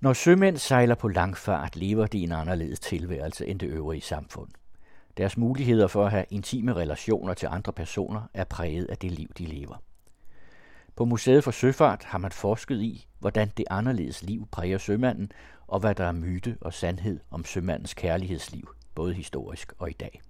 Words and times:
Når 0.00 0.12
sømænd 0.12 0.56
sejler 0.56 0.94
på 0.94 1.08
langfart, 1.08 1.76
lever 1.76 2.06
de 2.06 2.22
en 2.22 2.32
anderledes 2.32 2.80
tilværelse 2.80 3.46
end 3.46 3.60
det 3.60 3.66
øvrige 3.66 4.00
samfund. 4.00 4.48
Deres 5.16 5.36
muligheder 5.36 5.86
for 5.86 6.04
at 6.04 6.10
have 6.10 6.24
intime 6.30 6.74
relationer 6.74 7.34
til 7.34 7.48
andre 7.50 7.72
personer 7.72 8.22
er 8.34 8.44
præget 8.44 8.84
af 8.84 8.98
det 8.98 9.10
liv, 9.10 9.28
de 9.38 9.46
lever. 9.46 9.82
På 10.96 11.04
Museet 11.04 11.44
for 11.44 11.50
Søfart 11.50 12.04
har 12.04 12.18
man 12.18 12.32
forsket 12.32 12.82
i, 12.82 13.06
hvordan 13.18 13.52
det 13.56 13.64
anderledes 13.70 14.22
liv 14.22 14.48
præger 14.50 14.78
sømanden, 14.78 15.32
og 15.66 15.80
hvad 15.80 15.94
der 15.94 16.04
er 16.04 16.12
myte 16.12 16.56
og 16.60 16.74
sandhed 16.74 17.20
om 17.30 17.44
sømandens 17.44 17.94
kærlighedsliv, 17.94 18.74
både 18.94 19.14
historisk 19.14 19.72
og 19.78 19.90
i 19.90 19.92
dag. 19.92 20.22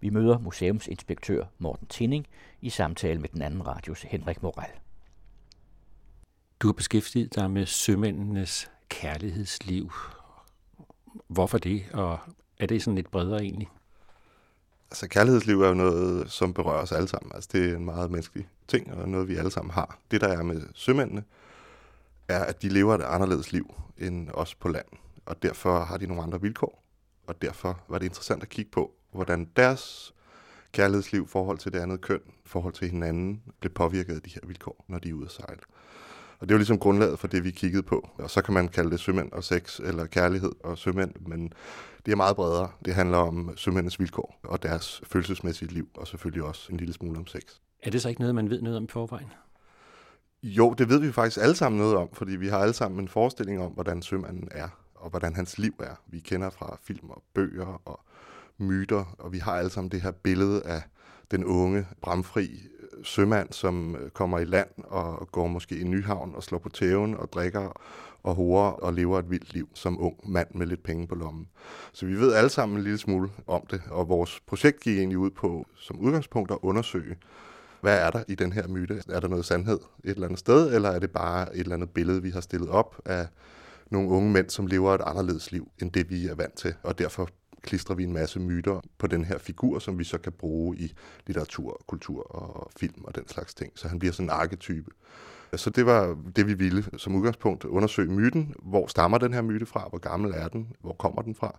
Vi 0.00 0.10
møder 0.10 0.38
museumsinspektør 0.38 1.44
Morten 1.58 1.86
Tinning 1.86 2.26
i 2.60 2.70
samtale 2.70 3.20
med 3.20 3.28
den 3.28 3.42
anden 3.42 3.66
radios 3.66 4.02
Henrik 4.02 4.42
Moral. 4.42 4.70
Du 6.62 6.68
har 6.68 6.72
beskæftiget 6.72 7.34
dig 7.34 7.50
med 7.50 7.66
sømændenes 7.66 8.70
kærlighedsliv. 8.88 9.92
Hvorfor 11.28 11.58
det, 11.58 11.84
og 11.92 12.18
er 12.58 12.66
det 12.66 12.82
sådan 12.82 12.94
lidt 12.94 13.10
bredere 13.10 13.42
egentlig? 13.42 13.68
Altså 14.90 15.08
kærlighedsliv 15.08 15.62
er 15.62 15.68
jo 15.68 15.74
noget, 15.74 16.30
som 16.30 16.54
berører 16.54 16.82
os 16.82 16.92
alle 16.92 17.08
sammen. 17.08 17.32
Altså 17.34 17.50
det 17.52 17.70
er 17.70 17.76
en 17.76 17.84
meget 17.84 18.10
menneskelig 18.10 18.48
ting, 18.68 18.94
og 18.94 19.08
noget 19.08 19.28
vi 19.28 19.36
alle 19.36 19.50
sammen 19.50 19.72
har. 19.72 19.98
Det 20.10 20.20
der 20.20 20.28
er 20.28 20.42
med 20.42 20.62
sømændene, 20.74 21.24
er, 22.28 22.44
at 22.44 22.62
de 22.62 22.68
lever 22.68 22.94
et 22.94 23.02
anderledes 23.02 23.52
liv 23.52 23.74
end 23.98 24.28
os 24.34 24.54
på 24.54 24.68
land. 24.68 24.86
Og 25.26 25.42
derfor 25.42 25.84
har 25.84 25.96
de 25.96 26.06
nogle 26.06 26.22
andre 26.22 26.40
vilkår. 26.40 26.82
Og 27.26 27.42
derfor 27.42 27.80
var 27.88 27.98
det 27.98 28.06
interessant 28.06 28.42
at 28.42 28.48
kigge 28.48 28.70
på, 28.70 28.94
hvordan 29.12 29.48
deres 29.56 30.14
kærlighedsliv, 30.72 31.28
forhold 31.28 31.58
til 31.58 31.72
det 31.72 31.78
andet 31.78 32.00
køn, 32.00 32.20
forhold 32.44 32.74
til 32.74 32.90
hinanden, 32.90 33.42
blev 33.60 33.72
påvirket 33.72 34.14
af 34.14 34.22
de 34.22 34.30
her 34.30 34.40
vilkår, 34.46 34.84
når 34.88 34.98
de 34.98 35.08
er 35.08 35.14
ude 35.14 35.24
at 35.24 35.32
sejle. 35.32 35.60
Og 36.42 36.48
det 36.48 36.54
er 36.54 36.56
jo 36.56 36.58
ligesom 36.58 36.78
grundlaget 36.78 37.18
for 37.18 37.28
det, 37.28 37.44
vi 37.44 37.50
kiggede 37.50 37.82
på. 37.82 38.08
Og 38.18 38.30
så 38.30 38.42
kan 38.42 38.54
man 38.54 38.68
kalde 38.68 38.90
det 38.90 39.00
sømænd 39.00 39.32
og 39.32 39.44
sex, 39.44 39.78
eller 39.78 40.06
kærlighed 40.06 40.52
og 40.64 40.78
sømænd, 40.78 41.14
men 41.26 41.52
det 42.06 42.12
er 42.12 42.16
meget 42.16 42.36
bredere. 42.36 42.70
Det 42.84 42.94
handler 42.94 43.18
om 43.18 43.52
sømændenes 43.56 44.00
vilkår 44.00 44.40
og 44.42 44.62
deres 44.62 45.02
følelsesmæssige 45.06 45.72
liv, 45.72 45.88
og 45.94 46.06
selvfølgelig 46.06 46.44
også 46.44 46.72
en 46.72 46.76
lille 46.76 46.94
smule 46.94 47.18
om 47.18 47.26
sex. 47.26 47.42
Er 47.82 47.90
det 47.90 48.02
så 48.02 48.08
ikke 48.08 48.20
noget, 48.20 48.34
man 48.34 48.50
ved 48.50 48.62
noget 48.62 48.76
om 48.76 48.84
i 48.84 48.88
forvejen? 48.90 49.26
Jo, 50.42 50.74
det 50.78 50.88
ved 50.88 50.98
vi 50.98 51.12
faktisk 51.12 51.38
alle 51.42 51.56
sammen 51.56 51.78
noget 51.78 51.96
om, 51.96 52.08
fordi 52.12 52.36
vi 52.36 52.48
har 52.48 52.58
alle 52.58 52.74
sammen 52.74 53.00
en 53.00 53.08
forestilling 53.08 53.60
om, 53.60 53.72
hvordan 53.72 54.02
sømanden 54.02 54.48
er, 54.50 54.68
og 54.94 55.10
hvordan 55.10 55.34
hans 55.34 55.58
liv 55.58 55.74
er. 55.80 55.94
Vi 56.06 56.20
kender 56.20 56.50
fra 56.50 56.78
film 56.82 57.10
og 57.10 57.22
bøger 57.34 57.82
og 57.84 58.00
myter, 58.58 59.16
og 59.18 59.32
vi 59.32 59.38
har 59.38 59.52
alle 59.52 59.70
sammen 59.70 59.90
det 59.90 60.00
her 60.00 60.10
billede 60.10 60.62
af 60.66 60.82
den 61.32 61.44
unge, 61.44 61.86
bramfri 62.02 62.44
øh, 62.44 63.04
sømand, 63.04 63.52
som 63.52 63.96
øh, 63.96 64.10
kommer 64.10 64.38
i 64.38 64.44
land 64.44 64.68
og 64.84 65.28
går 65.32 65.46
måske 65.46 65.78
i 65.78 65.84
Nyhavn 65.84 66.34
og 66.34 66.42
slår 66.42 66.58
på 66.58 66.68
tæven 66.68 67.16
og 67.16 67.32
drikker 67.32 67.80
og 68.22 68.34
horer 68.34 68.70
og 68.70 68.92
lever 68.92 69.18
et 69.18 69.30
vildt 69.30 69.54
liv 69.54 69.68
som 69.74 70.00
ung 70.00 70.30
mand 70.30 70.48
med 70.54 70.66
lidt 70.66 70.82
penge 70.82 71.06
på 71.06 71.14
lommen. 71.14 71.48
Så 71.92 72.06
vi 72.06 72.14
ved 72.14 72.32
alle 72.32 72.50
sammen 72.50 72.78
en 72.78 72.84
lille 72.84 72.98
smule 72.98 73.30
om 73.46 73.66
det, 73.70 73.82
og 73.90 74.08
vores 74.08 74.40
projekt 74.46 74.80
gik 74.80 74.98
egentlig 74.98 75.18
ud 75.18 75.30
på 75.30 75.66
som 75.76 75.98
udgangspunkt 75.98 76.50
at 76.50 76.58
undersøge, 76.62 77.16
hvad 77.80 77.98
er 77.98 78.10
der 78.10 78.22
i 78.28 78.34
den 78.34 78.52
her 78.52 78.68
myte? 78.68 79.02
Er 79.08 79.20
der 79.20 79.28
noget 79.28 79.44
sandhed 79.44 79.78
et 80.04 80.10
eller 80.10 80.26
andet 80.26 80.38
sted, 80.38 80.74
eller 80.74 80.88
er 80.88 80.98
det 80.98 81.10
bare 81.10 81.56
et 81.56 81.60
eller 81.60 81.74
andet 81.74 81.90
billede, 81.90 82.22
vi 82.22 82.30
har 82.30 82.40
stillet 82.40 82.68
op 82.68 83.00
af 83.04 83.26
nogle 83.90 84.08
unge 84.08 84.30
mænd, 84.30 84.50
som 84.50 84.66
lever 84.66 84.94
et 84.94 85.00
anderledes 85.06 85.52
liv, 85.52 85.68
end 85.82 85.92
det 85.92 86.10
vi 86.10 86.26
er 86.26 86.34
vant 86.34 86.54
til, 86.54 86.74
og 86.82 86.98
derfor 86.98 87.28
klistrer 87.62 87.94
vi 87.96 88.04
en 88.04 88.12
masse 88.12 88.40
myter 88.40 88.80
på 88.98 89.06
den 89.06 89.24
her 89.24 89.38
figur, 89.38 89.78
som 89.78 89.98
vi 89.98 90.04
så 90.04 90.18
kan 90.18 90.32
bruge 90.32 90.76
i 90.76 90.92
litteratur, 91.26 91.82
kultur 91.86 92.22
og 92.22 92.70
film 92.76 93.04
og 93.04 93.14
den 93.14 93.28
slags 93.28 93.54
ting. 93.54 93.72
Så 93.74 93.88
han 93.88 93.98
bliver 93.98 94.12
sådan 94.12 94.26
en 94.26 94.30
arketype. 94.30 94.90
Så 95.56 95.70
det 95.70 95.86
var 95.86 96.18
det, 96.36 96.46
vi 96.46 96.54
ville 96.54 96.84
som 96.98 97.14
udgangspunkt 97.14 97.64
undersøge 97.64 98.12
myten. 98.12 98.54
Hvor 98.62 98.86
stammer 98.86 99.18
den 99.18 99.34
her 99.34 99.42
myte 99.42 99.66
fra? 99.66 99.88
Hvor 99.88 99.98
gammel 99.98 100.32
er 100.34 100.48
den? 100.48 100.72
Hvor 100.80 100.92
kommer 100.92 101.22
den 101.22 101.34
fra? 101.34 101.58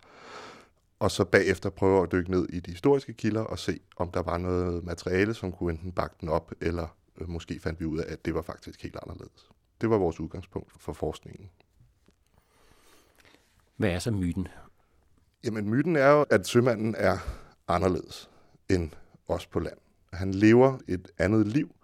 Og 0.99 1.11
så 1.11 1.25
bagefter 1.25 1.69
prøve 1.69 2.03
at 2.03 2.11
dykke 2.11 2.31
ned 2.31 2.49
i 2.49 2.59
de 2.59 2.71
historiske 2.71 3.13
kilder 3.13 3.41
og 3.41 3.59
se, 3.59 3.79
om 3.97 4.11
der 4.11 4.21
var 4.21 4.37
noget 4.37 4.83
materiale, 4.83 5.33
som 5.33 5.51
kunne 5.51 5.73
enten 5.73 5.91
bakke 5.91 6.15
den 6.21 6.29
op, 6.29 6.51
eller 6.61 6.87
øh, 7.17 7.29
måske 7.29 7.59
fandt 7.59 7.79
vi 7.79 7.85
ud 7.85 7.97
af, 7.97 8.13
at 8.13 8.25
det 8.25 8.35
var 8.35 8.41
faktisk 8.41 8.83
helt 8.83 8.97
anderledes. 9.03 9.49
Det 9.81 9.89
var 9.89 9.97
vores 9.97 10.19
udgangspunkt 10.19 10.71
for 10.79 10.93
forskningen. 10.93 11.49
Hvad 13.77 13.89
er 13.89 13.99
så 13.99 14.11
myten? 14.11 14.47
Jamen, 15.45 15.69
myten 15.69 15.95
er 15.95 16.09
jo, 16.09 16.25
at 16.29 16.47
sømanden 16.47 16.95
er 16.97 17.17
anderledes 17.67 18.29
end 18.69 18.89
os 19.27 19.45
på 19.45 19.59
land. 19.59 19.77
Han 20.13 20.33
lever 20.33 20.77
et 20.87 21.11
andet 21.17 21.47
liv, 21.47 21.75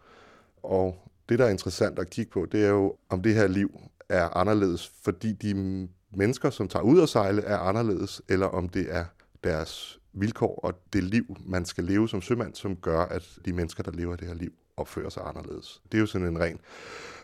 og 0.64 1.10
det, 1.30 1.40
der 1.40 1.46
er 1.46 1.50
interessant 1.50 2.00
at 2.00 2.10
kigge 2.10 2.32
på, 2.32 2.46
det 2.52 2.66
er 2.66 2.70
jo, 2.70 2.96
om 3.10 3.22
det 3.22 3.36
her 3.36 3.48
liv 3.48 3.80
er 4.10 4.38
anderledes, 4.38 4.94
fordi 5.04 5.34
de 5.34 5.88
mennesker, 6.12 6.50
som 6.50 6.68
tager 6.68 6.84
ud 6.84 7.00
og 7.00 7.10
sejle, 7.10 7.42
er 7.42 7.58
anderledes, 7.58 8.22
eller 8.30 8.46
om 8.46 8.70
det 8.70 8.96
er 8.96 9.06
deres 9.44 10.00
vilkår 10.14 10.60
og 10.64 10.74
det 10.94 11.04
liv, 11.04 11.38
man 11.46 11.66
skal 11.66 11.84
leve 11.84 12.10
som 12.10 12.22
sømand, 12.22 12.56
som 12.56 12.76
gør, 12.76 13.00
at 13.00 13.40
de 13.46 13.54
mennesker, 13.54 13.84
der 13.84 13.92
lever 13.92 14.16
det 14.16 14.28
her 14.28 14.36
liv, 14.36 14.54
opfører 14.78 15.10
sig 15.10 15.24
anderledes. 15.26 15.82
Det 15.92 15.98
er 15.98 16.00
jo 16.00 16.06
sådan 16.06 16.28
en 16.28 16.40
ren 16.40 16.60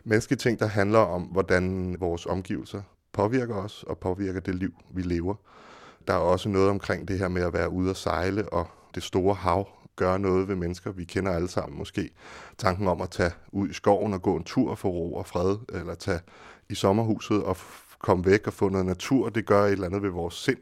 menneskelig 0.03 0.40
ting, 0.40 0.59
der 0.59 0.67
handler 0.67 1.00
om, 1.00 1.22
hvordan 1.22 1.96
vores 2.00 2.25
omgivelser 2.25 2.81
påvirker 3.12 3.56
os 3.56 3.84
og 3.84 3.97
påvirker 3.97 4.40
det 4.40 4.56
liv, 4.56 4.73
vi 4.91 5.02
lever. 5.02 5.35
Der 6.08 6.14
er 6.14 6.18
også 6.18 6.50
noget 6.50 6.70
omkring 6.70 7.08
det 7.08 7.20
her 7.20 7.28
med 7.28 7.42
at 7.42 7.54
være 7.54 7.70
ude 7.70 7.90
og 7.90 7.96
sejle, 7.96 8.50
og 8.50 8.68
det 8.96 9.04
store 9.04 9.36
hav 9.36 9.68
gør 9.96 10.18
noget 10.18 10.48
ved 10.48 10.56
mennesker. 10.56 10.92
Vi 10.92 11.04
kender 11.04 11.32
alle 11.32 11.48
sammen 11.48 11.78
måske 11.78 12.10
tanken 12.58 12.88
om 12.88 13.02
at 13.02 13.10
tage 13.10 13.32
ud 13.52 13.70
i 13.70 13.74
skoven 13.74 14.14
og 14.14 14.22
gå 14.22 14.36
en 14.36 14.44
tur 14.44 14.76
for 14.76 14.90
ro 14.90 15.16
og 15.16 15.26
fred, 15.26 15.58
eller 15.74 15.96
tage 15.96 16.20
i 16.70 16.76
sommerhuset 16.76 17.44
og 17.44 17.58
komme 18.00 18.26
væk 18.26 18.48
og 18.48 18.54
få 18.54 18.70
noget 18.70 18.86
natur. 18.86 19.30
Det 19.30 19.46
gør 19.46 19.66
et 19.66 19.72
eller 19.72 19.86
andet 19.88 20.02
ved 20.02 20.10
vores 20.10 20.34
sind. 20.34 20.60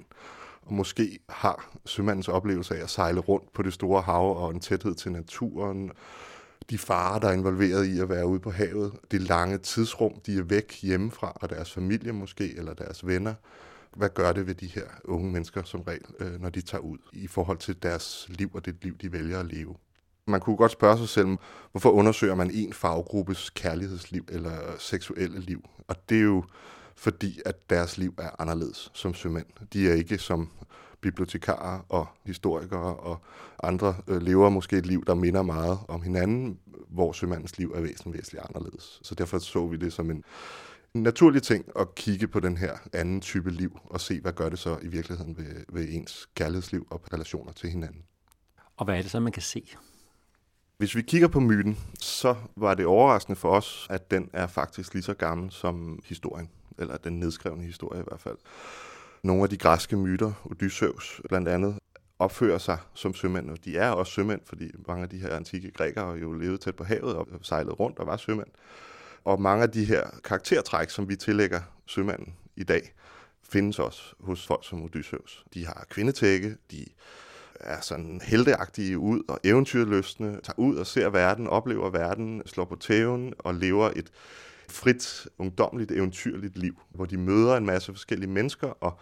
Og 0.62 0.74
måske 0.74 1.20
har 1.30 1.72
sømandens 1.86 2.28
oplevelse 2.28 2.76
af 2.76 2.84
at 2.84 2.90
sejle 2.90 3.20
rundt 3.20 3.54
på 3.54 3.62
det 3.62 3.74
store 3.74 4.02
hav 4.02 4.38
og 4.38 4.52
en 4.52 4.60
tæthed 4.60 4.96
til 4.96 5.12
naturen, 5.12 5.92
de 6.70 6.78
farer, 6.78 7.20
der 7.20 7.28
er 7.28 7.34
involveret 7.34 7.86
i 7.86 8.00
at 8.00 8.10
være 8.10 8.28
ude 8.28 8.40
på 8.40 8.52
havet, 8.52 8.94
det 9.12 9.22
lange 9.22 9.58
tidsrum, 9.58 10.14
de 10.26 10.38
er 10.38 10.44
væk 10.44 10.80
hjemmefra, 10.82 11.32
og 11.36 11.50
deres 11.50 11.72
familie 11.72 12.12
måske, 12.12 12.58
eller 12.58 12.74
deres 12.74 13.08
venner, 13.08 13.34
hvad 13.96 14.10
gør 14.10 14.34
det 14.34 14.48
ved 14.48 14.56
de 14.56 14.68
her 14.68 14.86
unge 15.04 15.32
mennesker 15.32 15.64
som 15.64 15.82
regel, 15.82 16.06
øh, 16.20 16.42
når 16.42 16.50
de 16.50 16.62
tager 16.62 16.82
ud 16.82 16.98
i 17.14 17.28
forhold 17.28 17.58
til 17.58 17.84
deres 17.84 18.26
liv 18.30 18.52
og 18.54 18.66
det 18.66 18.76
liv, 18.82 18.98
de 18.98 19.12
vælger 19.12 19.40
at 19.40 19.46
leve? 19.46 19.76
Man 20.28 20.40
kunne 20.40 20.58
godt 20.58 20.72
spørge 20.72 20.98
sig 20.98 21.10
selv, 21.10 21.28
hvorfor 21.72 21.90
undersøger 21.90 22.36
man 22.36 22.52
en 22.52 22.74
faggruppes 22.74 23.50
kærlighedsliv 23.50 24.26
eller 24.30 24.58
seksuelle 24.80 25.40
liv? 25.40 25.70
Og 25.88 26.10
det 26.10 26.18
er 26.18 26.24
jo 26.24 26.44
fordi, 26.96 27.42
at 27.46 27.70
deres 27.70 27.98
liv 27.98 28.14
er 28.18 28.42
anderledes 28.42 28.92
som 28.94 29.14
sømænd. 29.14 29.46
De 29.74 29.90
er 29.90 29.94
ikke 29.94 30.18
som 30.18 30.50
bibliotekarer 31.02 31.80
og 31.90 32.08
historikere 32.26 32.96
og 32.96 33.18
andre 33.64 33.96
øh, 34.08 34.22
lever 34.22 34.50
måske 34.50 34.78
et 34.78 34.86
liv, 34.86 35.06
der 35.06 35.14
minder 35.14 35.42
meget 35.42 35.80
om 35.88 36.02
hinanden, 36.02 36.60
hvor 36.90 37.12
sømandens 37.12 37.58
liv 37.58 37.72
er 37.76 37.82
væsentligt, 37.82 38.18
væsentligt 38.18 38.46
anderledes. 38.50 39.00
Så 39.04 39.16
derfor 39.16 39.40
så 39.40 39.68
vi 39.68 39.78
det 39.78 39.94
som 39.94 40.12
en 40.12 40.18
en 40.18 40.24
naturlig 40.94 41.44
ting 41.44 41.66
at 41.80 41.96
kigge 41.96 42.28
på 42.28 42.40
den 42.40 42.58
her 42.58 42.78
anden 42.94 43.22
type 43.22 43.50
liv 43.50 43.80
og 43.84 44.02
se, 44.02 44.22
hvad 44.22 44.34
gør 44.34 44.50
det 44.50 44.60
så 44.60 44.78
i 44.82 44.88
virkeligheden 44.88 45.38
ved, 45.38 45.66
ved 45.70 45.88
ens 45.90 46.30
kærlighedsliv 46.36 46.88
og 46.90 47.14
relationer 47.14 47.52
til 47.52 47.70
hinanden. 47.70 48.04
Og 48.78 48.86
hvad 48.86 48.98
er 48.98 49.02
det 49.02 49.12
så, 49.12 49.20
man 49.20 49.32
kan 49.32 49.42
se? 49.42 49.76
Hvis 50.78 50.96
vi 50.96 51.02
kigger 51.02 51.28
på 51.28 51.40
myten, 51.40 51.78
så 52.00 52.36
var 52.56 52.74
det 52.74 52.86
overraskende 52.86 53.36
for 53.36 53.50
os, 53.50 53.88
at 53.90 54.12
den 54.12 54.30
er 54.34 54.48
faktisk 54.48 54.94
lige 54.94 55.04
så 55.04 55.14
gammel 55.14 55.52
som 55.52 56.00
historien, 56.06 56.50
eller 56.80 56.98
den 56.98 57.20
nedskrevne 57.20 57.64
historie 57.64 58.02
i 58.02 58.04
hvert 58.08 58.20
fald. 58.20 58.38
Nogle 59.24 59.44
af 59.44 59.50
de 59.50 59.58
græske 59.58 59.98
myter, 59.98 60.32
Odysseus 60.46 61.22
blandt 61.30 61.48
andet, 61.48 61.80
opfører 62.20 62.58
sig 62.58 62.78
som 62.94 63.14
sømænd, 63.14 63.50
og 63.50 63.66
de 63.66 63.78
er 63.78 63.90
også 63.90 64.14
sømænd, 64.14 64.42
fordi 64.46 64.72
mange 64.88 65.04
af 65.04 65.10
de 65.10 65.18
her 65.18 65.36
antikke 65.36 65.72
grækere 65.72 66.12
jo 66.12 66.34
levede 66.34 66.58
tæt 66.58 66.76
på 66.76 66.84
havet 66.84 67.16
og 67.16 67.28
sejlede 67.42 67.74
rundt 67.74 68.00
og 68.00 68.08
var 68.08 68.18
sømænd. 68.18 68.50
Og 69.26 69.42
mange 69.42 69.64
af 69.64 69.72
de 69.72 69.86
her 69.86 70.04
karaktertræk, 70.24 70.90
som 70.90 71.10
vi 71.10 71.16
tillægger 71.16 71.62
sømanden 71.86 72.34
i 72.56 72.64
dag, 72.64 72.94
findes 73.44 73.80
også 73.80 74.02
hos 74.20 74.48
folk 74.48 74.66
som 74.66 74.84
Odysseus. 74.84 75.46
De 75.54 75.66
har 75.66 75.86
kvindetække, 75.90 76.58
de 76.72 76.86
er 77.60 77.82
sådan 77.82 78.22
helteagtige 78.24 78.98
ud 78.98 79.22
og 79.28 79.40
eventyrløsne, 79.44 80.32
tager 80.44 80.60
ud 80.60 80.76
og 80.76 80.88
ser 80.88 81.10
verden, 81.10 81.48
oplever 81.48 81.90
verden, 81.90 82.42
slår 82.46 82.66
på 82.66 82.76
tæven 82.76 83.34
og 83.40 83.56
lever 83.56 83.92
et 83.96 84.12
frit, 84.70 85.28
ungdomligt, 85.38 85.92
eventyrligt 85.92 86.58
liv, 86.58 86.82
hvor 86.90 87.06
de 87.06 87.18
møder 87.18 87.58
en 87.58 87.66
masse 87.66 87.92
forskellige 87.94 88.30
mennesker, 88.30 88.68
og 88.68 89.00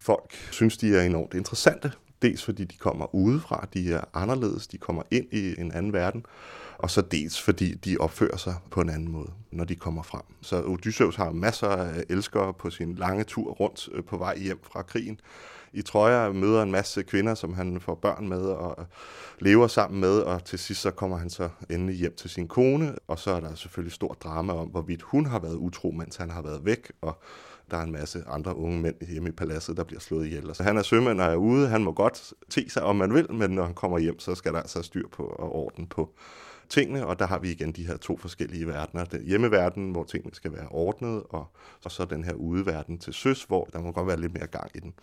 folk 0.00 0.34
synes, 0.50 0.76
de 0.76 0.96
er 0.96 1.02
enormt 1.02 1.34
interessante. 1.34 1.92
Dels 2.22 2.44
fordi 2.44 2.64
de 2.64 2.76
kommer 2.76 3.14
udefra, 3.14 3.68
de 3.74 3.92
er 3.92 4.04
anderledes, 4.14 4.66
de 4.66 4.78
kommer 4.78 5.02
ind 5.10 5.26
i 5.32 5.60
en 5.60 5.72
anden 5.72 5.92
verden, 5.92 6.26
og 6.78 6.90
så 6.90 7.00
dels 7.00 7.42
fordi 7.42 7.74
de 7.74 7.96
opfører 8.00 8.36
sig 8.36 8.54
på 8.70 8.80
en 8.80 8.90
anden 8.90 9.12
måde, 9.12 9.30
når 9.50 9.64
de 9.64 9.76
kommer 9.76 10.02
frem. 10.02 10.22
Så 10.40 10.62
Odysseus 10.64 11.16
har 11.16 11.32
masser 11.32 11.68
af 11.68 12.04
elskere 12.08 12.54
på 12.54 12.70
sin 12.70 12.94
lange 12.94 13.24
tur 13.24 13.50
rundt 13.52 13.88
øh, 13.92 14.04
på 14.04 14.16
vej 14.16 14.38
hjem 14.38 14.60
fra 14.62 14.82
krigen. 14.82 15.20
I 15.72 15.82
Troja 15.82 16.32
møder 16.32 16.62
en 16.62 16.70
masse 16.70 17.02
kvinder, 17.02 17.34
som 17.34 17.54
han 17.54 17.80
får 17.80 17.94
børn 17.94 18.28
med 18.28 18.40
og 18.40 18.76
øh, 18.78 18.86
lever 19.38 19.66
sammen 19.66 20.00
med, 20.00 20.18
og 20.18 20.44
til 20.44 20.58
sidst 20.58 20.80
så 20.80 20.90
kommer 20.90 21.16
han 21.16 21.30
så 21.30 21.48
endelig 21.70 21.96
hjem 21.96 22.14
til 22.16 22.30
sin 22.30 22.48
kone, 22.48 22.94
og 23.08 23.18
så 23.18 23.30
er 23.30 23.40
der 23.40 23.54
selvfølgelig 23.54 23.92
stor 23.92 24.12
drama 24.12 24.52
om, 24.52 24.68
hvorvidt 24.68 25.02
hun 25.02 25.26
har 25.26 25.38
været 25.38 25.56
utro, 25.56 25.90
mens 25.90 26.16
han 26.16 26.30
har 26.30 26.42
været 26.42 26.64
væk, 26.64 26.92
og 27.00 27.22
der 27.70 27.76
er 27.76 27.82
en 27.82 27.92
masse 27.92 28.24
andre 28.26 28.56
unge 28.56 28.80
mænd 28.80 28.96
hjemme 29.08 29.28
i 29.28 29.32
paladset, 29.32 29.76
der 29.76 29.84
bliver 29.84 30.00
slået 30.00 30.26
ihjel. 30.26 30.54
Så 30.54 30.62
han 30.62 30.76
er 30.76 30.82
sømand 30.82 31.20
og 31.20 31.32
er 31.32 31.36
ude. 31.36 31.68
Han 31.68 31.84
må 31.84 31.92
godt 31.92 32.32
te 32.50 32.70
sig, 32.70 32.82
om 32.82 32.96
man 32.96 33.14
vil, 33.14 33.32
men 33.32 33.50
når 33.50 33.64
han 33.64 33.74
kommer 33.74 33.98
hjem, 33.98 34.18
så 34.18 34.34
skal 34.34 34.52
der 34.52 34.60
altså 34.60 34.82
styr 34.82 35.08
på 35.12 35.22
og 35.22 35.54
orden 35.54 35.86
på 35.86 36.14
tingene, 36.68 37.06
og 37.06 37.18
der 37.18 37.26
har 37.26 37.38
vi 37.38 37.50
igen 37.50 37.72
de 37.72 37.86
her 37.86 37.96
to 37.96 38.16
forskellige 38.16 38.66
verdener. 38.66 39.04
Den 39.04 39.24
hjemmeverden, 39.24 39.92
hvor 39.92 40.04
tingene 40.04 40.34
skal 40.34 40.52
være 40.52 40.68
ordnet, 40.68 41.22
og, 41.28 41.46
og 41.84 41.90
så 41.90 42.04
den 42.04 42.24
her 42.24 42.32
udeverden 42.32 42.98
til 42.98 43.12
søs, 43.12 43.44
hvor 43.44 43.64
der 43.72 43.80
må 43.80 43.92
godt 43.92 44.06
være 44.06 44.20
lidt 44.20 44.34
mere 44.34 44.46
gang 44.46 44.70
i 44.74 44.80
den. 44.80 44.94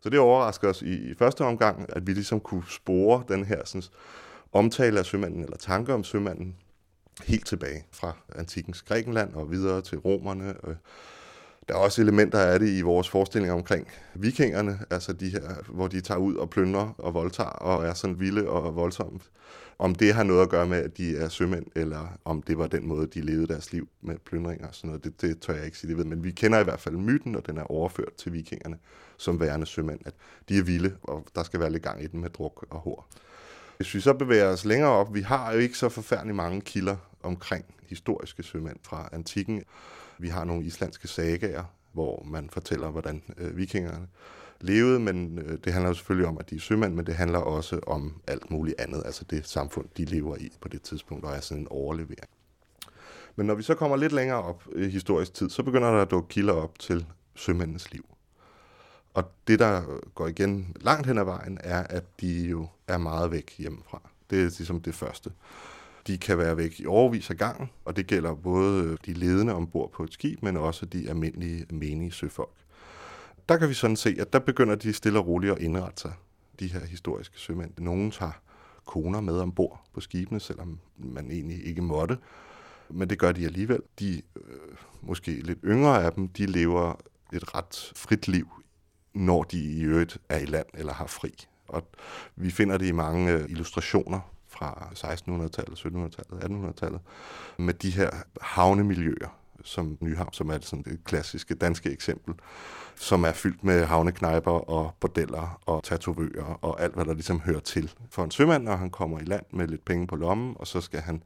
Så 0.00 0.10
det 0.10 0.18
overrasker 0.18 0.68
os 0.68 0.82
i, 0.82 1.10
i 1.10 1.14
første 1.14 1.44
omgang, 1.44 1.86
at 1.88 2.06
vi 2.06 2.12
ligesom 2.12 2.40
kunne 2.40 2.64
spore 2.68 3.24
den 3.28 3.44
her 3.44 3.64
sådan, 3.64 3.82
omtale 4.52 4.98
af 4.98 5.06
sømanden, 5.06 5.42
eller 5.42 5.56
tanker 5.56 5.94
om 5.94 6.04
sømanden, 6.04 6.56
helt 7.24 7.46
tilbage 7.46 7.84
fra 7.92 8.12
antikens 8.34 8.82
Grækenland 8.82 9.34
og 9.34 9.50
videre 9.50 9.82
til 9.82 9.98
romerne. 9.98 10.54
Øh, 10.66 10.76
der 11.70 11.76
er 11.76 11.80
også 11.80 12.02
elementer 12.02 12.38
af 12.38 12.58
det 12.58 12.68
i 12.68 12.80
vores 12.80 13.08
forestilling 13.08 13.52
omkring 13.52 13.88
vikingerne, 14.14 14.78
altså 14.90 15.12
de 15.12 15.28
her, 15.28 15.40
hvor 15.68 15.88
de 15.88 16.00
tager 16.00 16.18
ud 16.18 16.34
og 16.34 16.50
plyndrer 16.50 16.94
og 16.98 17.14
voldtager 17.14 17.50
og 17.50 17.86
er 17.86 17.94
sådan 17.94 18.20
vilde 18.20 18.48
og 18.48 18.76
voldsomme. 18.76 19.20
Om 19.78 19.94
det 19.94 20.14
har 20.14 20.22
noget 20.22 20.42
at 20.42 20.48
gøre 20.48 20.66
med, 20.66 20.78
at 20.78 20.96
de 20.96 21.16
er 21.16 21.28
sømænd, 21.28 21.66
eller 21.76 22.18
om 22.24 22.42
det 22.42 22.58
var 22.58 22.66
den 22.66 22.88
måde, 22.88 23.06
de 23.06 23.20
levede 23.20 23.46
deres 23.46 23.72
liv 23.72 23.88
med 24.02 24.16
plyndringer 24.26 24.68
og 24.68 24.74
sådan 24.74 24.88
noget, 24.88 25.04
det, 25.04 25.20
det 25.20 25.40
tør 25.40 25.54
jeg 25.54 25.64
ikke 25.64 25.78
sige, 25.78 25.88
det 25.88 25.98
ved. 25.98 26.04
Men 26.04 26.24
vi 26.24 26.30
kender 26.30 26.60
i 26.60 26.64
hvert 26.64 26.80
fald 26.80 26.96
myten, 26.96 27.36
og 27.36 27.46
den 27.46 27.58
er 27.58 27.62
overført 27.62 28.12
til 28.18 28.32
vikingerne 28.32 28.76
som 29.16 29.40
værende 29.40 29.66
sømænd, 29.66 30.00
at 30.06 30.14
de 30.48 30.58
er 30.58 30.62
vilde, 30.62 30.96
og 31.02 31.26
der 31.34 31.42
skal 31.42 31.60
være 31.60 31.70
lidt 31.72 31.82
gang 31.82 32.02
i 32.02 32.06
den 32.06 32.20
med 32.20 32.30
druk 32.30 32.66
og 32.70 32.78
hår. 32.78 33.08
Hvis 33.76 33.94
vi 33.94 34.00
så 34.00 34.12
bevæger 34.14 34.46
os 34.46 34.64
længere 34.64 34.90
op, 34.90 35.14
vi 35.14 35.20
har 35.20 35.52
jo 35.52 35.58
ikke 35.58 35.78
så 35.78 35.88
forfærdelig 35.88 36.34
mange 36.34 36.60
kilder 36.60 36.96
omkring 37.22 37.64
historiske 37.88 38.42
sømænd 38.42 38.76
fra 38.82 39.08
antikken. 39.12 39.62
Vi 40.20 40.28
har 40.28 40.44
nogle 40.44 40.64
islandske 40.64 41.08
sagaer, 41.08 41.64
hvor 41.92 42.22
man 42.24 42.50
fortæller, 42.50 42.90
hvordan 42.90 43.22
øh, 43.36 43.56
vikingerne 43.56 44.06
levede, 44.60 45.00
men 45.00 45.38
øh, 45.38 45.58
det 45.64 45.72
handler 45.72 45.88
jo 45.90 45.94
selvfølgelig 45.94 46.28
om, 46.28 46.38
at 46.38 46.50
de 46.50 46.56
er 46.56 46.60
sømænd, 46.60 46.94
men 46.94 47.06
det 47.06 47.14
handler 47.14 47.38
også 47.38 47.80
om 47.86 48.20
alt 48.26 48.50
muligt 48.50 48.80
andet, 48.80 49.02
altså 49.04 49.24
det 49.30 49.48
samfund, 49.48 49.86
de 49.96 50.04
lever 50.04 50.36
i 50.36 50.52
på 50.60 50.68
det 50.68 50.82
tidspunkt, 50.82 51.24
og 51.24 51.32
er 51.32 51.40
sådan 51.40 51.62
en 51.62 51.68
overlevering. 51.70 52.30
Men 53.36 53.46
når 53.46 53.54
vi 53.54 53.62
så 53.62 53.74
kommer 53.74 53.96
lidt 53.96 54.12
længere 54.12 54.42
op 54.42 54.64
i 54.76 54.88
historisk 54.88 55.34
tid, 55.34 55.50
så 55.50 55.62
begynder 55.62 55.90
der 55.90 56.02
at 56.02 56.10
dukke 56.10 56.28
kilder 56.28 56.52
op 56.52 56.78
til 56.78 57.06
sømændenes 57.34 57.92
liv. 57.92 58.04
Og 59.14 59.24
det, 59.46 59.58
der 59.58 59.82
går 60.14 60.26
igen 60.26 60.76
langt 60.80 61.06
hen 61.06 61.18
ad 61.18 61.24
vejen, 61.24 61.58
er, 61.60 61.82
at 61.82 62.04
de 62.20 62.48
jo 62.48 62.66
er 62.88 62.98
meget 62.98 63.30
væk 63.30 63.54
hjemmefra. 63.58 64.10
Det 64.30 64.38
er 64.38 64.42
ligesom 64.42 64.80
det 64.80 64.94
første. 64.94 65.30
De 66.06 66.18
kan 66.18 66.38
være 66.38 66.56
væk 66.56 66.80
i 66.80 66.86
overvis 66.86 67.30
af 67.30 67.36
gangen, 67.36 67.70
og 67.84 67.96
det 67.96 68.06
gælder 68.06 68.34
både 68.34 68.84
øh, 68.84 68.98
de 69.06 69.12
ledende 69.12 69.54
ombord 69.54 69.92
på 69.92 70.04
et 70.04 70.12
skib, 70.12 70.42
men 70.42 70.56
også 70.56 70.86
de 70.86 71.08
almindelige 71.08 71.66
menige 71.70 72.12
søfolk. 72.12 72.56
Der 73.48 73.56
kan 73.56 73.68
vi 73.68 73.74
sådan 73.74 73.96
se, 73.96 74.16
at 74.20 74.32
der 74.32 74.38
begynder 74.38 74.74
de 74.74 74.92
stille 74.92 75.18
og 75.18 75.26
roligt 75.26 75.52
at 75.52 75.58
indrette 75.58 76.00
sig, 76.02 76.12
de 76.60 76.66
her 76.66 76.86
historiske 76.86 77.38
sømænd. 77.38 77.70
Nogle 77.78 78.10
tager 78.10 78.32
koner 78.86 79.20
med 79.20 79.40
ombord 79.40 79.84
på 79.94 80.00
skibene, 80.00 80.40
selvom 80.40 80.78
man 80.96 81.30
egentlig 81.30 81.66
ikke 81.66 81.82
måtte, 81.82 82.18
men 82.90 83.10
det 83.10 83.18
gør 83.18 83.32
de 83.32 83.44
alligevel. 83.44 83.82
De 83.98 84.22
øh, 84.36 84.76
måske 85.02 85.30
lidt 85.30 85.58
yngre 85.64 86.04
af 86.04 86.12
dem, 86.12 86.28
de 86.28 86.46
lever 86.46 86.94
et 87.32 87.54
ret 87.54 87.92
frit 87.96 88.28
liv, 88.28 88.48
når 89.14 89.42
de 89.42 89.58
i 89.58 89.82
øvrigt 89.82 90.18
er 90.28 90.38
i 90.38 90.44
land 90.44 90.66
eller 90.74 90.92
har 90.92 91.06
fri. 91.06 91.34
Og 91.68 91.86
vi 92.36 92.50
finder 92.50 92.78
det 92.78 92.86
i 92.86 92.92
mange 92.92 93.32
øh, 93.32 93.50
illustrationer 93.50 94.20
fra 94.60 94.88
1600-tallet, 94.94 95.78
1700-tallet, 95.78 96.44
1800-tallet, 96.44 97.00
med 97.58 97.74
de 97.74 97.90
her 97.90 98.10
havnemiljøer, 98.40 99.36
som 99.64 99.98
Nyhavn, 100.00 100.32
som 100.32 100.50
er 100.50 100.58
sådan 100.62 100.82
det 100.82 101.04
klassiske 101.04 101.54
danske 101.54 101.90
eksempel, 101.90 102.34
som 102.96 103.24
er 103.24 103.32
fyldt 103.32 103.64
med 103.64 103.84
havneknejper 103.84 104.50
og 104.50 104.94
bordeller 105.00 105.60
og 105.66 105.84
tatovører 105.84 106.58
og 106.62 106.82
alt, 106.82 106.94
hvad 106.94 107.04
der 107.04 107.14
ligesom 107.14 107.40
hører 107.40 107.60
til 107.60 107.94
for 108.10 108.24
en 108.24 108.30
sømand, 108.30 108.64
når 108.64 108.76
han 108.76 108.90
kommer 108.90 109.20
i 109.20 109.24
land 109.24 109.44
med 109.52 109.68
lidt 109.68 109.84
penge 109.84 110.06
på 110.06 110.16
lommen, 110.16 110.56
og 110.58 110.66
så 110.66 110.80
skal 110.80 111.00
han 111.00 111.22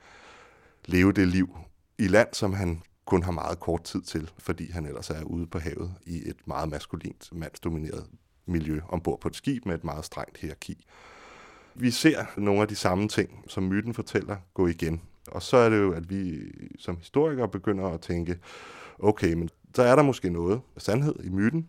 leve 0.85 1.13
det 1.13 1.29
liv 1.29 1.59
i 1.99 2.09
land, 2.09 2.29
som 2.33 2.53
han 2.53 2.83
kun 3.05 3.23
har 3.23 3.33
meget 3.33 3.61
kort 3.61 3.85
tid 3.85 4.03
til, 4.03 4.31
fordi 4.39 4.71
han 4.71 4.87
ellers 4.87 5.11
er 5.11 5.23
ude 5.23 5.47
på 5.47 5.59
havet 5.59 5.95
i 6.07 6.29
et 6.29 6.37
meget 6.47 6.69
maskulint, 6.69 7.29
mandsdomineret 7.33 8.07
miljø 8.47 8.81
ombord 8.89 9.21
på 9.21 9.29
et 9.29 9.37
skib 9.37 9.67
med 9.67 9.75
et 9.75 9.85
meget 9.85 10.05
strengt 10.05 10.39
hierarki. 10.39 10.87
Vi 11.75 11.91
ser 11.91 12.25
nogle 12.37 12.63
af 12.63 12.69
de 12.69 12.77
samme 12.77 13.09
ting, 13.09 13.45
som 13.49 13.63
myten 13.63 13.95
fortæller, 13.95 14.37
gå 14.55 14.67
igen. 14.67 15.01
Og 15.27 15.43
så 15.43 15.57
er 15.57 15.69
det 15.69 15.79
jo, 15.79 15.93
at 15.93 16.11
vi 16.11 16.41
som 16.79 16.97
historikere 16.97 17.49
begynder 17.49 17.89
at 17.89 18.01
tænke, 18.01 18.39
okay, 18.99 19.33
men 19.33 19.49
så 19.75 19.83
er 19.83 19.97
der 19.97 20.03
måske 20.03 20.31
noget 20.31 20.61
sandhed 20.77 21.15
i 21.25 21.29
myten, 21.29 21.69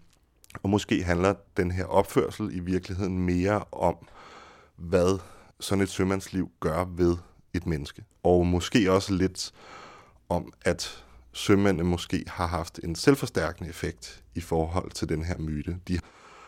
og 0.63 0.69
måske 0.69 1.04
handler 1.04 1.34
den 1.57 1.72
her 1.72 1.86
opførsel 1.86 2.56
i 2.56 2.60
virkeligheden 2.60 3.19
mere 3.19 3.63
om, 3.72 3.96
hvad 4.75 5.19
sådan 5.60 5.81
et 5.81 5.90
sømandsliv 5.90 6.52
gør 6.60 6.86
ved 6.98 7.18
et 7.54 7.66
menneske. 7.66 8.04
Og 8.24 8.48
måske 8.48 8.92
også 8.92 9.13
lidt 9.13 9.54
om, 10.30 10.54
at 10.66 11.04
sømændene 11.31 11.90
måske 11.90 12.24
har 12.28 12.48
haft 12.48 12.80
en 12.84 12.96
selvforstærkende 12.96 13.69
effekt 13.69 14.24
i 14.36 14.42
forhold 14.42 14.92
til 14.92 15.10
den 15.10 15.24
her 15.24 15.38
myte. 15.38 15.78
De 15.88 16.00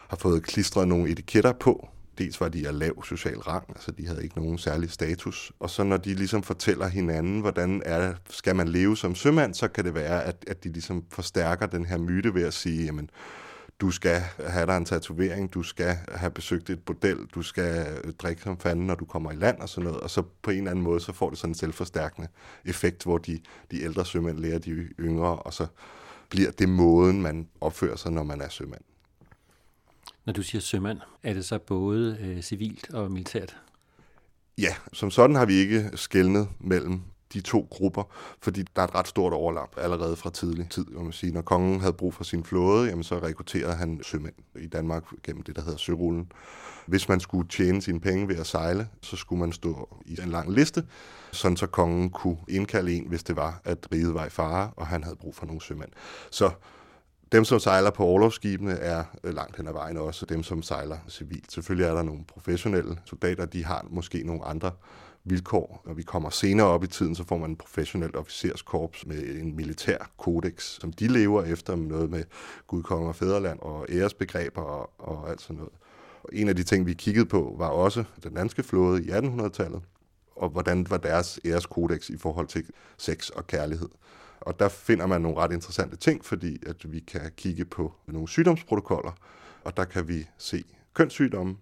har 0.07 0.17
fået 0.17 0.43
klistret 0.43 0.87
nogle 0.87 1.09
etiketter 1.09 1.53
på. 1.53 1.89
Dels 2.17 2.41
var 2.41 2.49
de 2.49 2.67
af 2.67 2.79
lav 2.79 3.03
social 3.03 3.37
rang, 3.39 3.65
altså 3.69 3.91
de 3.91 4.07
havde 4.07 4.23
ikke 4.23 4.37
nogen 4.37 4.57
særlig 4.57 4.91
status. 4.91 5.51
Og 5.59 5.69
så 5.69 5.83
når 5.83 5.97
de 5.97 6.13
ligesom 6.13 6.43
fortæller 6.43 6.87
hinanden, 6.87 7.41
hvordan 7.41 7.81
er, 7.85 8.13
skal 8.29 8.55
man 8.55 8.67
leve 8.67 8.97
som 8.97 9.15
sømand, 9.15 9.53
så 9.53 9.67
kan 9.67 9.85
det 9.85 9.93
være, 9.93 10.23
at, 10.23 10.45
at 10.47 10.63
de 10.63 10.69
ligesom 10.69 11.03
forstærker 11.11 11.65
den 11.65 11.85
her 11.85 11.97
myte 11.97 12.33
ved 12.33 12.43
at 12.43 12.53
sige, 12.53 12.85
jamen, 12.85 13.09
du 13.79 13.91
skal 13.91 14.21
have 14.47 14.65
dig 14.65 14.77
en 14.77 14.85
tatovering, 14.85 15.53
du 15.53 15.63
skal 15.63 15.97
have 16.11 16.31
besøgt 16.31 16.69
et 16.69 16.83
bordel, 16.83 17.17
du 17.35 17.41
skal 17.41 18.01
drikke 18.19 18.41
som 18.41 18.59
fanden, 18.59 18.87
når 18.87 18.95
du 18.95 19.05
kommer 19.05 19.31
i 19.31 19.35
land 19.35 19.59
og 19.59 19.69
sådan 19.69 19.85
noget. 19.85 19.99
Og 19.99 20.09
så 20.09 20.23
på 20.41 20.51
en 20.51 20.57
eller 20.57 20.71
anden 20.71 20.83
måde, 20.83 20.99
så 20.99 21.13
får 21.13 21.29
det 21.29 21.39
sådan 21.39 21.51
en 21.51 21.55
selvforstærkende 21.55 22.27
effekt, 22.65 23.03
hvor 23.03 23.17
de, 23.17 23.39
de 23.71 23.81
ældre 23.81 24.05
sømænd 24.05 24.37
lærer 24.37 24.59
de 24.59 24.71
yngre, 24.99 25.35
og 25.35 25.53
så 25.53 25.67
bliver 26.29 26.51
det 26.51 26.69
måden, 26.69 27.21
man 27.21 27.47
opfører 27.61 27.95
sig, 27.95 28.11
når 28.11 28.23
man 28.23 28.41
er 28.41 28.49
sømand. 28.49 28.81
Når 30.27 30.33
du 30.33 30.43
siger 30.43 30.61
sømand, 30.61 30.99
er 31.23 31.33
det 31.33 31.45
så 31.45 31.59
både 31.59 32.17
øh, 32.21 32.41
civilt 32.41 32.93
og 32.93 33.11
militært? 33.11 33.57
Ja, 34.57 34.75
som 34.93 35.11
sådan 35.11 35.35
har 35.35 35.45
vi 35.45 35.53
ikke 35.53 35.89
skældnet 35.95 36.47
mellem 36.59 37.01
de 37.33 37.41
to 37.41 37.67
grupper, 37.71 38.03
fordi 38.41 38.65
der 38.75 38.81
er 38.81 38.87
et 38.87 38.95
ret 38.95 39.07
stort 39.07 39.33
overlap 39.33 39.69
allerede 39.77 40.15
fra 40.15 40.29
tidlig 40.29 40.69
tid. 40.69 40.85
Kan 40.85 41.03
man 41.03 41.11
sige. 41.11 41.33
Når 41.33 41.41
kongen 41.41 41.79
havde 41.79 41.93
brug 41.93 42.13
for 42.13 42.23
sin 42.23 42.43
flåde, 42.43 42.89
jamen 42.89 43.03
så 43.03 43.19
rekrutterede 43.19 43.75
han 43.75 43.99
sømænd 44.03 44.33
i 44.59 44.67
Danmark 44.67 45.03
gennem 45.23 45.43
det, 45.43 45.55
der 45.55 45.61
hedder 45.61 45.77
sørullen. 45.77 46.31
Hvis 46.85 47.09
man 47.09 47.19
skulle 47.19 47.49
tjene 47.49 47.81
sine 47.81 47.99
penge 47.99 48.27
ved 48.27 48.35
at 48.35 48.47
sejle, 48.47 48.87
så 49.01 49.15
skulle 49.15 49.39
man 49.39 49.51
stå 49.51 50.01
i 50.05 50.19
en 50.23 50.29
lang 50.29 50.53
liste, 50.53 50.83
sådan 51.31 51.57
så 51.57 51.67
kongen 51.67 52.09
kunne 52.09 52.37
indkalde 52.49 52.93
en, 52.93 53.07
hvis 53.07 53.23
det 53.23 53.35
var, 53.35 53.61
at 53.63 53.87
riget 53.91 54.13
var 54.13 54.25
i 54.25 54.29
fare, 54.29 54.71
og 54.75 54.87
han 54.87 55.03
havde 55.03 55.15
brug 55.15 55.35
for 55.35 55.45
nogle 55.45 55.61
sømænd. 55.61 55.89
Så 56.31 56.51
dem, 57.31 57.45
som 57.45 57.59
sejler 57.59 57.89
på 57.89 58.03
overlovsskibene, 58.03 58.71
er 58.71 59.03
øh, 59.23 59.33
langt 59.33 59.57
hen 59.57 59.67
ad 59.67 59.73
vejen 59.73 59.97
også 59.97 60.25
dem, 60.25 60.43
som 60.43 60.61
sejler 60.61 60.97
civilt. 61.09 61.51
Selvfølgelig 61.51 61.87
er 61.87 61.93
der 61.93 62.03
nogle 62.03 62.23
professionelle 62.27 62.97
soldater, 63.05 63.45
de 63.45 63.65
har 63.65 63.85
måske 63.89 64.23
nogle 64.23 64.45
andre 64.45 64.71
vilkår. 65.23 65.81
Når 65.85 65.93
vi 65.93 66.03
kommer 66.03 66.29
senere 66.29 66.67
op 66.67 66.83
i 66.83 66.87
tiden, 66.87 67.15
så 67.15 67.23
får 67.23 67.37
man 67.37 67.49
en 67.49 67.55
professionelt 67.55 68.15
officerskorps 68.15 69.05
med 69.05 69.35
en 69.35 69.55
militær 69.55 69.97
kodex, 70.17 70.63
som 70.63 70.93
de 70.93 71.07
lever 71.07 71.43
efter 71.43 71.75
med 71.75 71.87
noget 71.87 72.09
med 72.09 72.23
Gud, 72.67 72.83
Konger 72.83 73.07
og 73.07 73.15
fædreland 73.15 73.59
og 73.59 73.85
æresbegreber 73.89 74.61
og, 74.61 74.89
og 74.97 75.29
alt 75.29 75.41
sådan 75.41 75.55
noget. 75.55 75.73
Og 76.23 76.29
en 76.33 76.49
af 76.49 76.55
de 76.55 76.63
ting, 76.63 76.85
vi 76.85 76.93
kiggede 76.93 77.25
på, 77.25 77.55
var 77.57 77.67
også 77.67 78.03
den 78.23 78.33
danske 78.33 78.63
flåde 78.63 79.03
i 79.03 79.09
1800-tallet, 79.09 79.81
og 80.35 80.49
hvordan 80.49 80.89
var 80.89 80.97
deres 80.97 81.39
æreskodex 81.45 82.09
i 82.09 82.17
forhold 82.17 82.47
til 82.47 82.65
sex 82.97 83.29
og 83.29 83.47
kærlighed. 83.47 83.89
Og 84.41 84.59
der 84.59 84.69
finder 84.69 85.05
man 85.05 85.21
nogle 85.21 85.37
ret 85.37 85.51
interessante 85.51 85.95
ting, 85.95 86.25
fordi 86.25 86.59
at 86.67 86.91
vi 86.91 86.99
kan 86.99 87.31
kigge 87.37 87.65
på 87.65 87.93
nogle 88.07 88.27
sygdomsprotokoller, 88.27 89.11
og 89.63 89.77
der 89.77 89.85
kan 89.85 90.07
vi 90.07 90.27
se 90.37 90.63
kønssygdomme, 90.93 91.57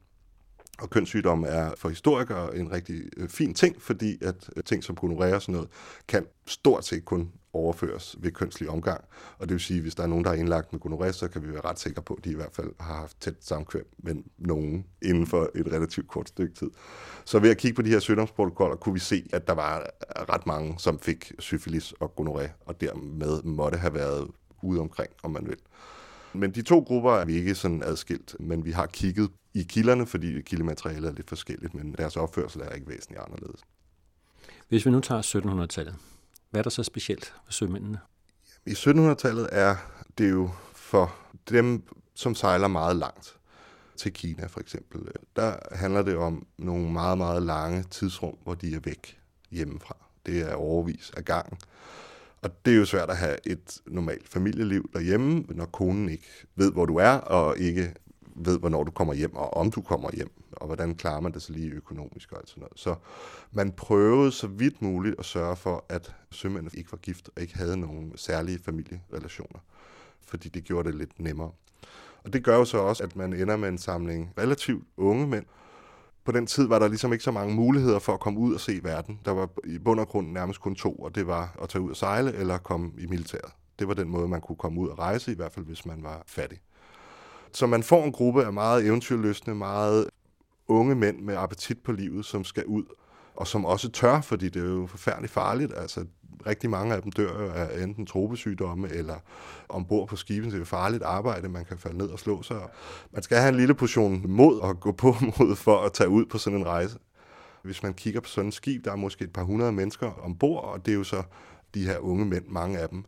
og 0.82 0.90
kønssygdomme 0.90 1.48
er 1.48 1.74
for 1.78 1.90
historikere 1.90 2.58
en 2.58 2.72
rigtig 2.72 3.02
øh, 3.18 3.30
fin 3.30 3.54
ting, 3.54 3.82
fordi 3.82 4.18
at 4.24 4.50
øh, 4.56 4.64
ting 4.64 4.84
som 4.84 4.96
gonorrhea 4.96 5.36
og 5.36 5.42
sådan 5.42 5.54
noget, 5.54 5.70
kan 6.08 6.26
stort 6.48 6.86
set 6.86 7.06
kun 7.06 7.32
overføres 7.54 8.16
ved 8.20 8.32
kønslig 8.32 8.70
omgang. 8.70 9.04
Og 9.38 9.48
det 9.48 9.54
vil 9.54 9.62
sige, 9.62 9.78
at 9.78 9.82
hvis 9.82 9.96
der 9.96 10.04
er 10.04 10.08
nogen, 10.08 10.26
der 10.26 10.32
er 10.32 10.36
indlagt 10.36 10.74
med 10.74 10.80
gonorrhea, 10.80 11.12
så 11.12 11.28
kan 11.28 11.44
vi 11.44 11.54
være 11.54 11.62
ret 11.66 11.80
sikre 11.80 12.02
på, 12.02 12.14
at 12.14 12.26
de 12.26 12.32
i 12.32 12.36
hvert 12.36 12.54
fald 12.54 12.72
har 12.80 12.96
haft 12.96 13.22
tæt 13.22 13.36
samkvem 13.40 13.88
med 13.98 14.16
nogen 14.38 14.86
inden 15.02 15.28
for 15.28 15.52
et 15.56 15.68
relativt 15.72 16.08
kort 16.08 16.28
stykke 16.28 16.54
tid. 16.54 16.70
Så 17.26 17.40
ved 17.40 17.50
at 17.50 17.58
kigge 17.58 17.76
på 17.76 17.82
de 17.82 17.90
her 17.90 18.00
sygdomsprotokoller, 18.00 18.76
kunne 18.76 18.94
vi 18.94 19.00
se, 19.00 19.28
at 19.34 19.48
der 19.48 19.54
var 19.54 19.78
øh, 19.78 19.86
ret 20.30 20.48
mange, 20.48 20.76
som 20.78 21.00
fik 21.00 21.32
syfilis 21.40 21.92
og 21.92 22.16
gonorrhea, 22.16 22.50
og 22.66 22.82
dermed 22.82 23.44
måtte 23.44 23.78
have 23.78 23.94
været 23.94 24.28
ude 24.62 24.80
omkring, 24.80 25.12
om 25.24 25.32
man 25.32 25.48
vil. 25.48 25.58
Men 26.34 26.52
de 26.52 26.62
to 26.62 26.80
grupper 26.80 27.12
er 27.12 27.26
vi 27.26 27.34
ikke 27.34 27.56
sådan 27.56 27.84
adskilt, 27.84 28.36
men 28.40 28.66
vi 28.66 28.72
har 28.72 28.86
kigget 28.86 29.30
i 29.56 29.64
kilderne, 29.64 30.08
fordi 30.08 30.42
kildematerialet 30.42 31.10
er 31.10 31.14
lidt 31.14 31.30
forskelligt, 31.30 31.74
men 31.74 31.96
deres 31.98 32.18
opførsel 32.18 32.62
er 32.62 32.70
ikke 32.70 32.88
væsentligt 32.88 33.22
anderledes. 33.22 33.62
Hvis 34.70 34.86
vi 34.86 34.92
nu 34.92 35.00
tager 35.00 35.22
1700-tallet, 35.22 35.96
hvad 36.50 36.60
er 36.60 36.64
der 36.64 36.70
så 36.70 36.84
specielt 36.84 37.34
for 37.46 37.54
sømændene? 37.54 38.00
I 38.66 38.72
1700-tallet 38.72 39.50
er 39.52 39.76
det 40.18 40.32
jo 40.32 40.50
for 40.74 41.16
dem, 41.50 41.84
som 42.14 42.36
sejler 42.36 42.68
meget 42.68 42.96
langt 42.96 43.36
til 43.98 44.14
Kina 44.14 44.46
for 44.46 44.60
eksempel. 44.60 45.02
Der 45.36 45.56
handler 45.72 46.02
det 46.02 46.16
om 46.16 46.48
nogle 46.58 46.92
meget, 46.92 47.18
meget 47.18 47.44
lange 47.44 47.84
tidsrum, 47.84 48.38
hvor 48.44 48.54
de 48.54 48.76
er 48.76 48.80
væk 48.80 49.20
hjemmefra. 49.52 49.98
Det 50.26 50.42
er 50.42 50.54
overvis 50.54 51.12
af 51.18 51.26
gangen. 51.26 51.58
Og 52.42 52.66
det 52.66 52.74
er 52.74 52.78
jo 52.78 52.86
svært 52.86 53.10
at 53.10 53.18
have 53.18 53.38
et 53.48 53.82
normalt 53.88 54.30
familieliv 54.30 54.90
derhjemme, 54.94 55.46
når 55.50 55.66
konen 55.66 56.10
ikke 56.10 56.28
ved, 56.56 56.72
hvor 56.72 56.86
du 56.86 56.96
er, 56.96 57.12
og 57.12 57.58
ikke 57.58 57.94
ved, 58.36 58.60
hvornår 58.60 58.84
du 58.84 58.92
kommer 58.92 59.14
hjem, 59.14 59.36
og 59.36 59.54
om 59.54 59.72
du 59.72 59.82
kommer 59.82 60.10
hjem, 60.14 60.32
og 60.52 60.66
hvordan 60.66 60.96
klarer 60.96 61.20
man 61.20 61.32
det 61.32 61.42
så 61.42 61.54
lige 61.54 61.72
økonomisk 61.72 62.32
og 62.32 62.38
alt 62.38 62.50
sådan 62.50 62.62
noget. 62.62 62.80
Så 62.80 62.96
man 63.52 63.72
prøvede 63.72 64.32
så 64.32 64.48
vidt 64.48 64.82
muligt 64.82 65.16
at 65.20 65.26
sørge 65.26 65.56
for, 65.56 65.86
at 65.90 66.16
sømændene 66.32 66.72
ikke 66.74 66.92
var 66.92 66.98
gift 66.98 67.30
og 67.36 67.42
ikke 67.42 67.58
havde 67.58 67.78
nogen 67.78 68.18
særlige 68.18 68.60
familierelationer, 68.60 69.60
fordi 70.28 70.50
det 70.50 70.64
gjorde 70.64 70.88
det 70.88 70.98
lidt 70.98 71.20
nemmere. 71.20 71.52
Og 72.24 72.34
det 72.34 72.44
gør 72.44 72.58
jo 72.58 72.66
så 72.66 72.78
også, 72.78 73.04
at 73.04 73.16
man 73.16 73.34
ender 73.34 73.58
med 73.58 73.70
en 73.70 73.78
samling 73.78 74.34
relativt 74.38 74.84
unge 74.98 75.28
mænd, 75.28 75.46
på 76.26 76.32
den 76.32 76.48
tid 76.48 76.68
var 76.68 76.80
der 76.80 76.88
ligesom 76.88 77.14
ikke 77.14 77.24
så 77.24 77.32
mange 77.32 77.56
muligheder 77.56 78.00
for 78.00 78.14
at 78.14 78.20
komme 78.20 78.40
ud 78.40 78.54
og 78.54 78.60
se 78.60 78.80
verden. 78.84 79.20
Der 79.26 79.32
var 79.32 79.50
i 79.64 79.78
bund 79.78 80.00
og 80.00 80.08
grund 80.08 80.32
nærmest 80.32 80.62
kun 80.62 80.76
to, 80.76 80.96
og 80.96 81.16
det 81.16 81.28
var 81.28 81.58
at 81.62 81.70
tage 81.70 81.82
ud 81.82 81.90
og 81.90 81.96
sejle 81.96 82.34
eller 82.34 82.58
komme 82.58 82.92
i 82.98 83.06
militæret. 83.06 83.52
Det 83.80 83.88
var 83.88 83.94
den 83.94 84.10
måde, 84.10 84.28
man 84.28 84.42
kunne 84.42 84.56
komme 84.56 84.82
ud 84.82 84.88
og 84.88 85.00
rejse, 85.00 85.32
i 85.32 85.36
hvert 85.36 85.52
fald 85.52 85.66
hvis 85.66 85.86
man 85.86 86.04
var 86.04 86.24
fattig. 86.28 86.60
Så 87.56 87.68
man 87.68 87.84
får 87.84 88.04
en 88.04 88.12
gruppe 88.12 88.46
af 88.46 88.54
meget 88.54 88.86
eventyrløsne, 88.86 89.56
meget 89.56 90.10
unge 90.68 90.96
mænd 90.96 91.20
med 91.20 91.36
appetit 91.36 91.80
på 91.84 91.92
livet, 91.92 92.26
som 92.26 92.44
skal 92.44 92.66
ud, 92.66 92.84
og 93.36 93.48
som 93.48 93.66
også 93.66 93.92
tør, 93.92 94.22
fordi 94.22 94.50
det 94.50 94.64
er 94.64 94.70
jo 94.70 94.88
forfærdeligt 94.88 95.34
farligt. 95.34 95.74
Altså, 95.78 96.06
rigtig 96.48 96.70
mange 96.70 96.96
af 96.96 97.02
dem 97.02 97.12
dør 97.12 97.54
af 97.54 97.84
enten 97.84 98.06
tropesygdomme 98.06 98.90
eller 98.90 99.16
ombord 99.70 100.08
på 100.08 100.16
skibet. 100.16 100.52
Det 100.52 100.62
er 100.62 100.66
farligt 100.66 101.04
arbejde, 101.04 101.50
man 101.50 101.66
kan 101.66 101.78
falde 101.78 101.98
ned 101.98 102.10
og 102.10 102.20
slå 102.20 102.42
sig. 102.42 102.62
Man 103.12 103.24
skal 103.24 103.38
have 103.38 103.50
en 103.50 103.56
lille 103.56 103.76
portion 103.76 104.24
mod 104.28 104.60
at 104.64 104.80
gå 104.80 104.92
på 104.92 105.16
mod 105.40 105.56
for 105.56 105.78
at 105.82 105.94
tage 105.94 106.10
ud 106.10 106.26
på 106.26 106.38
sådan 106.38 106.60
en 106.60 106.66
rejse. 106.66 106.98
Hvis 107.62 107.84
man 107.84 107.94
kigger 107.94 108.20
på 108.20 108.30
sådan 108.30 108.48
et 108.48 108.54
skib, 108.54 108.86
der 108.86 108.92
er 108.92 108.96
måske 108.96 109.24
et 109.24 109.34
par 109.34 109.44
hundrede 109.44 109.72
mennesker 109.72 110.12
ombord, 110.24 110.64
og 110.64 110.86
det 110.86 110.92
er 110.92 110.96
jo 110.96 111.04
så 111.04 111.24
de 111.74 111.86
her 111.86 111.98
unge 111.98 112.26
mænd, 112.26 112.46
mange 112.48 112.80
af 112.80 112.90
dem. 112.90 113.06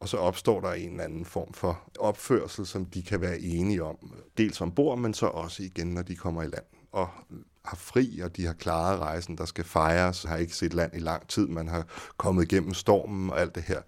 Og 0.00 0.08
så 0.08 0.16
opstår 0.16 0.60
der 0.60 0.72
en 0.72 0.90
eller 0.90 1.04
anden 1.04 1.24
form 1.24 1.52
for 1.52 1.90
opførsel, 1.98 2.66
som 2.66 2.84
de 2.84 3.02
kan 3.02 3.20
være 3.20 3.40
enige 3.40 3.84
om. 3.84 3.96
Dels 4.38 4.60
ombord, 4.60 4.98
men 4.98 5.14
så 5.14 5.26
også 5.26 5.62
igen, 5.62 5.86
når 5.86 6.02
de 6.02 6.16
kommer 6.16 6.42
i 6.42 6.46
land. 6.46 6.64
Og 6.92 7.08
har 7.64 7.76
fri, 7.76 8.20
og 8.20 8.36
de 8.36 8.46
har 8.46 8.52
klaret 8.52 9.00
rejsen, 9.00 9.38
der 9.38 9.44
skal 9.44 9.64
fejres, 9.64 10.22
har 10.22 10.36
ikke 10.36 10.54
set 10.54 10.74
land 10.74 10.94
i 10.94 10.98
lang 10.98 11.28
tid, 11.28 11.46
man 11.46 11.68
har 11.68 11.86
kommet 12.16 12.52
igennem 12.52 12.74
stormen 12.74 13.30
og 13.30 13.40
alt 13.40 13.54
det 13.54 13.62
her, 13.62 13.80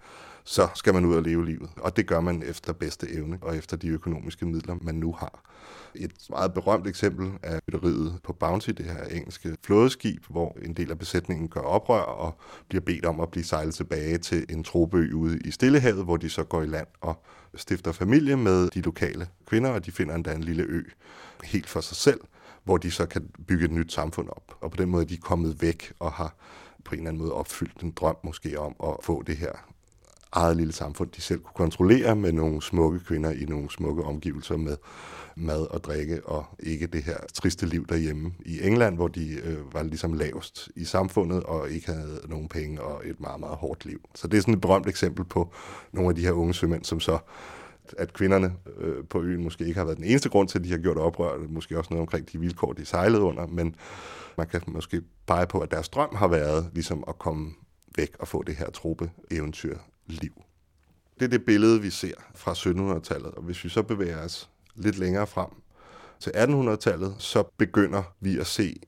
så 0.51 0.67
skal 0.75 0.93
man 0.93 1.05
ud 1.05 1.15
og 1.15 1.23
leve 1.23 1.45
livet. 1.45 1.69
Og 1.77 1.97
det 1.97 2.07
gør 2.07 2.21
man 2.21 2.43
efter 2.43 2.73
bedste 2.73 3.11
evne 3.11 3.37
og 3.41 3.57
efter 3.57 3.77
de 3.77 3.87
økonomiske 3.87 4.45
midler, 4.45 4.77
man 4.81 4.95
nu 4.95 5.11
har. 5.11 5.43
Et 5.95 6.11
meget 6.29 6.53
berømt 6.53 6.87
eksempel 6.87 7.31
er 7.43 7.59
bytteriet 7.65 8.19
på 8.23 8.33
Bounty, 8.33 8.69
det 8.69 8.85
her 8.85 9.03
engelske 9.03 9.57
flådeskib, 9.63 10.25
hvor 10.29 10.57
en 10.61 10.73
del 10.73 10.91
af 10.91 10.99
besætningen 10.99 11.47
gør 11.47 11.61
oprør 11.61 12.01
og 12.01 12.37
bliver 12.69 12.81
bedt 12.81 13.05
om 13.05 13.19
at 13.19 13.31
blive 13.31 13.43
sejlet 13.43 13.73
tilbage 13.73 14.17
til 14.17 14.45
en 14.49 14.63
trobø 14.63 15.13
ude 15.13 15.39
i 15.39 15.51
Stillehavet, 15.51 16.03
hvor 16.03 16.17
de 16.17 16.29
så 16.29 16.43
går 16.43 16.61
i 16.61 16.67
land 16.67 16.87
og 17.01 17.23
stifter 17.55 17.91
familie 17.91 18.37
med 18.37 18.69
de 18.69 18.81
lokale 18.81 19.27
kvinder, 19.47 19.69
og 19.69 19.85
de 19.85 19.91
finder 19.91 20.15
endda 20.15 20.33
en 20.33 20.43
lille 20.43 20.63
ø 20.63 20.83
helt 21.43 21.69
for 21.69 21.81
sig 21.81 21.97
selv, 21.97 22.19
hvor 22.63 22.77
de 22.77 22.91
så 22.91 23.05
kan 23.05 23.29
bygge 23.47 23.65
et 23.65 23.71
nyt 23.71 23.93
samfund 23.93 24.29
op. 24.29 24.57
Og 24.61 24.71
på 24.71 24.77
den 24.77 24.89
måde 24.89 25.03
er 25.03 25.07
de 25.07 25.17
kommet 25.17 25.61
væk 25.61 25.93
og 25.99 26.11
har 26.11 26.35
på 26.85 26.95
en 26.95 26.99
eller 26.99 27.09
anden 27.09 27.21
måde 27.21 27.33
opfyldt 27.33 27.81
en 27.81 27.91
drøm 27.91 28.17
måske 28.23 28.59
om 28.59 28.75
at 28.83 28.95
få 29.03 29.23
det 29.23 29.37
her 29.37 29.70
eget 30.31 30.57
lille 30.57 30.73
samfund, 30.73 31.11
de 31.11 31.21
selv 31.21 31.39
kunne 31.39 31.53
kontrollere 31.55 32.15
med 32.15 32.31
nogle 32.31 32.61
smukke 32.61 32.99
kvinder 32.99 33.31
i 33.31 33.45
nogle 33.45 33.71
smukke 33.71 34.03
omgivelser 34.03 34.57
med 34.57 34.77
mad 35.35 35.61
og 35.71 35.83
drikke, 35.83 36.25
og 36.25 36.45
ikke 36.59 36.87
det 36.87 37.03
her 37.03 37.17
triste 37.33 37.65
liv 37.65 37.87
derhjemme 37.87 38.33
i 38.45 38.67
England, 38.67 38.95
hvor 38.95 39.07
de 39.07 39.33
øh, 39.43 39.73
var 39.73 39.83
ligesom 39.83 40.13
lavest 40.13 40.69
i 40.75 40.85
samfundet 40.85 41.43
og 41.43 41.69
ikke 41.69 41.87
havde 41.87 42.19
nogen 42.27 42.47
penge 42.47 42.81
og 42.81 43.01
et 43.05 43.19
meget, 43.19 43.39
meget 43.39 43.57
hårdt 43.57 43.85
liv. 43.85 44.01
Så 44.15 44.27
det 44.27 44.37
er 44.37 44.41
sådan 44.41 44.53
et 44.53 44.61
berømt 44.61 44.87
eksempel 44.87 45.25
på 45.25 45.53
nogle 45.91 46.09
af 46.09 46.15
de 46.15 46.21
her 46.21 46.31
unge 46.31 46.53
sømænd, 46.53 46.83
som 46.83 46.99
så 46.99 47.17
at 47.97 48.13
kvinderne 48.13 48.53
øh, 48.77 49.03
på 49.09 49.21
øen 49.21 49.43
måske 49.43 49.65
ikke 49.65 49.77
har 49.77 49.85
været 49.85 49.97
den 49.97 50.05
eneste 50.05 50.29
grund 50.29 50.47
til, 50.47 50.59
at 50.59 50.65
de 50.65 50.71
har 50.71 50.77
gjort 50.77 50.97
oprør. 50.97 51.47
Måske 51.49 51.77
også 51.77 51.87
noget 51.93 52.01
omkring 52.01 52.31
de 52.31 52.39
vilkår, 52.39 52.73
de 52.73 52.85
sejlede 52.85 53.21
under, 53.21 53.47
men 53.47 53.75
man 54.37 54.47
kan 54.47 54.61
måske 54.67 55.01
pege 55.27 55.47
på, 55.47 55.59
at 55.59 55.71
deres 55.71 55.89
drøm 55.89 56.15
har 56.15 56.27
været 56.27 56.69
ligesom 56.73 57.03
at 57.07 57.19
komme 57.19 57.53
væk 57.95 58.15
og 58.19 58.27
få 58.27 58.43
det 58.43 58.55
her 58.55 58.69
trope 58.69 59.09
liv. 60.11 60.43
Det 61.19 61.25
er 61.25 61.29
det 61.29 61.45
billede, 61.45 61.81
vi 61.81 61.89
ser 61.89 62.13
fra 62.35 62.53
1700-tallet, 62.53 63.31
og 63.31 63.43
hvis 63.43 63.63
vi 63.63 63.69
så 63.69 63.83
bevæger 63.83 64.23
os 64.23 64.49
lidt 64.75 64.97
længere 64.97 65.27
frem 65.27 65.49
til 66.19 66.29
1800-tallet, 66.29 67.15
så 67.17 67.43
begynder 67.57 68.03
vi 68.19 68.39
at 68.39 68.47
se 68.47 68.79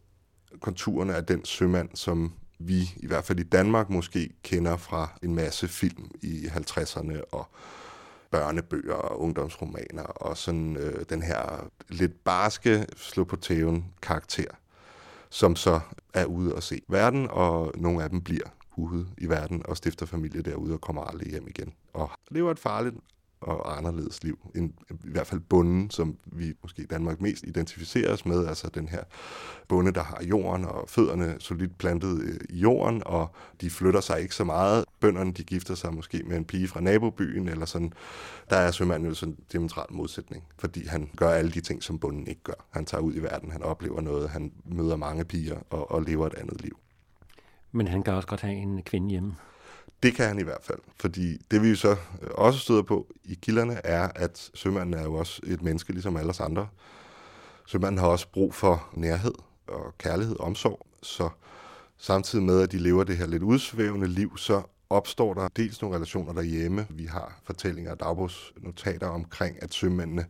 konturerne 0.62 1.16
af 1.16 1.26
den 1.26 1.46
sømand, 1.46 1.90
som 1.94 2.34
vi 2.60 2.94
i 2.98 3.08
hvert 3.08 3.26
fald 3.26 3.40
i 3.40 3.44
Danmark 3.44 3.90
måske 3.90 4.30
kender 4.44 4.78
fra 4.78 5.10
en 5.24 5.36
masse 5.36 5.68
film 5.68 6.12
i 6.22 6.46
50'erne 6.46 7.22
og 7.32 7.48
børnebøger 8.32 8.94
og 8.94 9.22
ungdomsromaner, 9.22 10.04
og 10.04 10.38
sådan 10.38 10.78
øh, 10.78 11.06
den 11.10 11.22
her 11.22 11.70
lidt 11.90 12.24
barske, 12.24 12.86
slå 12.96 13.24
på 13.24 13.36
tæven 13.36 13.86
karakter, 14.02 14.48
som 15.30 15.56
så 15.56 15.80
er 16.14 16.26
ude 16.26 16.56
og 16.56 16.64
se 16.64 16.82
verden, 16.88 17.28
og 17.30 17.72
nogle 17.76 18.04
af 18.04 18.10
dem 18.10 18.22
bliver 18.22 18.48
ude 18.78 19.08
i 19.18 19.30
verden 19.30 19.62
og 19.66 19.78
stifter 19.78 20.06
familie 20.06 20.42
derude 20.42 20.74
og 20.74 20.82
kommer 20.82 21.02
aldrig 21.02 21.30
hjem 21.30 21.48
igen. 21.48 21.74
Og 21.94 22.12
lever 22.32 22.52
et 22.52 22.60
farligt 22.60 22.96
og 23.44 23.78
anderledes 23.78 24.24
liv. 24.24 24.40
En, 24.56 24.74
I 24.90 25.10
hvert 25.10 25.28
fald 25.28 25.40
bunden, 25.40 25.90
som 25.90 26.18
vi 26.26 26.54
måske 26.62 26.82
i 26.82 26.86
Danmark 26.86 27.22
mest 27.22 27.44
identificerer 27.44 28.14
os 28.14 28.26
med, 28.26 28.48
altså 28.48 28.70
den 28.70 28.88
her 28.88 29.04
bonde, 29.68 29.92
der 29.92 30.04
har 30.04 30.24
jorden 30.24 30.66
og 30.66 30.90
fødderne 30.90 31.36
solidt 31.40 31.78
plantet 31.78 32.42
i 32.50 32.58
jorden, 32.58 33.02
og 33.06 33.36
de 33.62 33.70
flytter 33.70 34.02
sig 34.02 34.22
ikke 34.22 34.36
så 34.36 34.44
meget. 34.44 34.86
Bønderne, 35.00 35.34
de 35.34 35.44
gifter 35.44 35.76
sig 35.76 35.94
måske 35.94 36.24
med 36.26 36.38
en 36.38 36.46
pige 36.46 36.68
fra 36.68 36.82
nabobyen, 36.82 37.48
eller 37.48 37.66
sådan. 37.66 37.94
Der 38.50 38.58
er 38.58 38.72
sømanden 38.72 39.10
jo 39.10 39.16
sådan 39.16 39.34
en 39.34 39.44
demonstral 39.54 39.88
modsætning, 39.90 40.44
fordi 40.60 40.86
han 40.86 41.10
gør 41.18 41.30
alle 41.30 41.52
de 41.52 41.62
ting, 41.62 41.84
som 41.84 42.00
bunden 42.00 42.28
ikke 42.28 42.44
gør. 42.44 42.68
Han 42.70 42.86
tager 42.86 43.02
ud 43.02 43.16
i 43.16 43.20
verden, 43.20 43.52
han 43.52 43.64
oplever 43.64 44.02
noget, 44.02 44.30
han 44.30 44.52
møder 44.66 44.96
mange 44.96 45.26
piger 45.26 45.58
og, 45.70 45.92
og 45.92 46.02
lever 46.02 46.28
et 46.28 46.34
andet 46.34 46.62
liv. 46.62 46.78
Men 47.76 47.88
han 47.88 48.04
kan 48.04 48.14
også 48.14 48.28
godt 48.28 48.42
have 48.42 48.54
en 48.56 48.84
kvinde 48.84 49.10
hjemme. 49.10 49.36
Det 50.04 50.16
kan 50.16 50.28
han 50.28 50.40
i 50.40 50.44
hvert 50.44 50.64
fald, 50.64 50.80
fordi 50.96 51.38
det 51.52 51.62
vi 51.62 51.70
jo 51.70 51.76
så 51.76 51.92
øh, 51.92 52.30
også 52.32 52.60
støder 52.60 52.82
på 52.82 53.08
i 53.24 53.34
kilderne 53.34 53.86
er, 53.86 54.10
at 54.16 54.52
sømanden 54.54 54.94
er 54.94 55.04
jo 55.04 55.14
også 55.14 55.42
et 55.44 55.62
menneske 55.62 55.94
ligesom 55.94 56.18
alle 56.18 56.30
os 56.30 56.40
andre. 56.40 56.68
Sømanden 57.66 58.00
har 58.00 58.08
også 58.08 58.28
brug 58.32 58.54
for 58.54 58.90
nærhed 58.94 59.34
og 59.68 59.98
kærlighed 59.98 60.36
og 60.40 60.46
omsorg, 60.46 60.86
så 61.02 61.30
samtidig 61.98 62.46
med, 62.46 62.62
at 62.62 62.72
de 62.72 62.78
lever 62.78 63.04
det 63.04 63.18
her 63.18 63.28
lidt 63.28 63.44
udsvævende 63.44 64.08
liv, 64.08 64.38
så 64.38 64.62
opstår 64.90 65.34
der 65.34 65.48
dels 65.48 65.82
nogle 65.82 65.96
relationer 65.96 66.34
derhjemme. 66.34 66.88
Vi 66.90 67.06
har 67.06 67.40
fortællinger 67.44 67.92
og 67.92 68.00
dagbogsnotater 68.00 69.08
omkring, 69.08 69.64
at 69.64 69.74
sømændene 69.74 70.26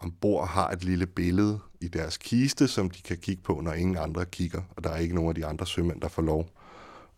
ombord 0.00 0.48
har 0.48 0.68
et 0.70 0.84
lille 0.84 1.06
billede 1.06 1.58
i 1.80 1.88
deres 1.88 2.16
kiste, 2.16 2.68
som 2.68 2.90
de 2.90 3.02
kan 3.02 3.16
kigge 3.16 3.42
på, 3.42 3.60
når 3.60 3.72
ingen 3.72 3.96
andre 3.96 4.24
kigger, 4.24 4.62
og 4.76 4.84
der 4.84 4.90
er 4.90 4.96
ikke 4.96 5.14
nogen 5.14 5.28
af 5.28 5.34
de 5.34 5.46
andre 5.46 5.66
sømænd, 5.66 6.00
der 6.00 6.08
får 6.08 6.22
lov 6.22 6.48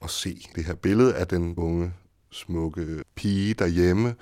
at 0.05 0.11
se 0.11 0.47
det 0.55 0.65
her 0.65 0.75
billede 0.75 1.15
af 1.15 1.27
den 1.27 1.55
unge, 1.57 1.93
smukke 2.31 3.03
pige 3.15 3.55
derhjemme, 3.55 4.15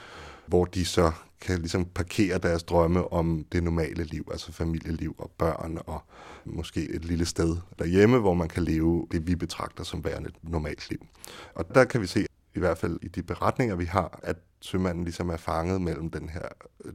hvor 0.47 0.65
de 0.65 0.85
så 0.85 1.13
kan 1.41 1.59
ligesom 1.59 1.85
parkere 1.85 2.39
deres 2.39 2.63
drømme 2.63 3.13
om 3.13 3.45
det 3.53 3.63
normale 3.63 4.05
liv, 4.05 4.29
altså 4.31 4.53
familieliv 4.53 5.15
og 5.19 5.31
børn 5.39 5.79
og 5.87 6.03
måske 6.45 6.91
et 6.91 7.05
lille 7.05 7.27
sted 7.27 7.57
derhjemme, 7.79 8.19
hvor 8.19 8.35
man 8.35 8.49
kan 8.49 8.63
leve 8.63 9.07
det, 9.13 9.27
vi 9.27 9.37
betragter 9.37 9.85
som 9.85 10.05
værende 10.05 10.29
et 10.29 10.51
normalt 10.51 10.91
liv. 10.91 11.07
Og 11.55 11.75
der 11.75 11.85
kan 11.85 12.01
vi 12.01 12.07
se, 12.07 12.27
i 12.55 12.59
hvert 12.59 12.79
fald 12.79 12.99
i 13.03 13.09
de 13.09 13.23
beretninger, 13.23 13.77
vi 13.77 13.85
har, 13.85 14.21
at 14.23 14.37
sømanden 14.61 15.05
ligesom 15.05 15.29
er 15.29 15.37
fanget 15.37 15.81
mellem 15.81 16.11
den 16.11 16.29
her 16.29 16.49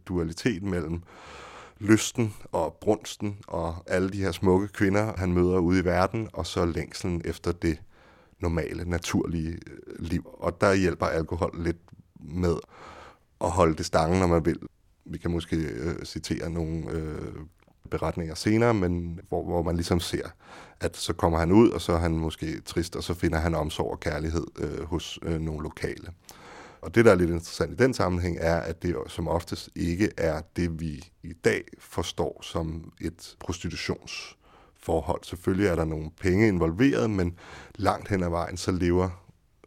dualitet 0.08 0.64
mellem 0.64 1.04
lysten 1.80 2.34
og 2.52 2.78
brunsten 2.82 3.38
og 3.48 3.76
alle 3.88 4.10
de 4.10 4.22
her 4.22 4.32
smukke 4.32 4.68
kvinder, 4.68 5.14
han 5.18 5.34
møder 5.34 5.60
ude 5.60 5.80
i 5.80 5.86
verden, 5.86 6.30
og 6.34 6.46
så 6.46 6.66
længselen 6.66 7.22
efter 7.26 7.52
det 7.52 7.78
normale, 8.40 8.90
naturlige 8.90 9.52
øh, 9.52 10.00
liv. 10.00 10.30
Og 10.34 10.62
der 10.62 10.74
hjælper 10.74 11.06
alkohol 11.06 11.56
lidt 11.64 11.78
med 12.20 12.56
at 13.42 13.52
holde 13.52 13.76
det 13.76 13.86
stangen, 13.86 14.20
når 14.20 14.28
man 14.28 14.46
vil. 14.46 14.60
Vi 15.06 15.18
kan 15.18 15.32
måske 15.32 15.56
øh, 15.56 16.06
citere 16.06 16.50
nogle 16.50 16.92
øh, 16.92 17.36
beretninger 17.90 18.36
senere, 18.36 18.74
men 18.74 19.20
hvor, 19.28 19.44
hvor 19.44 19.64
man 19.64 19.76
ligesom 19.76 20.00
ser, 20.00 20.28
at 20.80 20.98
så 20.98 21.14
kommer 21.14 21.40
han 21.40 21.52
ud, 21.52 21.70
og 21.70 21.82
så 21.82 21.94
er 21.94 21.98
han 21.98 22.12
måske 22.12 22.62
trist, 22.62 22.96
og 22.96 23.04
så 23.04 23.14
finder 23.14 23.38
han 23.38 23.56
omsorg 23.56 23.92
og 23.92 24.00
kærlighed 24.00 24.46
øh, 24.60 24.84
hos 24.84 25.20
øh, 25.24 25.42
nogle 25.42 25.64
lokale. 25.64 26.08
Og 26.82 26.96
det, 26.96 27.06
der 27.06 27.12
er 27.12 27.16
lidt 27.16 27.30
interessant 27.30 27.72
i 27.72 27.84
den 27.84 27.94
sammenhæng, 27.94 28.38
er, 28.40 28.56
at 28.60 28.84
det 28.84 28.96
som 29.08 29.28
oftest 29.28 29.70
ikke 29.76 30.10
er 30.18 30.42
det, 30.56 30.80
vi 30.80 31.12
i 31.24 31.34
dag 31.34 31.64
forstår 31.80 32.40
som 32.42 32.92
et 33.02 33.36
forhold. 34.80 35.24
Selvfølgelig 35.24 35.68
er 35.68 35.76
der 35.76 35.86
nogle 35.86 36.12
penge 36.22 36.48
involveret, 36.48 37.10
men 37.10 37.38
langt 37.76 38.10
hen 38.10 38.24
ad 38.24 38.30
vejen, 38.30 38.58
så 38.58 38.72
lever 38.72 39.10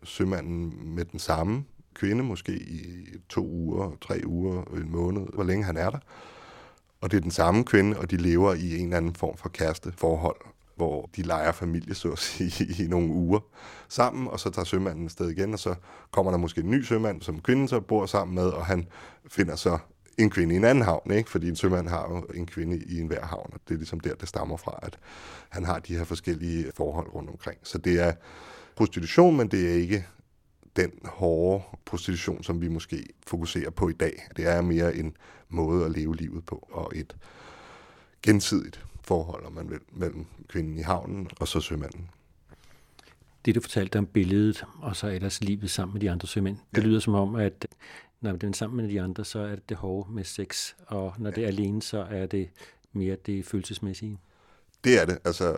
sømanden 0.03 0.95
med 0.95 1.05
den 1.05 1.19
samme 1.19 1.65
kvinde, 1.95 2.23
måske 2.23 2.53
i 2.53 3.07
to 3.29 3.47
uger, 3.47 3.97
tre 4.01 4.21
uger, 4.27 4.63
en 4.63 4.93
måned, 4.93 5.23
hvor 5.35 5.45
længe 5.45 5.65
han 5.65 5.77
er 5.77 5.91
der. 5.91 5.99
Og 7.01 7.11
det 7.11 7.17
er 7.17 7.21
den 7.21 7.31
samme 7.31 7.65
kvinde, 7.65 7.99
og 7.99 8.11
de 8.11 8.17
lever 8.17 8.55
i 8.55 8.79
en 8.79 8.85
eller 8.85 8.97
anden 8.97 9.15
form 9.15 9.37
for 9.37 9.49
kæresteforhold, 9.49 10.41
hvor 10.77 11.11
de 11.17 11.23
leger 11.23 11.53
familie, 11.53 11.95
så 11.95 12.13
at 12.13 12.19
sige, 12.19 12.67
i 12.85 12.89
nogle 12.89 13.09
uger 13.09 13.41
sammen, 13.89 14.29
og 14.29 14.41
så 14.41 14.51
tager 14.51 14.65
sømanden 14.65 15.09
sted 15.09 15.31
igen, 15.31 15.53
og 15.53 15.59
så 15.59 15.75
kommer 16.11 16.31
der 16.33 16.39
måske 16.39 16.61
en 16.61 16.71
ny 16.71 16.83
sømand, 16.83 17.23
som 17.23 17.41
kvinden 17.41 17.69
så 17.69 17.81
bor 17.81 18.07
sammen 18.07 18.35
med, 18.35 18.49
og 18.49 18.67
han 18.67 18.89
finder 19.27 19.57
så 19.57 19.79
en 20.23 20.31
kvinde 20.31 20.55
i 20.55 20.57
en 20.57 20.65
anden 20.65 20.85
havn, 20.85 21.11
ikke? 21.11 21.31
fordi 21.31 21.49
en 21.49 21.57
sømand 21.57 21.89
har 21.89 22.09
jo 22.11 22.27
en 22.35 22.47
kvinde 22.47 22.79
i 22.87 23.01
enhver 23.01 23.27
havn, 23.27 23.51
og 23.53 23.61
det 23.69 23.75
er 23.75 23.79
ligesom 23.79 24.01
der, 24.01 24.15
det 24.15 24.29
stammer 24.29 24.57
fra, 24.57 24.79
at 24.83 24.99
han 25.49 25.65
har 25.65 25.79
de 25.79 25.97
her 25.97 26.05
forskellige 26.05 26.73
forhold 26.77 27.09
rundt 27.15 27.31
omkring. 27.31 27.59
Så 27.63 27.79
det 27.79 28.01
er 28.01 28.13
prostitution, 28.77 29.37
men 29.37 29.49
det 29.49 29.71
er 29.71 29.75
ikke 29.75 30.07
den 30.77 30.91
hårde 31.05 31.65
prostitution, 31.85 32.43
som 32.43 32.61
vi 32.61 32.69
måske 32.69 33.07
fokuserer 33.27 33.71
på 33.71 33.89
i 33.89 33.93
dag. 33.93 34.29
Det 34.37 34.47
er 34.47 34.63
mere 34.63 34.97
en 34.97 35.17
måde 35.49 35.85
at 35.85 35.91
leve 35.91 36.17
livet 36.17 36.45
på, 36.47 36.69
og 36.73 36.93
et 36.95 37.17
gensidigt 38.23 38.85
forhold, 39.03 39.45
om 39.47 39.53
man 39.53 39.71
vil, 39.71 39.79
mellem 39.93 40.27
kvinden 40.49 40.79
i 40.79 40.83
havnen 40.83 41.29
og 41.41 41.49
så 41.49 41.61
sømanden. 41.61 42.11
Det, 43.45 43.55
du 43.55 43.61
fortalte 43.61 43.99
om 43.99 44.07
billedet, 44.07 44.65
og 44.83 44.97
så 44.97 45.07
ellers 45.07 45.45
livet 45.45 45.71
sammen 45.71 45.93
med 45.93 46.01
de 46.01 46.11
andre 46.11 46.29
sømænd, 46.29 46.57
det 46.75 46.85
lyder 46.85 47.01
som 47.01 47.15
om, 47.15 47.35
at 47.35 47.67
når 48.21 48.33
den 48.33 48.49
er 48.49 48.55
sammen 48.55 48.77
med 48.77 48.95
de 48.95 49.03
andre, 49.03 49.25
så 49.25 49.39
er 49.39 49.55
det 49.55 49.69
det 49.69 49.77
hårde 49.77 50.13
med 50.13 50.25
sex, 50.25 50.75
og 50.87 51.15
når 51.19 51.31
det 51.31 51.45
er 51.45 51.49
alene, 51.49 51.83
så 51.83 52.07
er 52.11 52.27
det 52.27 52.51
mere 52.93 53.17
det 53.27 53.47
følelsesmæssige. 53.47 54.19
Det 54.85 55.01
er 55.01 55.05
det. 55.05 55.19
Altså, 55.25 55.57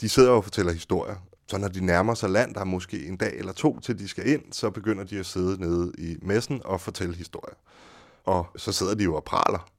de 0.00 0.08
sidder 0.08 0.30
og 0.30 0.44
fortæller 0.44 0.72
historier, 0.72 1.16
så 1.46 1.58
når 1.58 1.68
de 1.68 1.86
nærmer 1.86 2.14
sig 2.14 2.30
land, 2.30 2.54
der 2.54 2.60
er 2.60 2.64
måske 2.64 3.06
en 3.06 3.16
dag 3.16 3.38
eller 3.38 3.52
to, 3.52 3.80
til 3.80 3.98
de 3.98 4.08
skal 4.08 4.28
ind, 4.28 4.52
så 4.52 4.70
begynder 4.70 5.04
de 5.04 5.18
at 5.18 5.26
sidde 5.26 5.60
nede 5.60 5.92
i 5.98 6.16
messen 6.22 6.60
og 6.64 6.80
fortælle 6.80 7.14
historier. 7.14 7.54
Og 8.24 8.46
så 8.56 8.72
sidder 8.72 8.94
de 8.94 9.04
jo 9.04 9.14
og 9.14 9.24
praler 9.24 9.70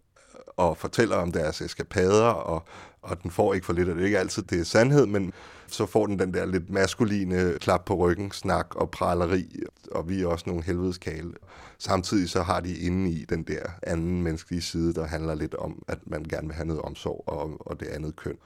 og 0.57 0.77
fortæller 0.77 1.15
om 1.15 1.31
deres 1.31 1.61
eskapader, 1.61 2.25
og, 2.25 2.63
og 3.01 3.23
den 3.23 3.31
får 3.31 3.53
ikke 3.53 3.65
for 3.65 3.73
lidt, 3.73 3.89
og 3.89 3.95
det 3.95 4.01
er 4.01 4.05
ikke 4.05 4.19
altid 4.19 4.43
det 4.43 4.59
er 4.59 4.63
sandhed, 4.63 5.05
men 5.05 5.33
så 5.67 5.85
får 5.85 6.05
den 6.07 6.19
den 6.19 6.33
der 6.33 6.45
lidt 6.45 6.69
maskuline 6.69 7.57
klap 7.59 7.85
på 7.85 7.95
ryggen, 7.95 8.31
snak 8.31 8.75
og 8.75 8.91
praleri, 8.91 9.59
og 9.91 10.09
vi 10.09 10.21
er 10.21 10.27
også 10.27 10.43
nogle 10.47 10.63
helvedeskale. 10.63 11.33
Samtidig 11.77 12.29
så 12.29 12.41
har 12.41 12.59
de 12.59 12.77
inde 12.77 13.11
i 13.11 13.25
den 13.29 13.43
der 13.43 13.61
anden 13.83 14.23
menneskelige 14.23 14.61
side, 14.61 14.93
der 14.93 15.05
handler 15.05 15.35
lidt 15.35 15.55
om, 15.55 15.83
at 15.87 15.97
man 16.05 16.23
gerne 16.23 16.47
vil 16.47 16.55
have 16.55 16.67
noget 16.67 16.81
omsorg 16.81 17.23
og, 17.27 17.67
og 17.67 17.79
det 17.79 17.87
andet 17.87 18.15
køn 18.15 18.37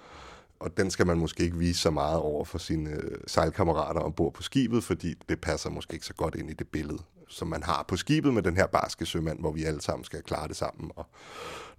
og 0.59 0.77
den 0.77 0.91
skal 0.91 1.07
man 1.07 1.17
måske 1.17 1.43
ikke 1.43 1.57
vise 1.57 1.81
så 1.81 1.91
meget 1.91 2.19
over 2.19 2.45
for 2.45 2.57
sine 2.57 2.89
øh, 2.89 3.17
sejlkammerater 3.27 4.01
ombord 4.01 4.33
på 4.33 4.43
skibet, 4.43 4.83
fordi 4.83 5.15
det 5.29 5.41
passer 5.41 5.69
måske 5.69 5.93
ikke 5.93 6.05
så 6.05 6.13
godt 6.13 6.35
ind 6.35 6.49
i 6.49 6.53
det 6.53 6.67
billede, 6.67 6.99
som 7.29 7.47
man 7.47 7.63
har 7.63 7.85
på 7.87 7.97
skibet 7.97 8.33
med 8.33 8.43
den 8.43 8.55
her 8.55 8.67
barske 8.67 9.05
sømand, 9.05 9.39
hvor 9.39 9.51
vi 9.51 9.63
alle 9.63 9.81
sammen 9.81 10.03
skal 10.03 10.23
klare 10.23 10.47
det 10.47 10.55
sammen. 10.55 10.91
Og 10.95 11.05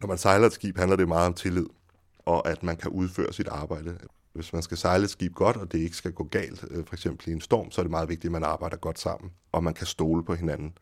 når 0.00 0.08
man 0.08 0.18
sejler 0.18 0.46
et 0.46 0.52
skib, 0.52 0.78
handler 0.78 0.96
det 0.96 1.08
meget 1.08 1.26
om 1.26 1.34
tillid, 1.34 1.66
og 2.18 2.48
at 2.48 2.62
man 2.62 2.76
kan 2.76 2.90
udføre 2.90 3.32
sit 3.32 3.48
arbejde. 3.48 3.98
Hvis 4.32 4.52
man 4.52 4.62
skal 4.62 4.76
sejle 4.76 5.04
et 5.04 5.10
skib 5.10 5.34
godt, 5.34 5.56
og 5.56 5.72
det 5.72 5.78
ikke 5.78 5.96
skal 5.96 6.12
gå 6.12 6.24
galt, 6.24 6.64
øh, 6.70 6.86
for 6.86 6.94
eksempel 6.94 7.28
i 7.28 7.32
en 7.32 7.40
storm, 7.40 7.70
så 7.70 7.80
er 7.80 7.82
det 7.82 7.90
meget 7.90 8.08
vigtigt, 8.08 8.28
at 8.28 8.32
man 8.32 8.44
arbejder 8.44 8.76
godt 8.76 8.98
sammen, 8.98 9.30
og 9.52 9.64
man 9.64 9.74
kan 9.74 9.86
stole 9.86 10.24
på 10.24 10.34
hinanden, 10.34 10.72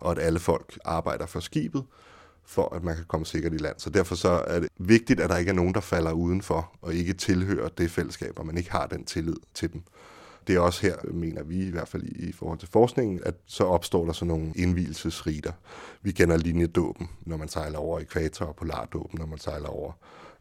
og 0.00 0.12
at 0.12 0.18
alle 0.18 0.38
folk 0.38 0.78
arbejder 0.84 1.26
for 1.26 1.40
skibet, 1.40 1.84
for 2.44 2.74
at 2.74 2.84
man 2.84 2.96
kan 2.96 3.04
komme 3.04 3.26
sikkert 3.26 3.52
i 3.52 3.56
land. 3.56 3.78
Så 3.78 3.90
derfor 3.90 4.14
så 4.14 4.28
er 4.46 4.60
det 4.60 4.68
vigtigt, 4.78 5.20
at 5.20 5.30
der 5.30 5.36
ikke 5.36 5.48
er 5.48 5.54
nogen, 5.54 5.74
der 5.74 5.80
falder 5.80 6.12
udenfor 6.12 6.72
og 6.82 6.94
ikke 6.94 7.12
tilhører 7.12 7.68
det 7.68 7.90
fællesskab, 7.90 8.38
og 8.38 8.46
man 8.46 8.58
ikke 8.58 8.70
har 8.70 8.86
den 8.86 9.04
tillid 9.04 9.36
til 9.54 9.72
dem. 9.72 9.82
Det 10.50 10.56
er 10.56 10.60
også 10.60 10.82
her, 10.82 10.96
mener 11.12 11.42
vi 11.42 11.66
i 11.66 11.70
hvert 11.70 11.88
fald 11.88 12.02
i, 12.02 12.32
forhold 12.32 12.58
til 12.58 12.68
forskningen, 12.68 13.20
at 13.26 13.34
så 13.46 13.64
opstår 13.64 14.04
der 14.04 14.12
sådan 14.12 14.28
nogle 14.28 14.52
indvielsesriter. 14.56 15.52
Vi 16.02 16.12
kender 16.12 16.36
linjedåben, 16.36 17.08
når 17.20 17.36
man 17.36 17.48
sejler 17.48 17.78
over 17.78 18.00
ekvator, 18.00 18.46
og 18.46 18.56
polardåben, 18.56 19.18
når 19.18 19.26
man 19.26 19.38
sejler 19.38 19.68
over 19.68 19.92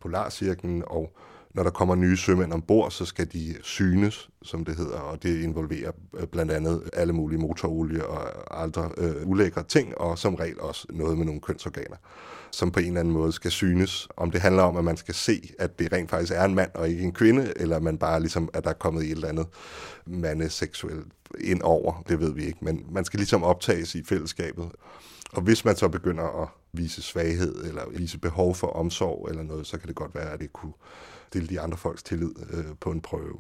polarcirklen, 0.01 0.83
og 0.88 1.17
når 1.53 1.63
der 1.63 1.69
kommer 1.69 1.95
nye 1.95 2.17
sømænd 2.17 2.53
ombord, 2.53 2.91
så 2.91 3.05
skal 3.05 3.33
de 3.33 3.55
synes, 3.62 4.29
som 4.41 4.65
det 4.65 4.75
hedder, 4.75 4.99
og 4.99 5.23
det 5.23 5.41
involverer 5.41 5.91
øh, 6.17 6.27
blandt 6.27 6.51
andet 6.51 6.89
alle 6.93 7.13
mulige 7.13 7.39
motorolie 7.39 8.05
og 8.05 8.63
andre 8.63 8.91
øh, 8.97 9.15
ulækre 9.25 9.63
ting, 9.63 9.97
og 9.97 10.17
som 10.17 10.35
regel 10.35 10.59
også 10.59 10.88
noget 10.89 11.17
med 11.17 11.25
nogle 11.25 11.41
kønsorganer, 11.41 11.95
som 12.51 12.71
på 12.71 12.79
en 12.79 12.85
eller 12.85 12.99
anden 12.99 13.13
måde 13.13 13.31
skal 13.31 13.51
synes. 13.51 14.07
Om 14.17 14.31
det 14.31 14.41
handler 14.41 14.63
om, 14.63 14.77
at 14.77 14.83
man 14.83 14.97
skal 14.97 15.13
se, 15.13 15.53
at 15.59 15.79
det 15.79 15.93
rent 15.93 16.09
faktisk 16.09 16.33
er 16.35 16.43
en 16.43 16.55
mand 16.55 16.71
og 16.73 16.89
ikke 16.89 17.03
en 17.03 17.13
kvinde, 17.13 17.53
eller 17.55 17.79
man 17.79 17.97
bare 17.97 18.19
ligesom, 18.19 18.49
at 18.53 18.63
der 18.63 18.69
er 18.69 18.73
kommet 18.73 19.03
et 19.03 19.12
eller 19.12 19.27
andet 19.27 19.47
mandeseksuelt 20.05 21.07
ind 21.39 21.62
over, 21.62 22.03
det 22.09 22.19
ved 22.19 22.33
vi 22.33 22.45
ikke, 22.45 22.59
men 22.62 22.85
man 22.91 23.05
skal 23.05 23.17
ligesom 23.17 23.43
optages 23.43 23.95
i 23.95 24.03
fællesskabet. 24.03 24.69
Og 25.31 25.41
hvis 25.41 25.65
man 25.65 25.75
så 25.75 25.88
begynder 25.88 26.41
at 26.41 26.47
vise 26.73 27.01
svaghed, 27.01 27.63
eller 27.63 27.81
vise 27.89 28.19
behov 28.19 28.55
for 28.55 28.67
omsorg 28.67 29.27
eller 29.29 29.43
noget, 29.43 29.67
så 29.67 29.77
kan 29.77 29.88
det 29.88 29.95
godt 29.95 30.15
være, 30.15 30.33
at 30.33 30.39
det 30.39 30.53
kunne 30.53 30.73
stille 31.29 31.47
de 31.47 31.61
andre 31.61 31.77
folks 31.77 32.03
tillid 32.03 32.31
øh, 32.53 32.65
på 32.79 32.91
en 32.91 33.01
prøve. 33.01 33.39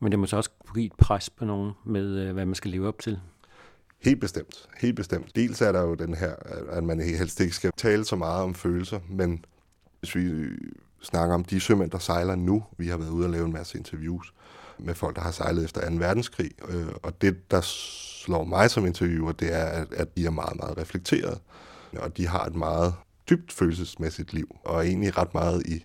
Men 0.00 0.12
det 0.12 0.18
må 0.18 0.26
så 0.26 0.36
også 0.36 0.50
give 0.74 0.86
et 0.86 0.92
pres 0.98 1.30
på 1.30 1.44
nogen 1.44 1.72
med, 1.84 2.06
øh, 2.18 2.32
hvad 2.32 2.46
man 2.46 2.54
skal 2.54 2.70
leve 2.70 2.88
op 2.88 2.98
til. 2.98 3.20
Helt 4.02 4.20
bestemt. 4.20 4.68
Helt 4.80 4.96
bestemt. 4.96 5.36
Dels 5.36 5.60
er 5.60 5.72
der 5.72 5.82
jo 5.82 5.94
den 5.94 6.14
her, 6.14 6.34
at 6.68 6.84
man 6.84 7.00
helst 7.00 7.40
ikke 7.40 7.54
skal 7.54 7.72
tale 7.76 8.04
så 8.04 8.16
meget 8.16 8.42
om 8.42 8.54
følelser, 8.54 9.00
men 9.08 9.44
hvis 10.00 10.14
vi 10.14 10.48
snakker 11.02 11.34
om 11.34 11.44
de 11.44 11.60
sømænd, 11.60 11.90
der 11.90 11.98
sejler 11.98 12.34
nu, 12.34 12.64
vi 12.78 12.88
har 12.88 12.96
været 12.96 13.10
ude 13.10 13.26
og 13.26 13.30
lave 13.30 13.46
en 13.46 13.52
masse 13.52 13.78
interviews 13.78 14.34
med 14.78 14.94
folk, 14.94 15.16
der 15.16 15.22
har 15.22 15.30
sejlet 15.30 15.64
efter 15.64 15.90
2. 15.90 15.96
verdenskrig, 15.96 16.50
øh, 16.68 16.86
og 17.02 17.20
det, 17.20 17.50
der 17.50 17.60
slår 18.24 18.44
mig 18.44 18.70
som 18.70 18.86
interviewer, 18.86 19.32
det 19.32 19.54
er, 19.54 19.64
at, 19.64 19.92
at 19.92 20.16
de 20.16 20.26
er 20.26 20.30
meget, 20.30 20.56
meget 20.56 20.78
reflekteret, 20.78 21.40
og 21.96 22.16
de 22.16 22.26
har 22.26 22.44
et 22.44 22.54
meget 22.54 22.94
dybt 23.30 23.52
følelsesmæssigt 23.52 24.32
liv, 24.32 24.56
og 24.64 24.76
er 24.76 24.82
egentlig 24.82 25.18
ret 25.18 25.34
meget 25.34 25.66
i 25.66 25.84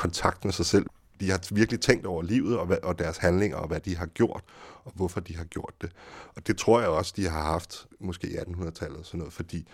kontakt 0.00 0.44
med 0.44 0.52
sig 0.52 0.66
selv. 0.66 0.86
De 1.20 1.30
har 1.30 1.54
virkelig 1.54 1.80
tænkt 1.80 2.06
over 2.06 2.22
livet 2.22 2.58
og, 2.58 2.66
hvad, 2.66 2.78
og 2.82 2.98
deres 2.98 3.16
handlinger, 3.16 3.56
og 3.56 3.68
hvad 3.68 3.80
de 3.80 3.96
har 3.96 4.06
gjort, 4.06 4.44
og 4.84 4.92
hvorfor 4.94 5.20
de 5.20 5.36
har 5.36 5.44
gjort 5.44 5.74
det. 5.80 5.92
Og 6.36 6.46
det 6.46 6.58
tror 6.58 6.80
jeg 6.80 6.88
også, 6.88 7.12
de 7.16 7.28
har 7.28 7.42
haft, 7.42 7.86
måske 8.00 8.28
i 8.28 8.36
1800-tallet, 8.36 8.98
og 8.98 9.04
sådan 9.04 9.18
noget, 9.18 9.32
fordi 9.32 9.68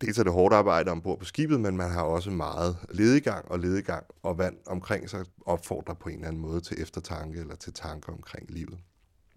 dels 0.00 0.18
er 0.18 0.22
det 0.22 0.32
hårdt 0.32 0.54
arbejde 0.54 0.90
ombord 0.90 1.18
på 1.18 1.24
skibet, 1.24 1.60
men 1.60 1.76
man 1.76 1.90
har 1.90 2.02
også 2.02 2.30
meget 2.30 2.76
ledegang 2.90 3.50
og 3.50 3.58
ledegang, 3.58 4.06
og 4.22 4.38
vand 4.38 4.56
omkring 4.66 5.10
sig 5.10 5.24
opfordrer 5.46 5.94
på 5.94 6.08
en 6.08 6.14
eller 6.14 6.28
anden 6.28 6.42
måde 6.42 6.60
til 6.60 6.82
eftertanke 6.82 7.40
eller 7.40 7.54
til 7.54 7.72
tanker 7.72 8.12
omkring 8.12 8.50
livet. 8.50 8.78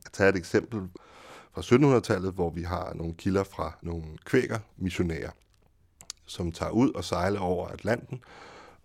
Jeg 0.03 0.11
tager 0.13 0.29
et 0.29 0.37
eksempel 0.37 0.81
fra 1.53 1.61
1700-tallet, 1.61 2.33
hvor 2.33 2.49
vi 2.49 2.63
har 2.63 2.93
nogle 2.93 3.13
kilder 3.13 3.43
fra 3.43 3.77
nogle 3.81 4.03
kvæker 4.25 4.59
missionærer, 4.77 5.31
som 6.25 6.51
tager 6.51 6.71
ud 6.71 6.91
og 6.91 7.03
sejler 7.03 7.39
over 7.39 7.67
Atlanten 7.67 8.21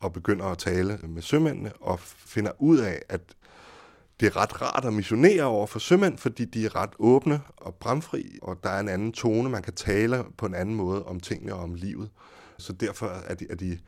og 0.05 0.13
begynder 0.13 0.45
at 0.45 0.59
tale 0.59 0.99
med 1.03 1.23
sømændene 1.23 1.73
og 1.81 2.01
finder 2.01 2.51
ud 2.59 2.79
af, 2.79 3.03
at 3.09 3.21
det 4.21 4.27
er 4.27 4.37
ret 4.37 4.63
rart 4.63 4.85
at 4.85 4.93
missionere 4.93 5.45
over 5.45 5.67
for 5.67 5.79
sømænd, 5.79 6.19
fordi 6.19 6.45
de 6.45 6.65
er 6.65 6.77
ret 6.77 6.91
åbne 6.99 7.41
og 7.57 7.75
bramfri, 7.75 8.39
og 8.43 8.59
der 8.63 8.71
er 8.71 8.81
en 8.81 8.89
anden 8.89 9.13
tone, 9.13 9.49
man 9.49 9.63
kan 9.63 9.73
tale 9.73 10.25
på 10.37 10.47
en 10.47 10.55
anden 10.55 10.75
måde 10.75 11.05
om 11.05 11.21
tingene 11.21 11.55
og 11.55 11.63
om 11.63 11.75
livet. 11.75 12.11
Så 12.59 12.73
derfor 12.73 13.07
er 13.07 13.35
de, 13.35 13.47
er 13.51 13.55
de 13.55 13.79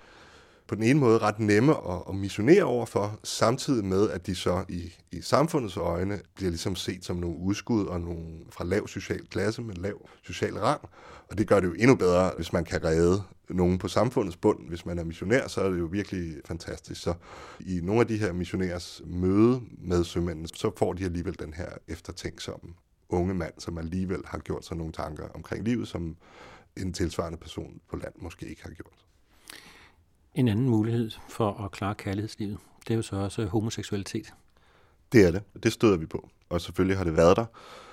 på 0.69 0.75
den 0.75 0.83
ene 0.83 1.01
måde 1.01 1.19
ret 1.19 1.39
nemme 1.39 1.73
at, 1.73 2.03
at 2.09 2.15
missionere 2.15 2.63
overfor, 2.63 3.19
samtidig 3.25 3.85
med, 3.85 4.11
at 4.11 4.27
de 4.27 4.35
så 4.35 4.65
i, 4.69 4.95
i 5.13 5.21
samfundets 5.21 5.77
øjne 5.77 6.21
bliver 6.35 6.51
ligesom 6.51 6.77
set 6.77 7.05
som 7.05 7.17
nogle 7.17 7.39
udskud 7.39 7.87
og 7.87 8.01
nogle 8.01 8.25
fra 8.51 8.65
lav 8.65 8.89
social 8.89 9.27
klasse 9.27 9.63
med 9.63 9.75
lav 9.75 10.09
social 10.23 10.59
rang. 10.59 10.81
Og 11.31 11.39
det 11.39 11.49
gør 11.49 11.61
det 11.61 11.67
jo 11.67 11.75
endnu 11.79 11.97
bedre, 11.97 12.33
hvis 12.37 12.53
man 12.53 12.65
kan 12.65 12.85
redde 12.85 13.23
nogen 13.49 13.79
på 13.79 13.89
samfundets 13.89 14.37
bund. 14.37 14.69
Hvis 14.69 14.87
man 14.87 14.99
er 14.99 15.05
missionær, 15.05 15.49
så 15.49 15.61
er 15.61 15.71
det 15.71 15.79
jo 15.79 15.85
virkelig 15.85 16.35
fantastisk. 16.45 17.03
Så 17.03 17.15
i 17.61 17.81
nogle 17.83 18.01
af 18.01 18.07
de 18.07 18.19
her 18.19 18.33
missionærs 18.33 19.03
møde 19.07 19.61
med 19.79 20.05
sømændene, 20.05 20.49
så 20.49 20.71
får 20.77 20.93
de 20.93 21.05
alligevel 21.05 21.39
den 21.39 21.53
her 21.53 21.69
eftertænksomme 21.89 22.75
unge 23.09 23.35
mand, 23.35 23.53
som 23.59 23.79
alligevel 23.79 24.23
har 24.25 24.39
gjort 24.39 24.65
sig 24.65 24.77
nogle 24.77 24.93
tanker 24.93 25.29
omkring 25.29 25.65
livet, 25.65 25.89
som 25.89 26.17
en 26.77 26.93
tilsvarende 26.93 27.39
person 27.39 27.81
på 27.91 27.97
land 27.97 28.15
måske 28.19 28.47
ikke 28.47 28.63
har 28.63 28.71
gjort. 28.71 29.06
En 30.37 30.49
anden 30.49 30.69
mulighed 30.69 31.11
for 31.29 31.65
at 31.65 31.71
klare 31.71 31.95
kærlighedslivet, 31.95 32.59
det 32.89 32.91
er 32.91 32.97
jo 32.97 33.03
så 33.03 33.17
også 33.17 33.43
øh, 33.43 33.49
homoseksualitet. 33.49 34.35
Det 35.13 35.27
er 35.27 35.31
det. 35.31 35.43
Det 35.63 35.73
støder 35.73 35.97
vi 35.97 36.07
på. 36.07 36.29
Og 36.49 36.61
selvfølgelig 36.61 36.97
har 36.97 37.05
det 37.05 37.17
været 37.17 37.37
der. 37.37 37.45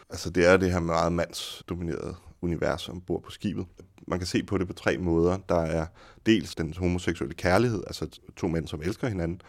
Altså 0.10 0.30
det 0.30 0.46
er 0.46 0.58
det 0.58 0.72
her 0.72 0.80
meget 0.80 1.14
mandsdominerede 1.14 2.16
univers 2.42 2.90
ombord 2.90 3.24
på 3.24 3.32
skibet. 3.32 3.66
Man 4.08 4.20
kan 4.20 4.26
se 4.26 4.44
på 4.44 4.58
det 4.58 4.68
på 4.68 4.74
tre 4.74 4.98
måder. 4.98 5.38
Der 5.50 5.60
er 5.60 5.86
dels 6.26 6.56
den 6.56 6.74
homoseksuelle 6.78 7.36
kærlighed, 7.36 7.84
altså 7.88 8.20
to 8.36 8.48
mænd, 8.48 8.68
som 8.68 8.82
elsker 8.82 9.08
hinanden, 9.08 9.42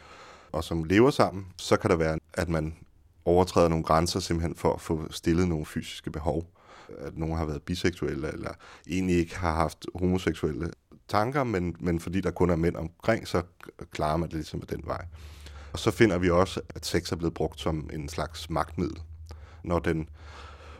og 0.52 0.64
som 0.64 0.84
lever 0.84 1.10
sammen. 1.10 1.46
Så 1.56 1.76
kan 1.76 1.90
der 1.90 1.96
være, 1.96 2.18
at 2.34 2.48
man 2.48 2.74
overtræder 3.24 3.68
nogle 3.68 3.84
grænser 3.84 4.20
simpelthen 4.20 4.54
for 4.54 4.72
at 4.72 4.80
få 4.80 5.12
stillet 5.12 5.48
nogle 5.48 5.66
fysiske 5.66 6.10
behov. 6.10 6.50
At 6.98 7.18
nogen 7.18 7.36
har 7.36 7.44
været 7.44 7.62
biseksuelle, 7.62 8.32
eller 8.32 8.50
egentlig 8.90 9.16
ikke 9.16 9.38
har 9.38 9.54
haft 9.54 9.86
homoseksuelle 9.94 10.70
tanker, 11.08 11.44
men, 11.44 11.76
men 11.80 12.00
fordi 12.00 12.20
der 12.20 12.30
kun 12.30 12.50
er 12.50 12.56
mænd 12.56 12.76
omkring, 12.76 13.28
så 13.28 13.42
klarer 13.90 14.16
man 14.16 14.28
det 14.28 14.34
ligesom 14.34 14.60
af 14.60 14.66
den 14.66 14.82
vej. 14.84 15.04
Og 15.72 15.78
så 15.78 15.90
finder 15.90 16.18
vi 16.18 16.30
også, 16.30 16.60
at 16.74 16.86
sex 16.86 17.12
er 17.12 17.16
blevet 17.16 17.34
brugt 17.34 17.60
som 17.60 17.90
en 17.92 18.08
slags 18.08 18.50
magtmiddel. 18.50 19.02
Når 19.64 19.78
den 19.78 20.08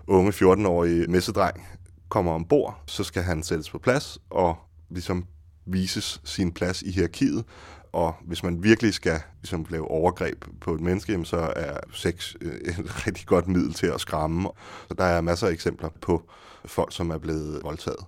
unge 0.06 0.32
14-årige 0.32 1.06
messedreng 1.06 1.66
kommer 2.08 2.32
ombord, 2.32 2.82
så 2.86 3.04
skal 3.04 3.22
han 3.22 3.42
sættes 3.42 3.70
på 3.70 3.78
plads 3.78 4.18
og 4.30 4.56
ligesom 4.90 5.26
vises 5.66 6.20
sin 6.24 6.52
plads 6.52 6.82
i 6.82 6.90
hierarkiet. 6.90 7.44
Og 7.92 8.14
hvis 8.24 8.42
man 8.42 8.62
virkelig 8.62 8.94
skal 8.94 9.20
ligesom, 9.42 9.66
lave 9.70 9.90
overgreb 9.90 10.44
på 10.60 10.74
et 10.74 10.80
menneske, 10.80 11.24
så 11.24 11.52
er 11.56 11.78
sex 11.92 12.34
øh, 12.40 12.54
et 12.54 13.06
rigtig 13.06 13.26
godt 13.26 13.48
middel 13.48 13.74
til 13.74 13.86
at 13.86 14.00
skræmme. 14.00 14.48
Så 14.88 14.94
der 14.98 15.04
er 15.04 15.20
masser 15.20 15.46
af 15.46 15.52
eksempler 15.52 15.88
på 16.00 16.22
folk, 16.64 16.92
som 16.92 17.10
er 17.10 17.18
blevet 17.18 17.60
voldtaget. 17.62 18.04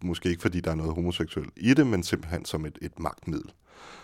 Måske 0.00 0.28
ikke 0.28 0.42
fordi 0.42 0.60
der 0.60 0.70
er 0.70 0.74
noget 0.74 0.94
homoseksuelt 0.94 1.52
i 1.56 1.74
det, 1.74 1.86
men 1.86 2.02
simpelthen 2.02 2.44
som 2.44 2.66
et, 2.66 2.78
et 2.82 2.98
magtmiddel. 2.98 3.52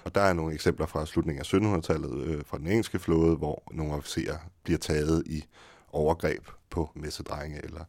Og 0.05 0.15
der 0.15 0.21
er 0.21 0.33
nogle 0.33 0.55
eksempler 0.55 0.87
fra 0.87 1.07
slutningen 1.07 1.41
af 1.41 1.55
1700-tallet 1.55 2.25
øh, 2.25 2.45
fra 2.47 2.59
den 2.59 2.67
engelske 2.67 2.99
flåde, 2.99 3.37
hvor 3.37 3.63
nogle 3.73 3.95
officerer 3.95 4.39
bliver 4.63 4.79
taget 4.79 5.23
i 5.27 5.45
overgreb 5.93 6.49
på 6.71 6.91
messedrenge 6.95 7.65
eller, 7.65 7.85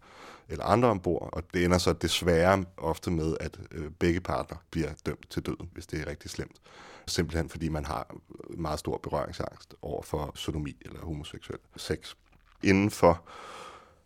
eller 0.50 0.66
andre 0.66 0.90
ombord, 0.90 1.30
og 1.34 1.44
det 1.54 1.66
ender 1.66 1.78
så 1.78 1.94
desværre 1.94 2.66
ofte 2.78 3.12
med, 3.12 3.38
at 3.40 3.60
øh, 3.72 3.92
begge 4.00 4.20
parter 4.20 4.56
bliver 4.72 4.90
dømt 5.06 5.30
til 5.30 5.46
døden, 5.46 5.70
hvis 5.74 5.88
det 5.88 6.02
er 6.02 6.08
rigtig 6.08 6.32
slemt. 6.32 6.56
Simpelthen 7.08 7.50
fordi 7.50 7.70
man 7.70 7.86
har 7.86 8.16
meget 8.58 8.80
stor 8.80 8.98
berøringsangst 8.98 9.76
over 9.82 10.02
for 10.02 10.32
sodomi 10.36 10.76
eller 10.82 11.00
homoseksuel 11.00 11.60
sex. 11.78 12.14
Inden 12.64 12.92
for 12.92 13.22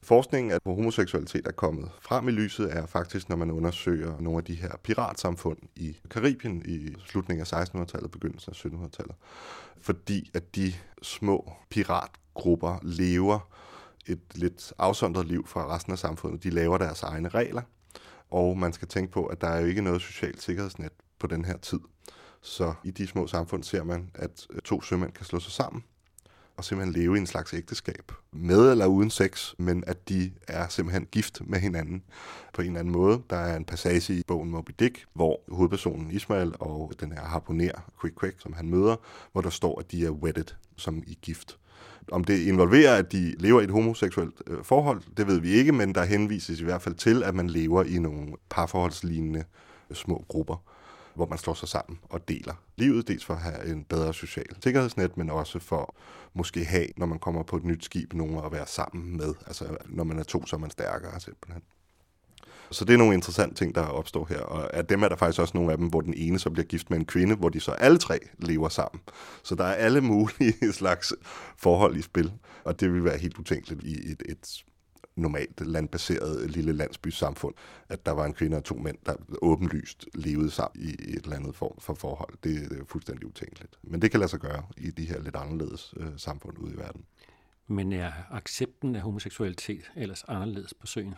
forskningen, 0.03 0.51
at 0.51 0.61
homoseksualitet 0.65 1.47
er 1.47 1.51
kommet 1.51 1.91
frem 2.01 2.27
i 2.27 2.31
lyset, 2.31 2.77
er 2.77 2.85
faktisk, 2.85 3.29
når 3.29 3.35
man 3.35 3.51
undersøger 3.51 4.19
nogle 4.19 4.37
af 4.37 4.43
de 4.43 4.55
her 4.55 4.71
piratsamfund 4.83 5.57
i 5.75 5.97
Karibien 6.09 6.61
i 6.65 6.95
slutningen 7.05 7.45
af 7.51 7.63
1600-tallet, 7.63 8.11
begyndelsen 8.11 8.53
af 8.53 8.65
1700-tallet. 8.65 9.15
Fordi 9.81 10.31
at 10.33 10.55
de 10.55 10.73
små 11.01 11.51
piratgrupper 11.69 12.79
lever 12.81 13.49
et 14.07 14.21
lidt 14.35 14.73
afsondret 14.77 15.27
liv 15.27 15.47
fra 15.47 15.75
resten 15.75 15.93
af 15.93 15.99
samfundet. 15.99 16.43
De 16.43 16.49
laver 16.49 16.77
deres 16.77 17.03
egne 17.03 17.29
regler, 17.29 17.61
og 18.31 18.57
man 18.57 18.73
skal 18.73 18.87
tænke 18.87 19.11
på, 19.11 19.25
at 19.25 19.41
der 19.41 19.47
er 19.47 19.59
jo 19.59 19.65
ikke 19.65 19.81
noget 19.81 20.01
socialt 20.01 20.41
sikkerhedsnet 20.41 20.91
på 21.19 21.27
den 21.27 21.45
her 21.45 21.57
tid. 21.57 21.79
Så 22.41 22.73
i 22.83 22.91
de 22.91 23.07
små 23.07 23.27
samfund 23.27 23.63
ser 23.63 23.83
man, 23.83 24.11
at 24.13 24.47
to 24.63 24.81
sømænd 24.81 25.11
kan 25.11 25.25
slå 25.25 25.39
sig 25.39 25.51
sammen 25.51 25.83
og 26.59 26.65
simpelthen 26.65 27.01
leve 27.01 27.15
i 27.15 27.19
en 27.19 27.27
slags 27.27 27.53
ægteskab. 27.53 28.11
Med 28.31 28.71
eller 28.71 28.85
uden 28.85 29.09
sex, 29.09 29.53
men 29.57 29.83
at 29.87 30.09
de 30.09 30.31
er 30.47 30.67
simpelthen 30.67 31.07
gift 31.11 31.41
med 31.45 31.59
hinanden 31.59 32.03
på 32.53 32.61
en 32.61 32.67
eller 32.67 32.79
anden 32.79 32.91
måde. 32.91 33.21
Der 33.29 33.35
er 33.35 33.57
en 33.57 33.65
passage 33.65 34.13
i 34.13 34.23
bogen 34.27 34.49
Moby 34.49 34.71
Dick, 34.79 35.05
hvor 35.13 35.41
hovedpersonen 35.51 36.11
Ismail 36.11 36.53
og 36.59 36.93
den 36.99 37.11
her 37.11 37.21
harponer, 37.21 37.71
Quick 38.01 38.19
Quick, 38.19 38.41
som 38.41 38.53
han 38.53 38.69
møder, 38.69 38.95
hvor 39.31 39.41
der 39.41 39.49
står, 39.49 39.79
at 39.79 39.91
de 39.91 40.05
er 40.05 40.09
wedded, 40.09 40.45
som 40.77 41.03
i 41.07 41.17
gift. 41.21 41.57
Om 42.11 42.23
det 42.23 42.39
involverer, 42.47 42.95
at 42.95 43.11
de 43.11 43.35
lever 43.39 43.61
i 43.61 43.63
et 43.63 43.71
homoseksuelt 43.71 44.41
øh, 44.47 44.63
forhold, 44.63 45.01
det 45.17 45.27
ved 45.27 45.39
vi 45.39 45.49
ikke, 45.49 45.71
men 45.71 45.95
der 45.95 46.03
henvises 46.03 46.59
i 46.59 46.63
hvert 46.63 46.81
fald 46.81 46.95
til, 46.95 47.23
at 47.23 47.35
man 47.35 47.49
lever 47.49 47.83
i 47.83 47.99
nogle 47.99 48.33
parforholdslignende 48.49 49.43
øh, 49.89 49.95
små 49.95 50.25
grupper, 50.27 50.63
hvor 51.19 51.27
man 51.27 51.37
slår 51.37 51.53
sig 51.53 51.69
sammen 51.69 51.99
og 52.09 52.27
deler 52.27 52.53
livet, 52.77 53.07
dels 53.07 53.25
for 53.25 53.33
at 53.33 53.41
have 53.41 53.65
en 53.65 53.83
bedre 53.83 54.13
social 54.13 54.45
sikkerhedsnet, 54.63 55.17
men 55.17 55.29
også 55.29 55.59
for 55.59 55.95
måske 56.33 56.65
have, 56.65 56.87
når 56.97 57.05
man 57.05 57.19
kommer 57.19 57.43
på 57.43 57.57
et 57.57 57.63
nyt 57.63 57.85
skib, 57.85 58.13
nogen 58.13 58.37
at 58.45 58.51
være 58.51 58.67
sammen 58.67 59.17
med. 59.17 59.33
Altså, 59.47 59.77
når 59.85 60.03
man 60.03 60.19
er 60.19 60.23
to, 60.23 60.45
så 60.45 60.55
er 60.55 60.59
man 60.59 60.69
stærkere 60.69 61.19
simpelthen. 61.19 61.61
Så 62.71 62.85
det 62.85 62.93
er 62.93 62.97
nogle 62.97 63.13
interessante 63.13 63.55
ting, 63.55 63.75
der 63.75 63.81
opstår 63.81 64.25
her. 64.29 64.39
Og 64.39 64.73
af 64.73 64.85
dem 64.85 65.03
er 65.03 65.09
der 65.09 65.15
faktisk 65.15 65.41
også 65.41 65.57
nogle 65.57 65.71
af 65.71 65.77
dem, 65.77 65.87
hvor 65.87 66.01
den 66.01 66.13
ene 66.17 66.39
så 66.39 66.49
bliver 66.49 66.65
gift 66.65 66.89
med 66.89 66.97
en 66.97 67.05
kvinde, 67.05 67.35
hvor 67.35 67.49
de 67.49 67.59
så 67.59 67.71
alle 67.71 67.97
tre 67.97 68.19
lever 68.37 68.69
sammen. 68.69 69.01
Så 69.43 69.55
der 69.55 69.63
er 69.63 69.73
alle 69.73 70.01
mulige 70.01 70.73
slags 70.73 71.13
forhold 71.57 71.97
i 71.97 72.01
spil. 72.01 72.31
Og 72.63 72.79
det 72.79 72.93
vil 72.93 73.03
være 73.03 73.17
helt 73.17 73.37
utænkeligt 73.37 73.83
i 73.83 74.11
et, 74.11 74.23
et 74.25 74.63
normalt 75.19 75.67
landbaseret 75.67 76.51
lille 76.51 76.73
landsbysamfund, 76.73 77.55
at 77.89 78.05
der 78.05 78.11
var 78.11 78.25
en 78.25 78.33
kvinde 78.33 78.57
og 78.57 78.63
to 78.63 78.75
mænd, 78.75 78.97
der 79.05 79.15
åbenlyst 79.41 80.05
levede 80.13 80.51
sammen 80.51 80.83
i 80.83 80.89
et 80.89 81.23
eller 81.23 81.35
andet 81.35 81.55
form 81.55 81.75
for 81.79 81.93
forhold. 81.93 82.33
Det 82.43 82.79
er 82.79 82.85
fuldstændig 82.85 83.27
utænkeligt. 83.27 83.79
Men 83.83 84.01
det 84.01 84.11
kan 84.11 84.19
lade 84.19 84.29
sig 84.29 84.39
gøre 84.39 84.63
i 84.77 84.91
de 84.91 85.05
her 85.05 85.21
lidt 85.21 85.35
anderledes 85.35 85.93
øh, 85.97 86.07
samfund 86.17 86.57
ude 86.57 86.73
i 86.73 86.77
verden. 86.77 87.05
Men 87.67 87.93
er 87.93 88.11
accepten 88.31 88.95
af 88.95 89.01
homoseksualitet 89.01 89.91
ellers 89.95 90.23
anderledes 90.27 90.73
på 90.73 90.87
søen? 90.87 91.15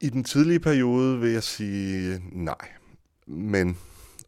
I 0.00 0.08
den 0.08 0.24
tidlige 0.24 0.60
periode 0.60 1.20
vil 1.20 1.30
jeg 1.30 1.42
sige 1.42 2.22
nej, 2.32 2.68
men 3.26 3.78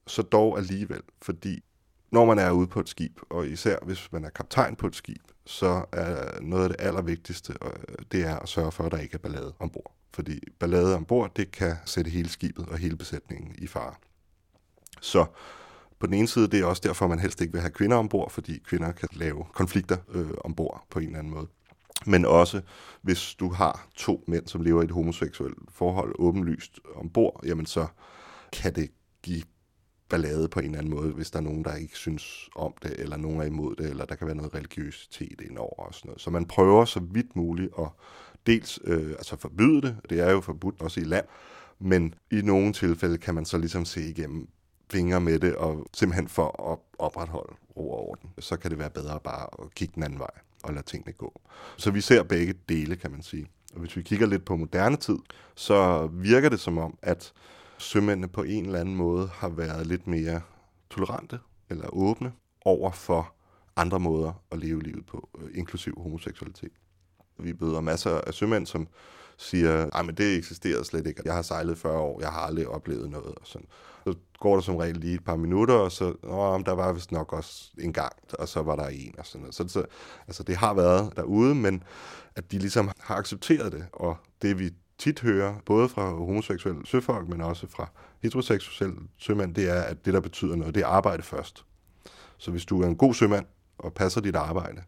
så 0.07 0.23
dog 0.23 0.59
alligevel, 0.59 1.03
fordi 1.23 1.65
når 2.11 2.25
man 2.25 2.39
er 2.39 2.51
ude 2.51 2.67
på 2.67 2.81
et 2.81 2.89
skib, 2.89 3.19
og 3.31 3.49
især 3.49 3.79
hvis 3.83 4.13
man 4.13 4.25
er 4.25 4.31
kaptajn 4.31 4.77
på 4.77 4.87
et 4.87 4.97
skib, 4.97 5.23
så 5.49 5.85
er 5.93 6.41
noget 6.41 6.63
af 6.63 6.69
det 6.69 6.77
allervigtigste, 6.79 7.55
øh, 7.63 7.95
det 8.13 8.25
er 8.25 8.39
at 8.39 8.49
sørge 8.49 8.73
for, 8.73 8.85
at 8.85 8.93
der 8.93 8.99
ikke 8.99 9.15
er 9.15 9.19
ballade 9.19 9.53
ombord. 9.59 9.95
Fordi 10.15 10.41
ballade 10.59 10.97
ombord, 10.97 11.35
det 11.37 11.51
kan 11.51 11.77
sætte 11.85 12.11
hele 12.11 12.29
skibet 12.29 12.69
og 12.69 12.79
hele 12.79 12.97
besætningen 12.97 13.55
i 13.59 13.67
fare. 13.67 13.95
Så 15.01 15.27
på 15.99 16.07
den 16.07 16.15
ene 16.15 16.29
side, 16.29 16.49
det 16.49 16.61
er 16.61 16.65
også 16.65 16.83
derfor, 16.85 17.07
man 17.07 17.19
helst 17.19 17.41
ikke 17.41 17.53
vil 17.53 17.61
have 17.61 17.71
kvinder 17.71 17.97
ombord, 17.97 18.31
fordi 18.31 18.59
kvinder 18.59 18.93
kan 18.93 19.09
lave 19.13 19.45
konflikter 19.55 19.97
øh, 20.09 20.31
ombord 20.45 20.85
på 20.91 20.99
en 20.99 21.07
eller 21.07 21.19
anden 21.19 21.35
måde. 21.35 21.47
Men 22.07 22.25
også, 22.25 22.61
hvis 23.03 23.35
du 23.35 23.53
har 23.53 23.89
to 23.95 24.25
mænd, 24.27 24.47
som 24.47 24.63
lever 24.63 24.83
i 24.83 24.85
et 24.85 24.91
homoseksuelt 24.91 25.59
forhold 25.71 26.15
åbenlyst 26.19 26.81
ombord, 26.95 27.41
jamen 27.45 27.67
så 27.67 27.87
kan 28.53 28.75
det 28.75 28.91
give 29.23 29.43
ballade 30.09 30.49
på 30.49 30.61
en 30.61 30.65
eller 30.65 30.79
anden 30.79 30.95
måde, 30.95 31.13
hvis 31.13 31.31
der 31.31 31.39
er 31.39 31.43
nogen, 31.43 31.65
der 31.65 31.75
ikke 31.75 31.97
synes 31.97 32.49
om 32.57 32.75
det, 32.83 32.93
eller 32.99 33.17
nogen 33.17 33.41
er 33.41 33.45
imod 33.45 33.77
det, 33.77 33.91
eller 33.91 34.05
der 34.05 34.15
kan 34.15 34.27
være 34.27 34.37
noget 34.37 34.55
religiøsitet 34.55 35.41
indover 35.41 35.87
og 35.87 35.95
sådan 35.95 36.09
noget. 36.09 36.21
Så 36.21 36.31
man 36.31 36.47
prøver 36.47 36.85
så 36.85 37.01
vidt 37.01 37.37
muligt 37.37 37.73
at 37.79 37.89
dels 38.47 38.81
øh, 38.85 39.11
altså 39.11 39.37
forbyde 39.37 39.83
det, 39.83 39.97
det 40.11 40.21
er 40.21 40.31
jo 40.31 40.41
forbudt 40.41 40.81
også 40.81 41.01
i 41.01 41.05
land, 41.05 41.27
men 41.79 42.15
i 42.31 42.41
nogle 42.43 42.73
tilfælde 42.73 43.19
kan 43.19 43.35
man 43.35 43.45
så 43.45 43.59
ligesom 43.59 43.85
se 43.85 44.01
igennem 44.09 44.49
fingre 44.91 45.21
med 45.21 45.39
det, 45.39 45.55
og 45.55 45.87
simpelthen 45.95 46.29
for 46.29 46.73
at 46.73 46.79
opretholde 46.99 47.55
ro 47.77 47.91
og 47.91 48.09
orden, 48.09 48.31
så 48.39 48.57
kan 48.57 48.71
det 48.71 48.79
være 48.79 48.91
bedre 48.91 49.21
bare 49.25 49.47
at 49.63 49.75
kigge 49.75 49.95
den 49.95 50.03
anden 50.03 50.19
vej 50.19 50.31
og 50.63 50.75
lade 50.75 50.87
tingene 50.87 51.13
gå. 51.13 51.41
Så 51.77 51.91
vi 51.91 52.01
ser 52.01 52.23
begge 52.23 52.55
dele, 52.69 52.97
kan 52.97 53.11
man 53.11 53.23
sige. 53.23 53.47
Og 53.75 53.81
hvis 53.81 53.97
vi 53.97 54.03
kigger 54.03 54.27
lidt 54.27 54.45
på 54.45 54.57
moderne 54.57 54.97
tid, 54.97 55.19
så 55.55 56.07
virker 56.13 56.49
det 56.49 56.61
som 56.61 56.79
om, 56.79 56.99
at 57.03 57.33
sømændene 57.79 58.29
på 58.29 58.43
en 58.43 58.65
eller 58.67 58.81
anden 58.81 58.97
måde 58.97 59.29
har 59.33 59.49
været 59.49 59.87
lidt 59.87 60.07
mere 60.07 60.41
tolerante 60.91 61.39
eller 61.71 61.89
åbne 61.93 62.33
over 62.65 62.91
for 62.91 63.35
andre 63.77 64.01
måder 64.01 64.43
at 64.53 64.59
leve 64.59 64.83
livet 64.83 65.07
på, 65.07 65.29
øh, 65.39 65.51
inklusiv 65.55 65.95
homoseksualitet. 66.03 66.73
Vi 67.39 67.53
bøder 67.53 67.81
masser 67.81 68.21
af 68.27 68.35
sømænd, 68.35 68.67
som 68.67 68.89
siger, 69.37 69.97
at 69.97 70.19
det 70.19 70.37
eksisterer 70.37 70.83
slet 70.83 71.07
ikke. 71.07 71.23
Jeg 71.25 71.35
har 71.35 71.43
sejlet 71.43 71.79
40 71.79 71.99
år, 71.99 72.21
jeg 72.21 72.33
har 72.33 72.41
aldrig 72.41 72.69
oplevet 72.69 73.11
noget. 73.11 73.35
Og 73.35 73.47
sådan. 73.47 73.67
Så 74.07 74.15
går 74.41 74.55
der 74.55 74.61
som 74.61 74.77
regel 74.77 74.97
lige 74.97 75.15
et 75.15 75.25
par 75.25 75.37
minutter, 75.37 75.75
og 75.75 75.93
så, 75.93 76.15
åh, 76.23 76.61
der 76.67 76.73
var 76.73 76.93
vist 76.93 77.13
nok 77.13 77.33
også 77.33 77.71
en 77.81 77.93
gang, 77.93 78.13
og 78.39 78.49
så 78.49 78.63
var 78.63 78.77
der 78.77 78.87
en, 78.87 79.15
og 79.19 79.27
sådan 79.27 79.41
noget. 79.41 79.55
Så, 79.55 79.69
så 79.69 79.85
altså, 80.27 80.43
det 80.43 80.57
har 80.57 80.75
været 80.75 81.13
derude, 81.17 81.55
men 81.55 81.83
at 82.37 82.53
de 82.53 82.59
ligesom 82.59 82.91
har 83.01 83.15
accepteret 83.15 83.73
det, 83.73 83.87
og 83.93 84.17
det 84.43 84.59
vi 84.59 84.71
tit 84.99 85.21
hører, 85.21 85.55
både 85.67 85.89
fra 85.89 86.11
homoseksuelle 86.11 86.87
søfolk, 86.87 87.29
men 87.29 87.41
også 87.41 87.67
fra 87.67 87.91
heteroseksuelle 88.23 88.97
sømænd, 89.19 89.55
det 89.55 89.71
er, 89.71 89.83
at 89.83 90.05
det, 90.05 90.15
der 90.15 90.21
betyder 90.21 90.57
noget, 90.57 90.75
det 90.75 90.83
er 90.83 90.87
arbejde 90.87 91.23
først. 91.23 91.65
Så 92.39 92.51
hvis 92.51 92.65
du 92.65 92.83
er 92.83 92.87
en 92.87 92.97
god 92.97 93.15
sømand 93.15 93.47
og 93.79 93.95
passer 93.95 94.21
dit 94.21 94.37
arbejde, 94.37 94.83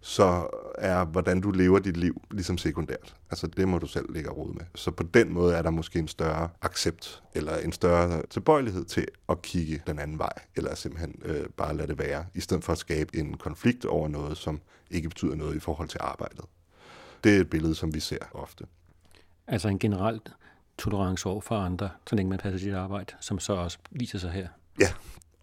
så 0.00 0.48
er, 0.78 1.04
hvordan 1.04 1.40
du 1.40 1.50
lever 1.50 1.78
dit 1.78 1.96
liv, 1.96 2.22
ligesom 2.30 2.58
sekundært. 2.58 3.16
Altså, 3.30 3.46
det 3.46 3.68
må 3.68 3.78
du 3.78 3.86
selv 3.86 4.12
lægge 4.12 4.30
råd 4.30 4.54
med. 4.54 4.64
Så 4.74 4.90
på 4.90 5.02
den 5.02 5.32
måde 5.32 5.54
er 5.54 5.62
der 5.62 5.70
måske 5.70 5.98
en 5.98 6.08
større 6.08 6.48
accept, 6.62 7.22
eller 7.34 7.56
en 7.56 7.72
større 7.72 8.22
tilbøjelighed 8.30 8.84
til 8.84 9.06
at 9.28 9.42
kigge 9.42 9.82
den 9.86 9.98
anden 9.98 10.18
vej, 10.18 10.32
eller 10.56 10.74
simpelthen 10.74 11.22
øh, 11.24 11.46
bare 11.56 11.76
lade 11.76 11.88
det 11.88 11.98
være, 11.98 12.26
i 12.34 12.40
stedet 12.40 12.64
for 12.64 12.72
at 12.72 12.78
skabe 12.78 13.16
en 13.16 13.36
konflikt 13.36 13.84
over 13.84 14.08
noget, 14.08 14.36
som 14.36 14.60
ikke 14.90 15.08
betyder 15.08 15.34
noget 15.34 15.56
i 15.56 15.60
forhold 15.60 15.88
til 15.88 16.00
arbejdet. 16.02 16.44
Det 17.24 17.36
er 17.36 17.40
et 17.40 17.50
billede, 17.50 17.74
som 17.74 17.94
vi 17.94 18.00
ser 18.00 18.18
ofte. 18.32 18.64
Altså 19.50 19.68
en 19.68 19.78
generelt 19.78 20.32
tolerance 20.78 21.26
over 21.26 21.40
for 21.40 21.54
andre, 21.54 21.90
så 22.06 22.16
længe 22.16 22.30
man 22.30 22.38
passer 22.38 22.58
sit 22.58 22.74
arbejde, 22.74 23.14
som 23.20 23.38
så 23.38 23.52
også 23.52 23.78
viser 23.90 24.18
sig 24.18 24.30
her. 24.30 24.48
Ja, 24.80 24.88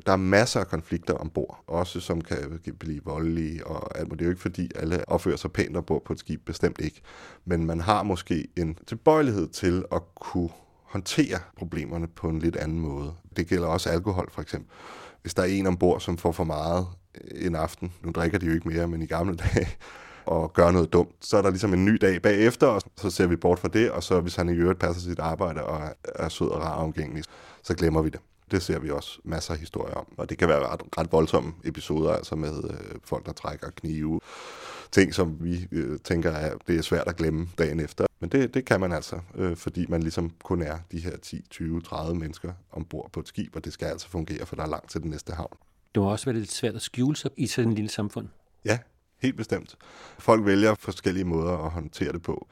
der 0.05 0.11
er 0.11 0.17
masser 0.17 0.59
af 0.59 0.67
konflikter 0.67 1.13
ombord, 1.13 1.63
også 1.67 1.99
som 1.99 2.21
kan 2.21 2.61
blive 2.79 3.01
voldelige, 3.05 3.67
og 3.67 3.99
alt, 3.99 4.11
det 4.11 4.21
er 4.21 4.25
jo 4.25 4.31
ikke 4.31 4.41
fordi, 4.41 4.71
alle 4.75 5.09
opfører 5.09 5.37
sig 5.37 5.51
pænt 5.51 5.77
ombord 5.77 6.05
på 6.05 6.13
et 6.13 6.19
skib, 6.19 6.45
bestemt 6.45 6.81
ikke. 6.81 7.01
Men 7.45 7.65
man 7.65 7.79
har 7.79 8.03
måske 8.03 8.47
en 8.55 8.77
tilbøjelighed 8.87 9.47
til 9.47 9.85
at 9.91 10.01
kunne 10.15 10.49
håndtere 10.83 11.39
problemerne 11.57 12.07
på 12.07 12.29
en 12.29 12.39
lidt 12.39 12.55
anden 12.55 12.79
måde. 12.79 13.13
Det 13.37 13.47
gælder 13.47 13.67
også 13.67 13.89
alkohol, 13.89 14.31
for 14.31 14.41
eksempel. 14.41 14.71
Hvis 15.21 15.33
der 15.33 15.43
er 15.43 15.47
en 15.47 15.67
ombord, 15.67 15.99
som 15.99 16.17
får 16.17 16.31
for 16.31 16.43
meget 16.43 16.87
en 17.35 17.55
aften, 17.55 17.93
nu 18.01 18.11
drikker 18.11 18.37
de 18.37 18.45
jo 18.45 18.53
ikke 18.53 18.69
mere, 18.69 18.87
men 18.87 19.01
i 19.01 19.05
gamle 19.05 19.35
dage, 19.35 19.67
og 20.27 20.53
gør 20.53 20.71
noget 20.71 20.93
dumt, 20.93 21.15
så 21.21 21.37
er 21.37 21.41
der 21.41 21.49
ligesom 21.49 21.73
en 21.73 21.85
ny 21.85 21.97
dag 22.01 22.21
bagefter, 22.21 22.67
og 22.67 22.81
så 22.97 23.09
ser 23.09 23.27
vi 23.27 23.35
bort 23.35 23.59
fra 23.59 23.67
det, 23.67 23.91
og 23.91 24.03
så 24.03 24.19
hvis 24.21 24.35
han 24.35 24.49
i 24.49 24.53
øvrigt 24.53 24.79
passer 24.79 25.01
sit 25.01 25.19
arbejde 25.19 25.63
og 25.63 25.95
er 26.15 26.29
sød 26.29 26.47
og 26.47 26.61
rar 26.61 26.75
og 26.75 26.83
omgængelig, 26.83 27.23
så 27.63 27.75
glemmer 27.75 28.01
vi 28.01 28.09
det. 28.09 28.19
Det 28.51 28.61
ser 28.61 28.79
vi 28.79 28.89
også 28.89 29.19
masser 29.23 29.53
af 29.53 29.59
historier 29.59 29.95
om. 29.95 30.05
Og 30.17 30.29
det 30.29 30.37
kan 30.37 30.47
være 30.47 30.67
ret, 30.67 30.81
ret 30.97 31.11
voldsomme 31.11 31.53
episoder, 31.63 32.13
altså 32.13 32.35
med 32.35 32.63
øh, 32.63 32.95
folk, 33.03 33.25
der 33.25 33.31
trækker 33.31 33.69
knive. 33.69 34.19
Ting, 34.91 35.13
som 35.13 35.37
vi 35.39 35.67
øh, 35.71 35.99
tænker, 36.03 36.31
at 36.31 36.53
det 36.67 36.77
er 36.77 36.81
svært 36.81 37.07
at 37.07 37.15
glemme 37.15 37.47
dagen 37.57 37.79
efter. 37.79 38.05
Men 38.19 38.29
det, 38.29 38.53
det 38.53 38.65
kan 38.65 38.79
man 38.79 38.91
altså, 38.91 39.19
øh, 39.35 39.55
fordi 39.57 39.85
man 39.89 40.03
ligesom 40.03 40.31
kun 40.43 40.61
er 40.61 40.77
de 40.91 40.99
her 40.99 41.17
10, 41.17 41.41
20, 41.49 41.81
30 41.81 42.15
mennesker 42.15 42.51
ombord 42.71 43.09
på 43.11 43.19
et 43.19 43.27
skib, 43.27 43.55
og 43.55 43.65
det 43.65 43.73
skal 43.73 43.85
altså 43.85 44.09
fungere, 44.09 44.45
for 44.45 44.55
der 44.55 44.63
er 44.63 44.67
langt 44.67 44.89
til 44.91 45.01
den 45.01 45.09
næste 45.09 45.33
havn. 45.33 45.57
Det 45.95 46.03
må 46.03 46.11
også 46.11 46.25
være 46.25 46.35
lidt 46.35 46.51
svært 46.51 46.75
at 46.75 46.81
skjule 46.81 47.15
sig 47.15 47.31
i 47.37 47.47
sådan 47.47 47.69
en 47.69 47.75
lille 47.75 47.89
samfund. 47.89 48.27
Ja, 48.65 48.77
helt 49.21 49.37
bestemt. 49.37 49.75
Folk 50.19 50.45
vælger 50.45 50.75
forskellige 50.75 51.25
måder 51.25 51.57
at 51.57 51.71
håndtere 51.71 52.11
det 52.11 52.21
på. 52.21 52.47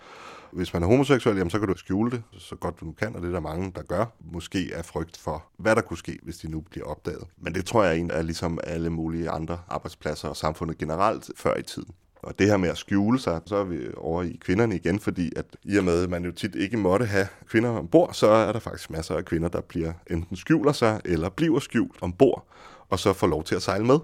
Hvis 0.52 0.74
man 0.74 0.84
er 0.84 0.88
homoseksuel, 0.88 1.38
jamen, 1.38 1.52
så 1.52 1.60
kan 1.60 1.68
du 1.68 1.78
skjule 1.78 2.12
det 2.12 2.24
så 2.38 2.56
godt 2.56 2.80
du 2.80 2.92
kan, 2.92 3.16
og 3.16 3.22
det 3.22 3.28
er 3.28 3.32
der 3.32 3.40
mange, 3.40 3.72
der 3.76 3.82
gør. 3.82 4.06
Måske 4.34 4.74
er 4.74 4.82
frygt 4.82 5.18
for, 5.18 5.46
hvad 5.58 5.76
der 5.76 5.82
kunne 5.82 5.98
ske, 5.98 6.20
hvis 6.24 6.38
de 6.38 6.52
nu 6.52 6.60
bliver 6.60 6.86
opdaget. 6.86 7.24
Men 7.38 7.56
det 7.56 7.66
tror 7.66 7.84
jeg 7.84 8.08
er 8.12 8.22
ligesom 8.22 8.60
alle 8.64 8.90
mulige 8.90 9.30
andre 9.30 9.60
arbejdspladser 9.68 10.28
og 10.28 10.38
samfundet 10.38 10.78
generelt 10.78 11.32
før 11.36 11.58
i 11.58 11.64
tiden. 11.64 11.94
Og 12.24 12.40
det 12.40 12.48
her 12.48 12.58
med 12.58 12.70
at 12.70 12.78
skjule 12.78 13.20
sig, 13.20 13.42
så 13.46 13.56
er 13.56 13.64
vi 13.64 13.78
over 13.98 14.24
i 14.24 14.40
kvinderne 14.42 14.76
igen, 14.76 15.00
fordi 15.00 15.32
at 15.36 15.46
i 15.64 15.78
og 15.78 15.84
med, 15.84 16.04
at 16.04 16.10
man 16.10 16.26
jo 16.26 16.32
tit 16.32 16.56
ikke 16.56 16.78
måtte 16.78 17.06
have 17.06 17.28
kvinder 17.48 17.70
ombord, 17.70 18.14
så 18.14 18.28
er 18.28 18.52
der 18.52 18.60
faktisk 18.60 18.90
masser 18.90 19.16
af 19.16 19.26
kvinder, 19.26 19.50
der 19.50 19.62
bliver 19.62 19.94
enten 20.12 20.36
skjuler 20.36 20.72
sig, 20.72 21.02
eller 21.06 21.30
bliver 21.30 21.60
skjult 21.60 21.98
ombord, 22.02 22.48
og 22.90 23.00
så 23.00 23.14
får 23.14 23.28
lov 23.28 23.44
til 23.44 23.56
at 23.56 23.62
sejle 23.62 23.86
med. 23.86 24.00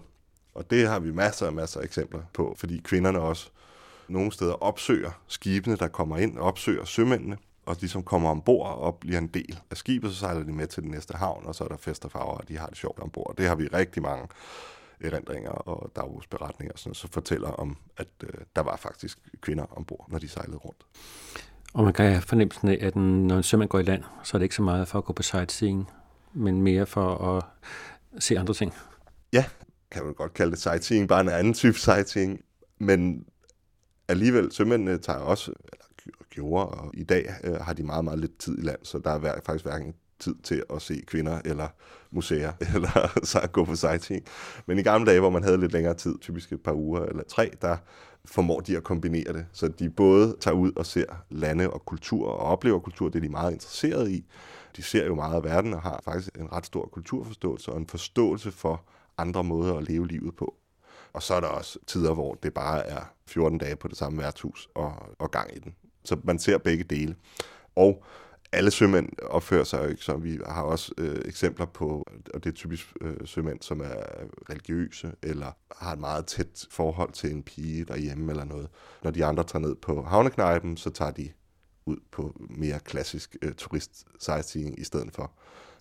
Og 0.53 0.69
det 0.69 0.87
har 0.87 0.99
vi 0.99 1.11
masser 1.11 1.45
og 1.45 1.53
masser 1.53 1.79
af 1.79 1.85
eksempler 1.85 2.21
på, 2.33 2.55
fordi 2.57 2.81
kvinderne 2.83 3.19
også 3.19 3.49
nogle 4.07 4.31
steder 4.31 4.63
opsøger 4.63 5.11
skibene, 5.27 5.75
der 5.75 5.87
kommer 5.87 6.17
ind, 6.17 6.37
opsøger 6.37 6.85
sømændene, 6.85 7.37
og 7.65 7.81
de 7.81 7.89
som 7.89 8.03
kommer 8.03 8.29
ombord 8.29 8.77
og 8.77 8.95
bliver 8.95 9.17
en 9.17 9.27
del 9.27 9.59
af 9.71 9.77
skibet, 9.77 10.11
så 10.11 10.19
sejler 10.19 10.43
de 10.43 10.51
med 10.51 10.67
til 10.67 10.83
den 10.83 10.91
næste 10.91 11.13
havn, 11.13 11.45
og 11.45 11.55
så 11.55 11.63
er 11.63 11.67
der 11.67 11.77
fest 11.77 12.05
og 12.05 12.11
farver, 12.11 12.37
og 12.37 12.47
de 12.47 12.57
har 12.57 12.67
det 12.67 12.77
sjovt 12.77 12.99
ombord. 12.99 13.33
Det 13.37 13.47
har 13.47 13.55
vi 13.55 13.67
rigtig 13.67 14.01
mange 14.01 14.27
erindringer 15.01 15.51
og 15.51 15.91
dagbrugsberetninger, 15.95 16.73
sådan, 16.77 16.93
så 16.93 17.07
fortæller 17.11 17.49
om, 17.49 17.77
at 17.97 18.07
øh, 18.23 18.29
der 18.55 18.61
var 18.61 18.75
faktisk 18.75 19.17
kvinder 19.41 19.65
ombord, 19.77 20.05
når 20.09 20.19
de 20.19 20.27
sejlede 20.27 20.57
rundt. 20.57 20.85
Og 21.73 21.83
man 21.83 21.93
kan 21.93 22.05
have 22.05 22.21
fornemmelsen 22.21 22.67
af, 22.67 22.77
at 22.81 22.95
når 22.95 23.37
en 23.37 23.43
sømand 23.43 23.69
går 23.69 23.79
i 23.79 23.83
land, 23.83 24.03
så 24.23 24.37
er 24.37 24.39
det 24.39 24.43
ikke 24.43 24.55
så 24.55 24.61
meget 24.61 24.87
for 24.87 24.97
at 24.97 25.05
gå 25.05 25.13
på 25.13 25.23
sightseeing, 25.23 25.89
men 26.33 26.61
mere 26.61 26.85
for 26.85 27.37
at 27.37 27.43
se 28.19 28.39
andre 28.39 28.53
ting. 28.53 28.73
Ja, 29.33 29.45
kan 29.91 30.05
man 30.05 30.13
godt 30.13 30.33
kalde 30.33 30.51
det 30.51 30.59
sightseeing, 30.59 31.07
bare 31.07 31.21
en 31.21 31.29
anden 31.29 31.53
type 31.53 31.79
sightseeing. 31.79 32.41
Men 32.79 33.25
alligevel, 34.07 34.51
sømændene 34.51 34.97
tager 34.97 35.19
også, 35.19 35.51
eller 35.51 35.85
gjorde, 36.29 36.67
og 36.67 36.91
i 36.93 37.03
dag 37.03 37.33
øh, 37.43 37.53
har 37.53 37.73
de 37.73 37.83
meget, 37.83 38.03
meget 38.03 38.19
lidt 38.19 38.37
tid 38.37 38.57
i 38.57 38.61
land, 38.61 38.79
så 38.83 38.99
der 38.99 39.11
er 39.11 39.39
faktisk 39.45 39.65
hverken 39.65 39.93
tid 40.19 40.35
til 40.43 40.63
at 40.73 40.81
se 40.81 41.03
kvinder 41.07 41.41
eller 41.45 41.67
museer, 42.11 42.51
eller 42.75 43.19
så 43.23 43.49
gå 43.51 43.65
på 43.65 43.75
sightseeing. 43.75 44.25
Men 44.65 44.79
i 44.79 44.81
gamle 44.81 45.05
dage, 45.05 45.19
hvor 45.19 45.29
man 45.29 45.43
havde 45.43 45.57
lidt 45.57 45.71
længere 45.71 45.93
tid, 45.93 46.15
typisk 46.21 46.51
et 46.51 46.63
par 46.63 46.73
uger 46.73 47.05
eller 47.05 47.23
tre, 47.23 47.51
der 47.61 47.77
formår 48.25 48.59
de 48.59 48.77
at 48.77 48.83
kombinere 48.83 49.33
det. 49.33 49.45
Så 49.51 49.67
de 49.67 49.89
både 49.89 50.35
tager 50.39 50.55
ud 50.55 50.71
og 50.75 50.85
ser 50.85 51.05
lande 51.29 51.69
og 51.69 51.85
kultur 51.85 52.27
og 52.27 52.37
oplever 52.37 52.79
kultur, 52.79 53.09
det 53.09 53.15
er 53.15 53.21
de 53.21 53.29
meget 53.29 53.51
interesserede 53.51 54.13
i. 54.13 54.25
De 54.77 54.83
ser 54.83 55.05
jo 55.05 55.15
meget 55.15 55.35
af 55.35 55.43
verden 55.43 55.73
og 55.73 55.81
har 55.81 56.01
faktisk 56.05 56.29
en 56.39 56.51
ret 56.51 56.65
stor 56.65 56.89
kulturforståelse 56.93 57.71
og 57.71 57.77
en 57.77 57.87
forståelse 57.87 58.51
for 58.51 58.83
andre 59.17 59.43
måder 59.43 59.77
at 59.77 59.87
leve 59.87 60.07
livet 60.07 60.35
på. 60.35 60.55
Og 61.13 61.23
så 61.23 61.33
er 61.33 61.39
der 61.39 61.47
også 61.47 61.79
tider, 61.87 62.13
hvor 62.13 62.33
det 62.33 62.53
bare 62.53 62.87
er 62.87 63.01
14 63.27 63.57
dage 63.57 63.75
på 63.75 63.87
det 63.87 63.97
samme 63.97 64.21
værtshus 64.21 64.69
og, 64.75 64.93
og 65.19 65.31
gang 65.31 65.55
i 65.55 65.59
den. 65.59 65.75
Så 66.03 66.17
man 66.23 66.39
ser 66.39 66.57
begge 66.57 66.83
dele. 66.83 67.15
Og 67.75 68.03
alle 68.51 68.71
sømænd 68.71 69.09
opfører 69.21 69.63
sig 69.63 69.83
jo 69.83 69.89
ikke 69.89 70.03
så. 70.03 70.17
Vi 70.17 70.39
har 70.45 70.61
også 70.61 70.91
øh, 70.97 71.21
eksempler 71.25 71.65
på, 71.65 72.05
og 72.33 72.43
det 72.43 72.49
er 72.49 72.53
typisk 72.53 72.93
øh, 73.01 73.17
sømænd, 73.25 73.61
som 73.61 73.81
er 73.81 74.03
religiøse, 74.49 75.11
eller 75.23 75.51
har 75.75 75.93
et 75.93 75.99
meget 75.99 76.25
tæt 76.25 76.65
forhold 76.71 77.11
til 77.11 77.31
en 77.31 77.43
pige 77.43 77.85
derhjemme 77.85 78.31
eller 78.31 78.43
noget. 78.43 78.69
Når 79.03 79.11
de 79.11 79.25
andre 79.25 79.43
tager 79.43 79.67
ned 79.67 79.75
på 79.75 80.03
havneknejpen, 80.03 80.77
så 80.77 80.89
tager 80.89 81.11
de 81.11 81.29
ud 81.85 81.97
på 82.11 82.41
mere 82.49 82.79
klassisk 82.79 83.35
øh, 83.41 83.51
turist-sightseeing 83.57 84.79
i 84.79 84.83
stedet 84.83 85.13
for. 85.13 85.31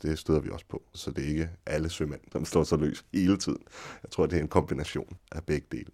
Det 0.02 0.18
støder 0.18 0.40
vi 0.40 0.50
også 0.50 0.66
på, 0.68 0.82
så 0.94 1.10
det 1.10 1.24
er 1.24 1.28
ikke 1.28 1.50
alle 1.66 1.88
sømænd, 1.90 2.20
som 2.32 2.44
står 2.44 2.64
så 2.64 2.76
løs 2.76 3.04
hele 3.12 3.36
tiden. 3.36 3.62
Jeg 4.02 4.10
tror, 4.10 4.26
det 4.26 4.36
er 4.36 4.42
en 4.42 4.48
kombination 4.48 5.16
af 5.32 5.44
begge 5.44 5.66
dele. 5.72 5.90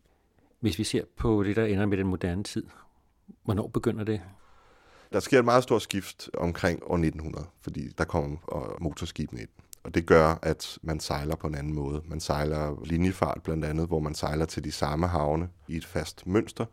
Hvis 0.60 0.78
vi 0.78 0.84
ser 0.84 1.04
på 1.16 1.42
det, 1.42 1.56
der 1.56 1.64
ender 1.64 1.86
med 1.86 1.98
den 1.98 2.06
moderne 2.06 2.44
tid, 2.44 2.66
hvornår 3.44 3.68
begynder 3.68 4.04
det? 4.04 4.20
Der 5.12 5.20
sker 5.20 5.38
et 5.38 5.44
meget 5.44 5.62
stort 5.62 5.82
skift 5.82 6.30
omkring 6.34 6.82
år 6.82 6.94
1900, 6.94 7.46
fordi 7.60 7.88
der 7.98 8.04
kommer 8.04 8.76
motorskibene 8.80 9.40
ind. 9.40 9.48
Og 9.86 9.94
det 9.94 10.06
gør, 10.06 10.38
at 10.42 10.78
man 10.82 11.00
sejler 11.00 11.36
på 11.36 11.46
en 11.46 11.54
anden 11.54 11.74
måde. 11.74 12.02
Man 12.06 12.20
sejler 12.20 12.76
linjefart 12.84 13.40
blandt 13.44 13.64
andet, 13.64 13.86
hvor 13.86 14.00
man 14.00 14.14
sejler 14.14 14.44
til 14.44 14.64
de 14.64 14.72
samme 14.72 15.06
havne 15.06 15.48
i 15.68 15.76
et 15.76 15.86
fast 15.86 16.26
mønster. 16.26 16.64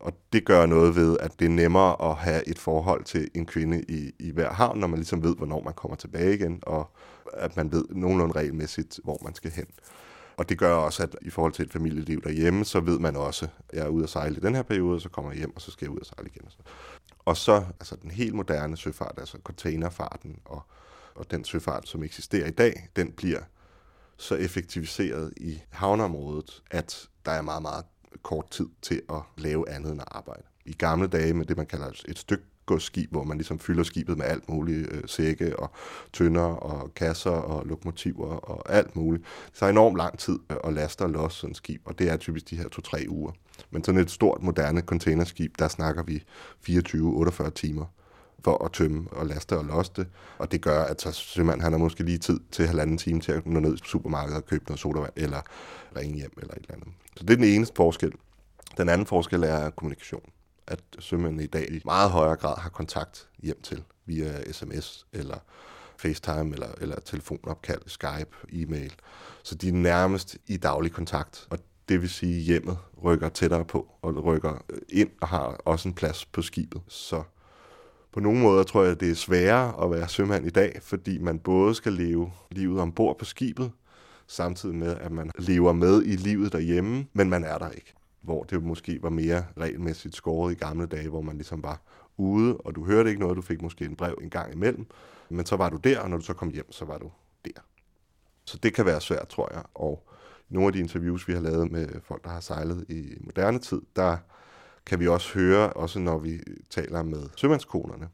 Og 0.00 0.12
det 0.32 0.44
gør 0.44 0.66
noget 0.66 0.96
ved, 0.96 1.18
at 1.20 1.32
det 1.38 1.44
er 1.44 1.50
nemmere 1.50 2.10
at 2.10 2.16
have 2.16 2.48
et 2.48 2.58
forhold 2.58 3.04
til 3.04 3.28
en 3.34 3.46
kvinde 3.46 3.84
i, 3.88 4.12
i 4.18 4.30
hver 4.30 4.52
havn, 4.52 4.78
når 4.78 4.86
man 4.86 4.98
ligesom 4.98 5.22
ved, 5.22 5.36
hvornår 5.36 5.62
man 5.62 5.74
kommer 5.74 5.96
tilbage 5.96 6.34
igen, 6.34 6.58
og 6.62 6.90
at 7.32 7.56
man 7.56 7.72
ved 7.72 7.84
nogenlunde 7.90 8.34
regelmæssigt, 8.34 9.00
hvor 9.04 9.18
man 9.24 9.34
skal 9.34 9.50
hen. 9.50 9.66
Og 10.36 10.48
det 10.48 10.58
gør 10.58 10.74
også, 10.74 11.02
at 11.02 11.16
i 11.22 11.30
forhold 11.30 11.52
til 11.52 11.64
et 11.64 11.72
familieliv 11.72 12.22
derhjemme, 12.22 12.64
så 12.64 12.80
ved 12.80 12.98
man 12.98 13.16
også, 13.16 13.46
at 13.68 13.78
jeg 13.78 13.84
er 13.84 13.88
ude 13.88 14.04
at 14.04 14.10
sejle 14.10 14.36
i 14.36 14.40
den 14.40 14.54
her 14.54 14.62
periode, 14.62 15.00
så 15.00 15.08
kommer 15.08 15.30
jeg 15.30 15.38
hjem, 15.38 15.56
og 15.56 15.60
så 15.60 15.70
skal 15.70 15.86
jeg 15.86 15.94
ud 15.94 16.00
og 16.00 16.06
sejle 16.06 16.30
igen. 16.34 16.48
Og 17.24 17.36
så 17.36 17.64
altså 17.80 17.96
den 18.02 18.10
helt 18.10 18.34
moderne 18.34 18.76
søfart, 18.76 19.14
altså 19.18 19.38
containerfarten 19.44 20.36
og 20.44 20.62
og 21.14 21.30
den 21.30 21.44
søfart, 21.44 21.88
som 21.88 22.02
eksisterer 22.02 22.46
i 22.46 22.50
dag, 22.50 22.88
den 22.96 23.12
bliver 23.12 23.40
så 24.16 24.34
effektiviseret 24.34 25.32
i 25.36 25.62
havneområdet, 25.70 26.62
at 26.70 27.08
der 27.24 27.32
er 27.32 27.42
meget, 27.42 27.62
meget 27.62 27.84
kort 28.22 28.50
tid 28.50 28.66
til 28.82 29.02
at 29.10 29.20
lave 29.38 29.68
andet 29.68 29.92
end 29.92 30.00
at 30.00 30.08
arbejde. 30.10 30.42
I 30.64 30.72
gamle 30.72 31.06
dage 31.06 31.34
med 31.34 31.46
det, 31.46 31.56
man 31.56 31.66
kalder 31.66 31.90
et 32.08 32.18
stykke 32.18 32.44
skib, 32.78 33.10
hvor 33.10 33.24
man 33.24 33.36
ligesom 33.36 33.58
fylder 33.58 33.82
skibet 33.82 34.18
med 34.18 34.26
alt 34.26 34.48
muligt, 34.48 34.92
øh, 34.92 35.02
sække 35.06 35.58
og 35.58 35.70
tønder 36.12 36.42
og 36.42 36.94
kasser 36.94 37.30
og 37.30 37.66
lokomotiver 37.66 38.26
og 38.26 38.72
alt 38.74 38.96
muligt. 38.96 39.24
Det 39.54 39.62
er 39.62 39.66
enormt 39.66 39.96
lang 39.96 40.18
tid 40.18 40.38
øh, 40.50 40.56
at 40.64 40.72
laste 40.72 41.02
og 41.02 41.10
losse 41.10 41.40
sådan 41.40 41.50
et 41.50 41.56
skib, 41.56 41.82
og 41.84 41.98
det 41.98 42.10
er 42.10 42.16
typisk 42.16 42.50
de 42.50 42.56
her 42.56 42.68
to-tre 42.68 43.06
uger. 43.08 43.32
Men 43.70 43.84
sådan 43.84 44.00
et 44.00 44.10
stort, 44.10 44.42
moderne 44.42 44.80
containerskib, 44.80 45.58
der 45.58 45.68
snakker 45.68 46.02
vi 46.02 46.24
24-48 46.68 47.50
timer 47.50 47.84
for 48.44 48.64
at 48.64 48.72
tømme 48.72 49.08
og 49.12 49.26
laste 49.26 49.58
og 49.58 49.64
loste. 49.64 50.06
Og 50.38 50.52
det 50.52 50.62
gør, 50.62 50.82
at 50.82 51.02
så 51.02 51.12
sømanden 51.12 51.62
han 51.62 51.72
har 51.72 51.78
måske 51.78 52.04
lige 52.04 52.18
tid 52.18 52.40
til 52.52 52.66
halvanden 52.66 52.98
time 52.98 53.20
til 53.20 53.32
at 53.32 53.46
nå 53.46 53.60
ned 53.60 53.74
i 53.74 53.80
supermarkedet 53.84 54.36
og 54.36 54.46
købe 54.46 54.64
noget 54.64 54.80
sodavand, 54.80 55.12
eller 55.16 55.40
ringe 55.96 56.16
hjem, 56.16 56.32
eller 56.36 56.54
et 56.54 56.58
eller 56.58 56.74
andet. 56.74 56.88
Så 57.16 57.24
det 57.24 57.30
er 57.30 57.36
den 57.36 57.44
eneste 57.44 57.74
forskel. 57.76 58.12
Den 58.76 58.88
anden 58.88 59.06
forskel 59.06 59.42
er 59.42 59.70
kommunikation. 59.70 60.30
At 60.66 60.80
sømændene 60.98 61.44
i 61.44 61.46
dag 61.46 61.70
i 61.70 61.82
meget 61.84 62.10
højere 62.10 62.36
grad 62.36 62.58
har 62.58 62.70
kontakt 62.70 63.28
hjem 63.42 63.62
til 63.62 63.82
via 64.06 64.52
sms 64.52 65.06
eller 65.12 65.38
FaceTime 65.96 66.52
eller, 66.52 66.68
eller 66.80 67.00
telefonopkald, 67.00 67.80
Skype, 67.86 68.36
e-mail. 68.52 68.92
Så 69.42 69.54
de 69.54 69.68
er 69.68 69.72
nærmest 69.72 70.38
i 70.46 70.56
daglig 70.56 70.92
kontakt, 70.92 71.46
og 71.50 71.58
det 71.88 72.00
vil 72.00 72.10
sige, 72.10 72.36
at 72.36 72.42
hjemmet 72.42 72.78
rykker 73.04 73.28
tættere 73.28 73.64
på 73.64 73.88
og 74.02 74.24
rykker 74.24 74.64
ind 74.88 75.10
og 75.20 75.28
har 75.28 75.60
også 75.64 75.88
en 75.88 75.94
plads 75.94 76.24
på 76.24 76.42
skibet. 76.42 76.82
Så 76.88 77.22
på 78.12 78.20
nogle 78.20 78.40
måder 78.40 78.62
tror 78.62 78.84
jeg, 78.84 79.00
det 79.00 79.10
er 79.10 79.14
sværere 79.14 79.84
at 79.84 79.90
være 79.90 80.08
sømand 80.08 80.46
i 80.46 80.50
dag, 80.50 80.78
fordi 80.82 81.18
man 81.18 81.38
både 81.38 81.74
skal 81.74 81.92
leve 81.92 82.32
livet 82.50 82.80
ombord 82.80 83.18
på 83.18 83.24
skibet, 83.24 83.72
samtidig 84.26 84.74
med, 84.74 84.96
at 84.96 85.12
man 85.12 85.30
lever 85.38 85.72
med 85.72 86.02
i 86.02 86.16
livet 86.16 86.52
derhjemme, 86.52 87.06
men 87.12 87.30
man 87.30 87.44
er 87.44 87.58
der 87.58 87.70
ikke. 87.70 87.94
Hvor 88.22 88.42
det 88.42 88.62
måske 88.62 88.98
var 89.02 89.10
mere 89.10 89.44
regelmæssigt 89.60 90.16
skåret 90.16 90.52
i 90.52 90.54
gamle 90.54 90.86
dage, 90.86 91.08
hvor 91.08 91.20
man 91.20 91.36
ligesom 91.36 91.62
var 91.62 91.80
ude, 92.16 92.56
og 92.56 92.74
du 92.74 92.84
hørte 92.84 93.10
ikke 93.10 93.20
noget, 93.20 93.36
du 93.36 93.42
fik 93.42 93.62
måske 93.62 93.84
en 93.84 93.96
brev 93.96 94.18
en 94.22 94.30
gang 94.30 94.52
imellem, 94.52 94.86
men 95.28 95.46
så 95.46 95.56
var 95.56 95.70
du 95.70 95.76
der, 95.76 96.00
og 96.00 96.10
når 96.10 96.16
du 96.16 96.22
så 96.22 96.34
kom 96.34 96.50
hjem, 96.50 96.72
så 96.72 96.84
var 96.84 96.98
du 96.98 97.10
der. 97.44 97.60
Så 98.44 98.58
det 98.62 98.74
kan 98.74 98.86
være 98.86 99.00
svært, 99.00 99.28
tror 99.28 99.48
jeg. 99.52 99.62
Og 99.74 100.08
nogle 100.48 100.66
af 100.66 100.72
de 100.72 100.78
interviews, 100.78 101.28
vi 101.28 101.32
har 101.32 101.40
lavet 101.40 101.72
med 101.72 101.88
folk, 102.02 102.24
der 102.24 102.30
har 102.30 102.40
sejlet 102.40 102.84
i 102.88 103.14
moderne 103.20 103.58
tid, 103.58 103.80
der 103.96 104.16
kan 104.86 105.00
vi 105.00 105.08
også 105.08 105.34
høre, 105.34 105.72
også 105.72 105.98
når 105.98 106.18
vi 106.18 106.40
taler 106.70 107.02
med 107.02 107.28
sømandskonerne, 107.36 108.08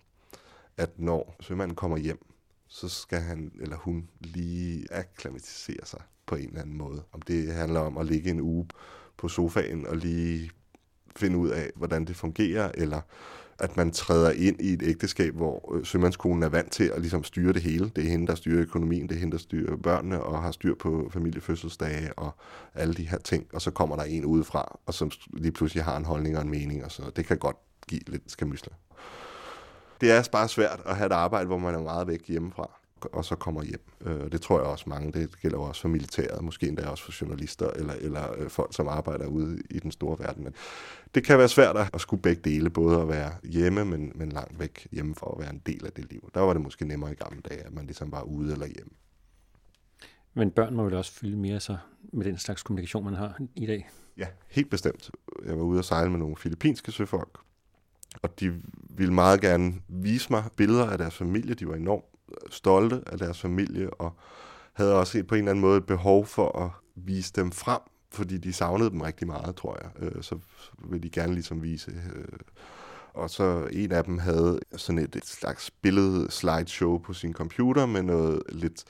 at 0.76 0.98
når 0.98 1.36
sømanden 1.40 1.76
kommer 1.76 1.96
hjem, 1.96 2.26
så 2.68 2.88
skal 2.88 3.20
han 3.20 3.52
eller 3.60 3.76
hun 3.76 4.08
lige 4.20 4.86
akklimatisere 4.90 5.84
sig 5.86 6.00
på 6.26 6.34
en 6.34 6.48
eller 6.48 6.60
anden 6.60 6.76
måde. 6.76 7.02
Om 7.12 7.22
det 7.22 7.52
handler 7.54 7.80
om 7.80 7.98
at 7.98 8.06
ligge 8.06 8.30
en 8.30 8.40
uge 8.40 8.66
på 9.16 9.28
sofaen 9.28 9.86
og 9.86 9.96
lige 9.96 10.50
finde 11.16 11.38
ud 11.38 11.48
af, 11.48 11.70
hvordan 11.76 12.04
det 12.04 12.16
fungerer, 12.16 12.72
eller 12.74 13.00
at 13.58 13.76
man 13.76 13.90
træder 13.90 14.30
ind 14.30 14.60
i 14.60 14.72
et 14.72 14.82
ægteskab, 14.82 15.34
hvor 15.34 15.74
øh, 15.74 15.84
sømandskonen 15.84 16.42
er 16.42 16.48
vant 16.48 16.72
til 16.72 16.84
at 16.94 17.00
ligesom 17.00 17.24
styre 17.24 17.52
det 17.52 17.62
hele. 17.62 17.90
Det 17.96 18.04
er 18.04 18.08
hende, 18.08 18.26
der 18.26 18.34
styrer 18.34 18.62
økonomien, 18.62 19.08
det 19.08 19.14
er 19.14 19.18
hende, 19.18 19.32
der 19.32 19.38
styrer 19.38 19.76
børnene 19.76 20.22
og 20.22 20.42
har 20.42 20.50
styr 20.50 20.74
på 20.74 21.10
familiefødselsdage 21.12 22.18
og 22.18 22.30
alle 22.74 22.94
de 22.94 23.08
her 23.08 23.18
ting. 23.18 23.46
Og 23.52 23.62
så 23.62 23.70
kommer 23.70 23.96
der 23.96 24.02
en 24.02 24.24
udefra, 24.24 24.78
og 24.86 24.94
som 24.94 25.10
lige 25.32 25.52
pludselig 25.52 25.84
har 25.84 25.96
en 25.96 26.04
holdning 26.04 26.36
og 26.36 26.42
en 26.42 26.50
mening, 26.50 26.84
og 26.84 26.92
så 26.92 27.02
det 27.16 27.26
kan 27.26 27.38
godt 27.38 27.56
give 27.88 28.00
lidt 28.06 28.22
skamysler. 28.26 28.72
Det 30.00 30.10
er 30.12 30.22
bare 30.32 30.48
svært 30.48 30.80
at 30.86 30.96
have 30.96 31.06
et 31.06 31.12
arbejde, 31.12 31.46
hvor 31.46 31.58
man 31.58 31.74
er 31.74 31.80
meget 31.80 32.06
væk 32.06 32.28
hjemmefra 32.28 32.70
og 33.02 33.24
så 33.24 33.36
kommer 33.36 33.62
hjem. 33.62 33.80
Øh, 34.00 34.32
det 34.32 34.40
tror 34.40 34.58
jeg 34.58 34.66
også 34.66 34.84
mange, 34.88 35.12
det 35.12 35.40
gælder 35.40 35.58
også 35.58 35.80
for 35.80 35.88
militæret, 35.88 36.44
måske 36.44 36.68
endda 36.68 36.88
også 36.88 37.04
for 37.04 37.12
journalister 37.20 37.70
eller, 37.70 37.92
eller 37.92 38.32
øh, 38.38 38.50
folk, 38.50 38.74
som 38.74 38.88
arbejder 38.88 39.26
ude 39.26 39.62
i 39.70 39.78
den 39.78 39.90
store 39.90 40.18
verden. 40.18 40.44
Men 40.44 40.54
det 41.14 41.24
kan 41.24 41.38
være 41.38 41.48
svært 41.48 41.90
at 41.94 42.00
skulle 42.00 42.22
begge 42.22 42.50
dele, 42.50 42.70
både 42.70 43.00
at 43.00 43.08
være 43.08 43.32
hjemme, 43.44 43.84
men, 43.84 44.12
men 44.14 44.28
langt 44.28 44.58
væk 44.58 44.88
hjemme 44.92 45.14
for 45.14 45.34
at 45.34 45.40
være 45.40 45.50
en 45.50 45.62
del 45.66 45.86
af 45.86 45.92
det 45.92 46.10
liv. 46.10 46.30
Der 46.34 46.40
var 46.40 46.52
det 46.52 46.62
måske 46.62 46.84
nemmere 46.84 47.12
i 47.12 47.14
gamle 47.14 47.40
dage, 47.40 47.60
at 47.60 47.72
man 47.72 47.86
ligesom 47.86 48.12
var 48.12 48.22
ude 48.22 48.52
eller 48.52 48.66
hjemme. 48.66 48.90
Men 50.34 50.50
børn 50.50 50.74
må 50.74 50.84
vel 50.84 50.94
også 50.94 51.12
fylde 51.12 51.36
mere 51.36 51.60
så 51.60 51.76
med 52.12 52.24
den 52.24 52.38
slags 52.38 52.62
kommunikation, 52.62 53.04
man 53.04 53.14
har 53.14 53.38
i 53.54 53.66
dag? 53.66 53.90
Ja, 54.16 54.26
helt 54.48 54.70
bestemt. 54.70 55.10
Jeg 55.46 55.56
var 55.56 55.62
ude 55.62 55.78
og 55.78 55.84
sejle 55.84 56.10
med 56.10 56.18
nogle 56.18 56.36
filippinske 56.36 56.92
søfolk, 56.92 57.38
og 58.22 58.40
de 58.40 58.62
ville 58.90 59.14
meget 59.14 59.40
gerne 59.40 59.74
vise 59.88 60.30
mig 60.30 60.44
billeder 60.56 60.86
af 60.86 60.98
deres 60.98 61.14
familie. 61.14 61.54
De 61.54 61.68
var 61.68 61.74
enormt 61.74 62.04
stolte 62.50 63.02
af 63.06 63.18
deres 63.18 63.40
familie, 63.40 63.90
og 63.94 64.12
havde 64.72 64.94
også 64.98 65.24
på 65.28 65.34
en 65.34 65.38
eller 65.38 65.50
anden 65.50 65.60
måde 65.60 65.78
et 65.78 65.86
behov 65.86 66.26
for 66.26 66.58
at 66.58 66.70
vise 66.94 67.32
dem 67.36 67.52
frem, 67.52 67.80
fordi 68.10 68.38
de 68.38 68.52
savnede 68.52 68.90
dem 68.90 69.00
rigtig 69.00 69.26
meget, 69.26 69.56
tror 69.56 69.78
jeg. 69.82 69.90
Øh, 70.02 70.22
så 70.22 70.38
vil 70.78 71.02
de 71.02 71.10
gerne 71.10 71.34
ligesom 71.34 71.62
vise. 71.62 71.90
Øh, 72.14 72.38
og 73.14 73.30
så 73.30 73.68
en 73.72 73.92
af 73.92 74.04
dem 74.04 74.18
havde 74.18 74.60
sådan 74.76 74.98
et, 74.98 75.16
et 75.16 75.26
slags 75.26 75.70
billede 75.70 76.30
slideshow 76.30 76.98
på 76.98 77.12
sin 77.12 77.32
computer 77.32 77.86
med 77.86 78.02
noget 78.02 78.42
lidt 78.48 78.84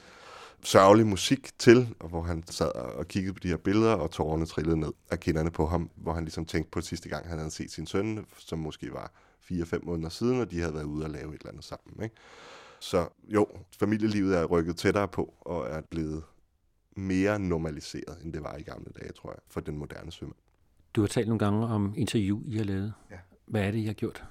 sørgelig 0.63 1.07
musik 1.07 1.59
til, 1.59 1.95
og 1.99 2.09
hvor 2.09 2.23
han 2.23 2.45
sad 2.51 2.75
og 2.75 3.09
kiggede 3.09 3.35
på 3.35 3.41
de 3.43 3.49
her 3.49 3.57
billeder, 3.57 3.93
og 3.93 4.11
tårerne 4.11 4.47
trillede 4.47 4.77
ned 4.77 4.93
af 5.11 5.21
kinderne 5.21 5.51
på 5.51 5.67
ham, 5.67 5.91
hvor 5.97 6.13
han 6.13 6.25
ligesom 6.25 6.45
tænkte 6.45 6.71
på 6.71 6.81
sidste 6.81 7.09
gang, 7.09 7.29
han 7.29 7.39
havde 7.39 7.51
set 7.51 7.71
sin 7.71 7.87
søn, 7.87 8.27
som 8.39 8.59
måske 8.59 8.93
var 8.93 9.13
4-5 9.51 9.79
måneder 9.83 10.09
siden, 10.09 10.41
og 10.41 10.51
de 10.51 10.61
havde 10.61 10.75
været 10.75 10.85
ude 10.85 11.05
og 11.05 11.11
lave 11.11 11.35
et 11.35 11.41
eller 11.41 11.51
andet 11.51 11.65
sammen. 11.65 12.03
Ikke? 12.03 12.17
Så 12.87 13.09
jo, 13.29 13.47
familielivet 13.79 14.39
er 14.39 14.45
rykket 14.45 14.77
tættere 14.77 15.09
på 15.09 15.35
og 15.41 15.69
er 15.69 15.81
blevet 15.91 16.23
mere 16.97 17.39
normaliseret, 17.39 18.19
end 18.25 18.33
det 18.33 18.43
var 18.43 18.57
i 18.57 18.63
gamle 18.63 18.93
dage, 19.01 19.13
tror 19.13 19.31
jeg, 19.31 19.39
for 19.49 19.61
den 19.61 19.77
moderne 19.77 20.13
sømand. 20.13 20.37
Du 20.95 21.01
har 21.01 21.09
talt 21.09 21.29
nogle 21.29 21.39
gange 21.39 21.67
om 21.67 21.95
interview, 21.97 22.43
I 22.47 22.57
har 22.57 22.65
lavet. 22.65 22.93
Ja. 23.11 23.17
Hvad 23.47 23.63
er 23.63 23.71
det, 23.71 23.79
I 23.79 23.85
har 23.85 23.93
gjort? 23.93 24.25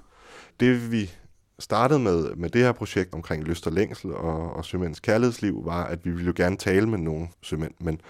Det 0.60 0.91
vi 0.91 1.12
startede 1.60 2.00
med, 2.00 2.36
med 2.36 2.50
det 2.50 2.62
her 2.62 2.72
projekt 2.72 3.13
omkring 3.13 3.44
lyst 3.44 3.68
og 3.68 3.74
længsel 3.74 4.13
og, 4.13 4.54
og 4.54 4.65
sømænds 4.65 5.00
kærlighedsliv, 5.00 5.65
var, 5.65 5.84
at 5.84 6.06
vi 6.06 6.12
ville 6.12 6.26
jo 6.26 6.34
gerne 6.36 6.58
tale 6.58 6.89
med 6.89 6.98
nogle 6.98 7.28
sømænd, 7.41 7.74
men 7.80 8.02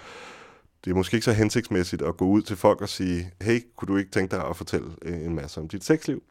det 0.83 0.91
er 0.91 0.95
måske 0.95 1.15
ikke 1.15 1.25
så 1.25 1.33
hensigtsmæssigt 1.33 2.01
at 2.01 2.17
gå 2.17 2.25
ud 2.25 2.41
til 2.41 2.55
folk 2.55 2.81
og 2.81 2.89
sige, 2.89 3.31
hey, 3.41 3.59
kunne 3.75 3.87
du 3.87 3.97
ikke 3.97 4.11
tænke 4.11 4.35
dig 4.35 4.47
at 4.47 4.57
fortælle 4.57 4.87
en 5.05 5.35
masse 5.35 5.61
om 5.61 5.67
dit 5.67 5.83
sexliv? 5.83 6.23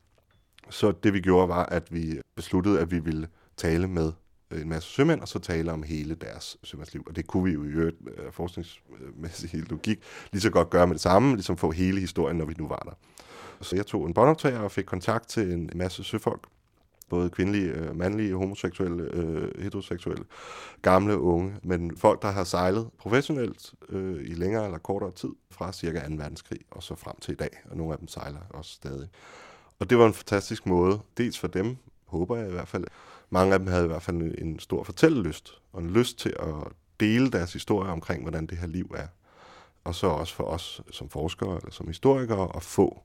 Så 0.70 0.92
det 0.92 1.12
vi 1.12 1.20
gjorde 1.20 1.48
var, 1.48 1.66
at 1.66 1.92
vi 1.92 2.20
besluttede, 2.36 2.80
at 2.80 2.90
vi 2.90 2.98
ville 2.98 3.28
tale 3.56 3.88
med 3.88 4.12
øh, 4.50 4.60
en 4.60 4.68
masse 4.68 4.88
sømænd, 4.88 5.20
og 5.20 5.28
så 5.28 5.38
tale 5.38 5.72
om 5.72 5.82
hele 5.82 6.14
deres 6.14 6.56
sømandsliv. 6.62 7.04
Og 7.06 7.16
det 7.16 7.26
kunne 7.26 7.44
vi 7.44 7.50
jo 7.50 7.64
i 7.64 7.68
øvrigt 7.68 7.96
øh, 8.16 8.32
forskningsmæssig 8.32 9.64
logik 9.70 9.98
lige 10.32 10.42
så 10.42 10.50
godt 10.50 10.70
gøre 10.70 10.86
med 10.86 10.94
det 10.94 11.02
samme, 11.02 11.34
ligesom 11.34 11.56
få 11.56 11.70
hele 11.70 12.00
historien, 12.00 12.36
når 12.36 12.44
vi 12.44 12.54
nu 12.58 12.68
var 12.68 12.82
der. 12.84 12.92
Så 13.60 13.76
jeg 13.76 13.86
tog 13.86 14.06
en 14.06 14.14
båndoptager 14.14 14.58
og 14.58 14.72
fik 14.72 14.84
kontakt 14.84 15.28
til 15.28 15.52
en 15.52 15.70
masse 15.74 16.04
søfolk, 16.04 16.46
både 17.08 17.30
kvindelige, 17.30 17.66
øh, 17.66 17.96
mandlige, 17.96 18.34
homoseksuelle, 18.34 19.10
heteroseksuelle, 19.58 20.24
gamle, 20.82 21.18
unge, 21.18 21.56
men 21.62 21.96
folk, 21.96 22.22
der 22.22 22.30
har 22.30 22.44
sejlet 22.44 22.90
professionelt 22.98 23.74
øh, 23.88 24.24
i 24.24 24.34
længere 24.34 24.64
eller 24.64 24.78
kortere 24.78 25.10
tid, 25.10 25.30
fra 25.50 25.72
cirka 25.72 26.08
2. 26.08 26.14
verdenskrig 26.14 26.60
og 26.70 26.82
så 26.82 26.94
frem 26.94 27.14
til 27.20 27.32
i 27.32 27.36
dag, 27.36 27.62
og 27.70 27.76
nogle 27.76 27.92
af 27.92 27.98
dem 27.98 28.08
sejler 28.08 28.38
også 28.50 28.70
stadig. 28.70 29.08
Og 29.78 29.90
det 29.90 29.98
var 29.98 30.06
en 30.06 30.14
fantastisk 30.14 30.66
måde, 30.66 31.00
dels 31.16 31.38
for 31.38 31.48
dem, 31.48 31.76
håber 32.06 32.36
jeg 32.36 32.48
i 32.48 32.52
hvert 32.52 32.68
fald, 32.68 32.84
mange 33.34 33.52
af 33.52 33.58
dem 33.58 33.68
havde 33.68 33.84
i 33.84 33.86
hvert 33.86 34.02
fald 34.02 34.34
en 34.38 34.58
stor 34.58 34.84
fortællelyst, 34.84 35.52
og 35.72 35.82
en 35.82 35.90
lyst 35.90 36.18
til 36.18 36.34
at 36.40 36.72
dele 37.00 37.30
deres 37.30 37.52
historie 37.52 37.90
omkring, 37.90 38.22
hvordan 38.22 38.46
det 38.46 38.58
her 38.58 38.66
liv 38.66 38.94
er. 38.96 39.06
Og 39.84 39.94
så 39.94 40.06
også 40.06 40.34
for 40.34 40.44
os 40.44 40.82
som 40.90 41.08
forskere 41.08 41.56
eller 41.56 41.70
som 41.70 41.86
historikere 41.86 42.56
at 42.56 42.62
få 42.62 43.02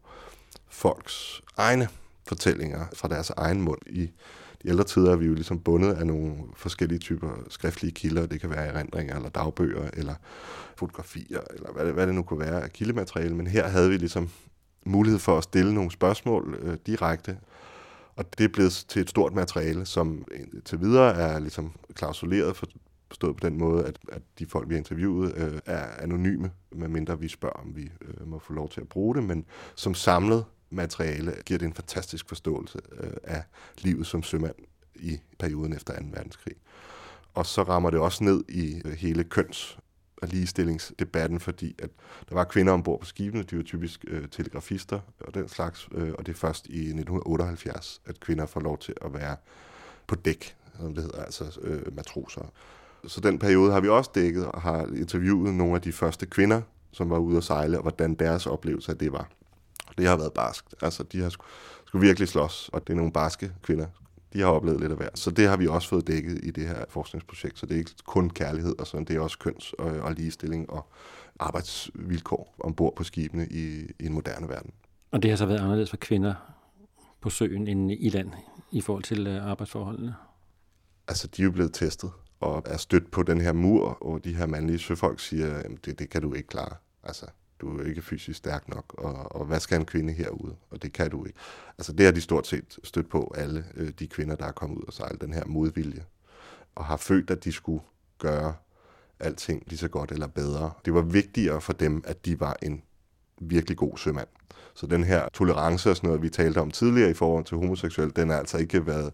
folks 0.68 1.42
egne 1.58 1.88
fortællinger 2.28 2.86
fra 2.96 3.08
deres 3.08 3.30
egen 3.30 3.62
mund. 3.62 3.82
I 3.88 4.12
de 4.64 4.70
ældre 4.70 4.84
tider 4.84 5.12
er 5.12 5.16
vi 5.16 5.26
jo 5.26 5.34
ligesom 5.34 5.60
bundet 5.60 5.94
af 5.94 6.08
nogle 6.08 6.36
forskellige 6.56 7.00
typer 7.00 7.30
skriftlige 7.50 7.92
kilder. 7.92 8.26
Det 8.26 8.42
kan 8.42 8.50
være 8.50 8.66
erindringer 8.66 9.16
eller 9.16 9.30
dagbøger 9.30 9.90
eller 9.94 10.16
fotografier 10.76 11.40
eller 11.54 11.72
hvad 11.72 11.86
det, 11.86 11.94
hvad 11.94 12.08
det 12.08 12.16
nu 12.16 12.24
kunne 12.24 12.40
være 12.40 12.64
af 12.64 12.74
kildemateriale. 12.74 13.36
Men 13.36 13.48
her 13.48 13.68
havde 13.68 13.90
vi 13.90 13.98
ligesom 13.98 14.30
mulighed 14.86 15.20
for 15.20 15.38
at 15.38 15.44
stille 15.44 15.74
nogle 15.74 15.92
spørgsmål 15.92 16.60
øh, 16.62 16.78
direkte 16.86 17.38
og 18.20 18.38
det 18.38 18.44
er 18.44 18.48
blevet 18.48 18.86
til 18.88 19.02
et 19.02 19.10
stort 19.10 19.34
materiale, 19.34 19.86
som 19.86 20.28
øh, 20.32 20.62
til 20.66 20.80
videre 20.80 21.16
er 21.16 21.40
ligesom 21.40 21.76
klausuleret 21.94 22.58
for, 22.58 22.68
forstået 23.08 23.36
på 23.38 23.48
den 23.50 23.58
måde, 23.58 23.86
at, 23.86 24.00
at 24.12 24.22
de 24.40 24.46
folk, 24.46 24.70
vi 24.70 24.74
har 24.74 24.78
interviewet, 24.78 25.34
øh, 25.36 25.60
er 25.66 25.88
anonyme, 26.00 26.52
medmindre 26.72 27.20
vi 27.20 27.28
spørger, 27.28 27.56
om 27.56 27.76
vi 27.76 27.92
øh, 28.02 28.28
må 28.28 28.40
få 28.40 28.54
lov 28.54 28.70
til 28.70 28.82
at 28.82 28.90
bruge 28.90 29.16
det, 29.16 29.24
men 29.24 29.46
som 29.76 29.94
samlet 29.94 30.46
materiale 30.70 31.36
giver 31.46 31.58
det 31.58 31.66
en 31.66 31.74
fantastisk 31.74 32.28
forståelse 32.28 32.80
øh, 33.00 33.14
af 33.24 33.44
livet 33.78 34.08
som 34.08 34.24
sømand 34.24 34.56
i 34.96 35.20
perioden 35.40 35.74
efter 35.74 35.94
2. 35.94 36.06
verdenskrig. 36.12 36.56
Og 37.34 37.46
så 37.46 37.64
rammer 37.64 37.90
det 37.90 38.00
også 38.00 38.24
ned 38.24 38.44
i 38.50 38.82
øh, 38.86 38.92
hele 38.92 39.24
køns 39.24 39.78
af 40.22 40.30
ligestillingsdebatten, 40.30 41.40
fordi 41.40 41.76
at 41.80 41.90
der 42.30 42.36
var 42.36 42.44
kvinder 42.44 42.74
ombord 42.74 43.00
på 43.00 43.06
skibene, 43.06 43.44
de 43.44 43.58
var 43.58 43.64
typisk 43.64 44.06
øh, 44.08 44.28
telegrafister 44.32 45.00
og 45.20 45.34
den 45.34 45.48
slags, 45.48 45.90
øh, 45.92 46.14
og 46.18 46.26
det 46.26 46.32
er 46.32 46.38
først 46.38 46.66
i 46.68 46.80
1978, 46.80 48.02
at 48.06 48.20
kvinder 48.20 48.46
får 48.46 48.60
lov 48.60 48.78
til 48.78 48.94
at 49.06 49.14
være 49.14 49.36
på 50.08 50.16
dæk, 50.16 50.56
som 50.80 50.96
det 50.96 51.04
hedder, 51.04 51.24
altså 51.24 51.60
øh, 51.62 51.96
matroser. 51.96 52.42
Så 53.08 53.22
den 53.22 53.40
periode 53.40 53.72
har 53.72 53.80
vi 53.80 53.88
også 53.88 54.12
dækket 54.16 54.46
og 54.46 54.62
har 54.62 54.86
interviewet 54.96 55.54
nogle 55.54 55.76
af 55.76 55.82
de 55.82 55.92
første 55.92 56.26
kvinder, 56.26 56.62
som 56.92 57.10
var 57.10 57.18
ude 57.18 57.38
at 57.38 57.44
sejle, 57.44 57.78
og 57.78 57.82
hvordan 57.82 58.16
deres 58.16 58.48
oplevelse 58.48 58.92
af 58.92 58.98
det 58.98 59.12
var. 59.12 59.30
Det 59.98 60.08
har 60.08 60.18
været 60.18 60.34
barskt. 60.34 60.76
Altså, 60.82 61.04
de 61.04 61.22
har 61.22 61.30
skulle 61.86 62.08
virkelig 62.08 62.28
slås, 62.28 62.70
og 62.74 62.88
det 62.88 62.94
er 62.94 62.98
nogle 62.98 63.12
barske 63.12 63.52
kvinder, 63.64 63.86
de 64.34 64.40
har 64.40 64.48
oplevet 64.48 64.80
lidt 64.80 64.92
af 64.92 64.98
hver. 64.98 65.10
Så 65.16 65.32
det 65.32 65.48
har 65.48 65.58
vi 65.58 65.68
også 65.68 65.90
fået 65.90 66.08
dækket 66.08 66.40
i 66.44 66.52
det 66.52 66.68
her 66.68 66.86
forskningsprojekt. 66.90 67.60
Så 67.60 67.66
det 67.66 67.74
er 67.74 67.80
ikke 67.80 67.92
kun 68.06 68.30
kærlighed 68.30 68.80
og 68.80 68.88
sådan, 68.88 69.06
det 69.06 69.16
er 69.16 69.20
også 69.20 69.38
køns- 69.40 69.74
og, 69.74 69.92
og 69.92 70.14
ligestilling 70.14 70.70
og 70.70 70.88
arbejdsvilkår 71.40 72.56
ombord 72.60 72.96
på 72.96 73.04
skibene 73.04 73.48
i, 73.52 73.92
i 74.00 74.06
en 74.06 74.14
moderne 74.14 74.50
verden. 74.50 74.72
Og 75.12 75.24
det 75.24 75.30
har 75.32 75.38
så 75.38 75.46
været 75.46 75.60
anderledes 75.60 75.90
for 75.90 75.98
kvinder 75.98 76.34
på 77.22 77.30
søen 77.30 77.68
end 77.68 77.92
i 77.92 78.10
land 78.10 78.32
i 78.72 78.82
forhold 78.82 79.04
til 79.04 79.28
øh, 79.28 79.46
arbejdsforholdene? 79.46 80.16
Altså, 81.08 81.28
de 81.28 81.42
er 81.42 81.44
jo 81.44 81.52
blevet 81.52 81.74
testet 81.74 82.12
og 82.40 82.64
er 82.66 82.78
stødt 82.78 83.12
på 83.12 83.24
den 83.24 83.42
her 83.42 83.54
mur, 83.54 84.04
og 84.04 84.24
de 84.24 84.36
her 84.36 84.46
mandlige 84.46 84.80
søfolk 84.80 85.20
siger, 85.20 85.56
at 85.56 85.72
det, 85.86 86.00
det 86.00 86.10
kan 86.10 86.22
du 86.22 86.34
ikke 86.34 86.48
klare. 86.48 86.76
Altså, 87.04 87.26
du 87.62 87.78
er 87.80 87.84
ikke 87.84 88.02
fysisk 88.02 88.38
stærk 88.38 88.70
nok, 88.70 88.94
og, 88.98 89.36
og 89.36 89.46
hvad 89.46 89.60
skal 89.60 89.80
en 89.80 89.86
kvinde 89.86 90.14
herude? 90.14 90.56
Og 90.70 90.82
det 90.82 90.94
kan 90.94 91.12
du 91.12 91.26
ikke. 91.26 91.40
Altså 91.78 91.94
det 91.94 92.06
har 92.06 92.12
de 92.12 92.22
stort 92.22 92.48
set 92.48 92.80
stødt 92.84 93.10
på, 93.10 93.34
alle 93.38 93.66
øh, 93.76 93.90
de 94.00 94.08
kvinder, 94.08 94.36
der 94.36 94.46
er 94.46 94.52
kommet 94.52 94.78
ud 94.78 94.84
og 94.88 94.94
sejle 94.94 95.18
den 95.22 95.34
her 95.34 95.46
modvilje, 95.46 96.04
og 96.76 96.86
har 96.86 96.98
følt, 96.98 97.30
at 97.30 97.44
de 97.44 97.52
skulle 97.52 97.84
gøre 98.20 98.54
alting 99.20 99.64
lige 99.68 99.78
så 99.78 99.88
godt 99.88 100.12
eller 100.12 100.28
bedre. 100.28 100.72
Det 100.86 100.94
var 100.94 101.02
vigtigere 101.02 101.62
for 101.62 101.74
dem, 101.74 102.04
at 102.08 102.26
de 102.26 102.40
var 102.40 102.58
en 102.62 102.84
virkelig 103.42 103.78
god 103.78 103.98
sømand. 103.98 104.28
Så 104.74 104.88
den 104.88 105.04
her 105.04 105.30
tolerance 105.34 105.90
og 105.90 105.96
sådan 105.96 106.08
noget, 106.08 106.22
vi 106.22 106.30
talte 106.30 106.62
om 106.62 106.72
tidligere 106.72 107.10
i 107.10 107.14
forhold 107.14 107.46
til 107.46 107.58
homoseksuel, 107.58 108.16
den 108.16 108.30
har 108.30 108.38
altså 108.38 108.58
ikke 108.58 108.86
været 108.86 109.14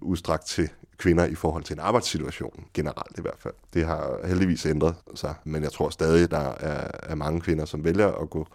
udstrakt 0.00 0.46
til 0.46 0.68
kvinder 0.98 1.24
i 1.24 1.34
forhold 1.34 1.64
til 1.64 1.74
en 1.74 1.80
arbejdssituation, 1.80 2.64
generelt 2.74 3.18
i 3.18 3.22
hvert 3.22 3.38
fald. 3.38 3.54
Det 3.74 3.86
har 3.86 4.26
heldigvis 4.26 4.66
ændret 4.66 4.94
sig, 5.14 5.34
men 5.44 5.62
jeg 5.62 5.72
tror 5.72 5.90
stadig, 5.90 6.30
der 6.30 6.38
er, 6.38 6.90
er 7.02 7.14
mange 7.14 7.40
kvinder, 7.40 7.64
som 7.64 7.84
vælger 7.84 8.12
at 8.12 8.30
gå 8.30 8.46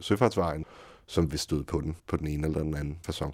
søfartsvejen, 0.00 0.64
som 1.06 1.32
vil 1.32 1.38
støde 1.38 1.64
på 1.64 1.80
den 1.80 1.96
på 2.06 2.16
den 2.16 2.26
ene 2.26 2.46
eller 2.46 2.62
den 2.62 2.74
anden 2.74 2.98
façon. 3.08 3.32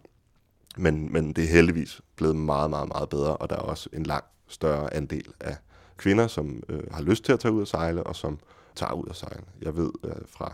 Men, 0.77 1.12
men 1.12 1.33
det 1.33 1.44
er 1.44 1.48
heldigvis 1.48 2.00
blevet 2.16 2.37
meget, 2.37 2.70
meget, 2.70 2.88
meget 2.88 3.09
bedre, 3.09 3.37
og 3.37 3.50
der 3.50 3.57
er 3.57 3.61
også 3.61 3.88
en 3.92 4.03
lang 4.03 4.24
større 4.48 4.94
andel 4.94 5.27
af 5.40 5.57
kvinder, 5.96 6.27
som 6.27 6.62
øh, 6.68 6.83
har 6.90 7.03
lyst 7.03 7.24
til 7.24 7.33
at 7.33 7.40
tage 7.40 7.53
ud 7.53 7.61
og 7.61 7.68
sejle, 7.68 8.05
og 8.05 8.16
som 8.16 8.38
tager 8.74 8.92
ud 8.92 9.07
og 9.07 9.16
sejle. 9.16 9.44
Jeg 9.62 9.77
ved 9.77 9.90
øh, 10.05 10.12
fra 10.27 10.53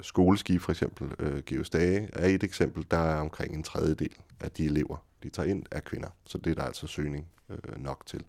skoleski 0.00 0.58
for 0.58 0.72
eksempel, 0.72 1.08
øh, 1.18 1.42
Geostage 1.46 2.08
er 2.12 2.26
et 2.26 2.42
eksempel, 2.42 2.86
der 2.90 2.98
er 2.98 3.20
omkring 3.20 3.54
en 3.54 3.62
tredjedel 3.62 4.16
af 4.40 4.50
de 4.50 4.64
elever, 4.64 4.96
de 5.22 5.30
tager 5.30 5.48
ind, 5.48 5.64
er 5.70 5.80
kvinder. 5.80 6.08
Så 6.24 6.38
det 6.38 6.50
er 6.50 6.54
der 6.54 6.62
altså 6.62 6.86
søgning 6.86 7.26
øh, 7.50 7.82
nok 7.82 8.06
til. 8.06 8.24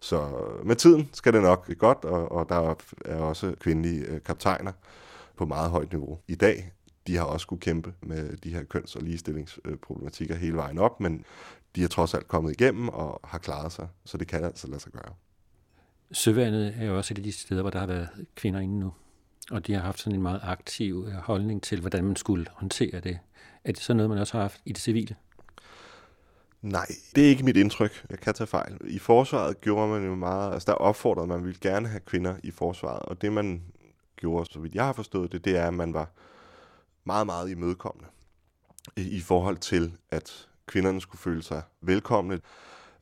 Så 0.00 0.16
øh, 0.16 0.66
med 0.66 0.76
tiden 0.76 1.10
skal 1.12 1.32
det 1.32 1.42
nok 1.42 1.64
blive 1.64 1.76
godt, 1.76 2.04
og, 2.04 2.32
og 2.32 2.48
der 2.48 2.74
er 3.04 3.16
også 3.16 3.54
kvindelige 3.60 4.00
øh, 4.00 4.22
kaptajner 4.22 4.72
på 5.36 5.46
meget 5.46 5.70
højt 5.70 5.92
niveau. 5.92 6.18
I 6.28 6.34
dag, 6.34 6.72
de 7.06 7.16
har 7.16 7.24
også 7.24 7.42
skulle 7.42 7.60
kæmpe 7.60 7.94
med 8.02 8.36
de 8.36 8.50
her 8.50 8.64
køns- 8.64 8.96
og 8.96 9.02
ligestillingsproblematikker 9.02 10.34
hele 10.34 10.56
vejen 10.56 10.78
op, 10.78 11.00
men 11.00 11.24
de 11.76 11.84
er 11.84 11.88
trods 11.88 12.14
alt 12.14 12.28
kommet 12.28 12.60
igennem 12.60 12.88
og 12.88 13.20
har 13.24 13.38
klaret 13.38 13.72
sig, 13.72 13.88
så 14.04 14.16
det 14.16 14.28
kan 14.28 14.44
altså 14.44 14.66
lade 14.66 14.80
sig 14.80 14.92
gøre. 14.92 15.14
Søværnet 16.12 16.74
er 16.78 16.84
jo 16.84 16.96
også 16.96 17.14
et 17.14 17.18
af 17.18 17.24
de 17.24 17.32
steder, 17.32 17.60
hvor 17.60 17.70
der 17.70 17.78
har 17.78 17.86
været 17.86 18.08
kvinder 18.34 18.60
inde 18.60 18.78
nu, 18.78 18.92
og 19.50 19.66
de 19.66 19.74
har 19.74 19.80
haft 19.80 20.00
sådan 20.00 20.14
en 20.14 20.22
meget 20.22 20.40
aktiv 20.42 21.04
øh, 21.08 21.14
holdning 21.14 21.62
til, 21.62 21.80
hvordan 21.80 22.04
man 22.04 22.16
skulle 22.16 22.46
håndtere 22.52 23.00
det. 23.00 23.18
Er 23.64 23.72
det 23.72 23.82
så 23.82 23.94
noget, 23.94 24.10
man 24.10 24.18
også 24.18 24.32
har 24.32 24.42
haft 24.42 24.60
i 24.64 24.72
det 24.72 24.82
civile? 24.82 25.16
Nej, 26.68 26.86
det 27.14 27.24
er 27.24 27.28
ikke 27.28 27.44
mit 27.44 27.56
indtryk. 27.56 28.04
Jeg 28.10 28.18
kan 28.18 28.34
tage 28.34 28.46
fejl. 28.46 28.78
I 28.84 28.98
forsvaret 28.98 29.60
gjorde 29.60 29.88
man 29.88 30.04
jo 30.04 30.14
meget, 30.14 30.52
altså 30.52 30.66
der 30.66 30.72
opfordrede 30.72 31.26
man, 31.26 31.44
ville 31.44 31.58
gerne 31.60 31.88
have 31.88 32.00
kvinder 32.00 32.34
i 32.42 32.50
forsvaret, 32.50 33.02
og 33.02 33.22
det 33.22 33.32
man 33.32 33.62
gjorde, 34.16 34.52
så 34.52 34.58
vidt 34.58 34.74
jeg 34.74 34.84
har 34.84 34.92
forstået 34.92 35.32
det, 35.32 35.44
det 35.44 35.56
er, 35.56 35.66
at 35.66 35.74
man 35.74 35.94
var 35.94 36.10
meget, 37.04 37.26
meget 37.26 37.50
imødekommende 37.50 38.08
i 38.96 39.20
forhold 39.20 39.56
til, 39.56 39.92
at 40.10 40.48
kvinderne 40.66 41.00
skulle 41.00 41.20
føle 41.20 41.42
sig 41.42 41.62
velkomne. 41.80 42.40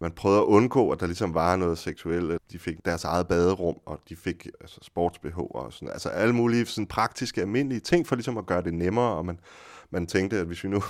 Man 0.00 0.12
prøvede 0.12 0.40
at 0.40 0.44
undgå, 0.44 0.90
at 0.90 1.00
der 1.00 1.06
ligesom 1.06 1.34
var 1.34 1.56
noget 1.56 1.78
seksuelt. 1.78 2.40
De 2.52 2.58
fik 2.58 2.84
deres 2.84 3.04
eget 3.04 3.28
baderum, 3.28 3.76
og 3.86 4.00
de 4.08 4.16
fik 4.16 4.48
altså, 4.60 4.78
sportsbehov 4.82 5.50
og 5.54 5.72
sådan. 5.72 5.88
Altså 5.88 6.08
alle 6.08 6.34
mulige 6.34 6.66
sådan, 6.66 6.86
praktiske, 6.86 7.40
almindelige 7.40 7.80
ting 7.80 8.06
for 8.06 8.16
ligesom 8.16 8.38
at 8.38 8.46
gøre 8.46 8.62
det 8.62 8.74
nemmere, 8.74 9.16
og 9.16 9.26
man, 9.26 9.40
man 9.96 10.06
tænkte, 10.06 10.38
at 10.38 10.46
hvis 10.46 10.64
vi 10.64 10.68
nu 10.68 10.82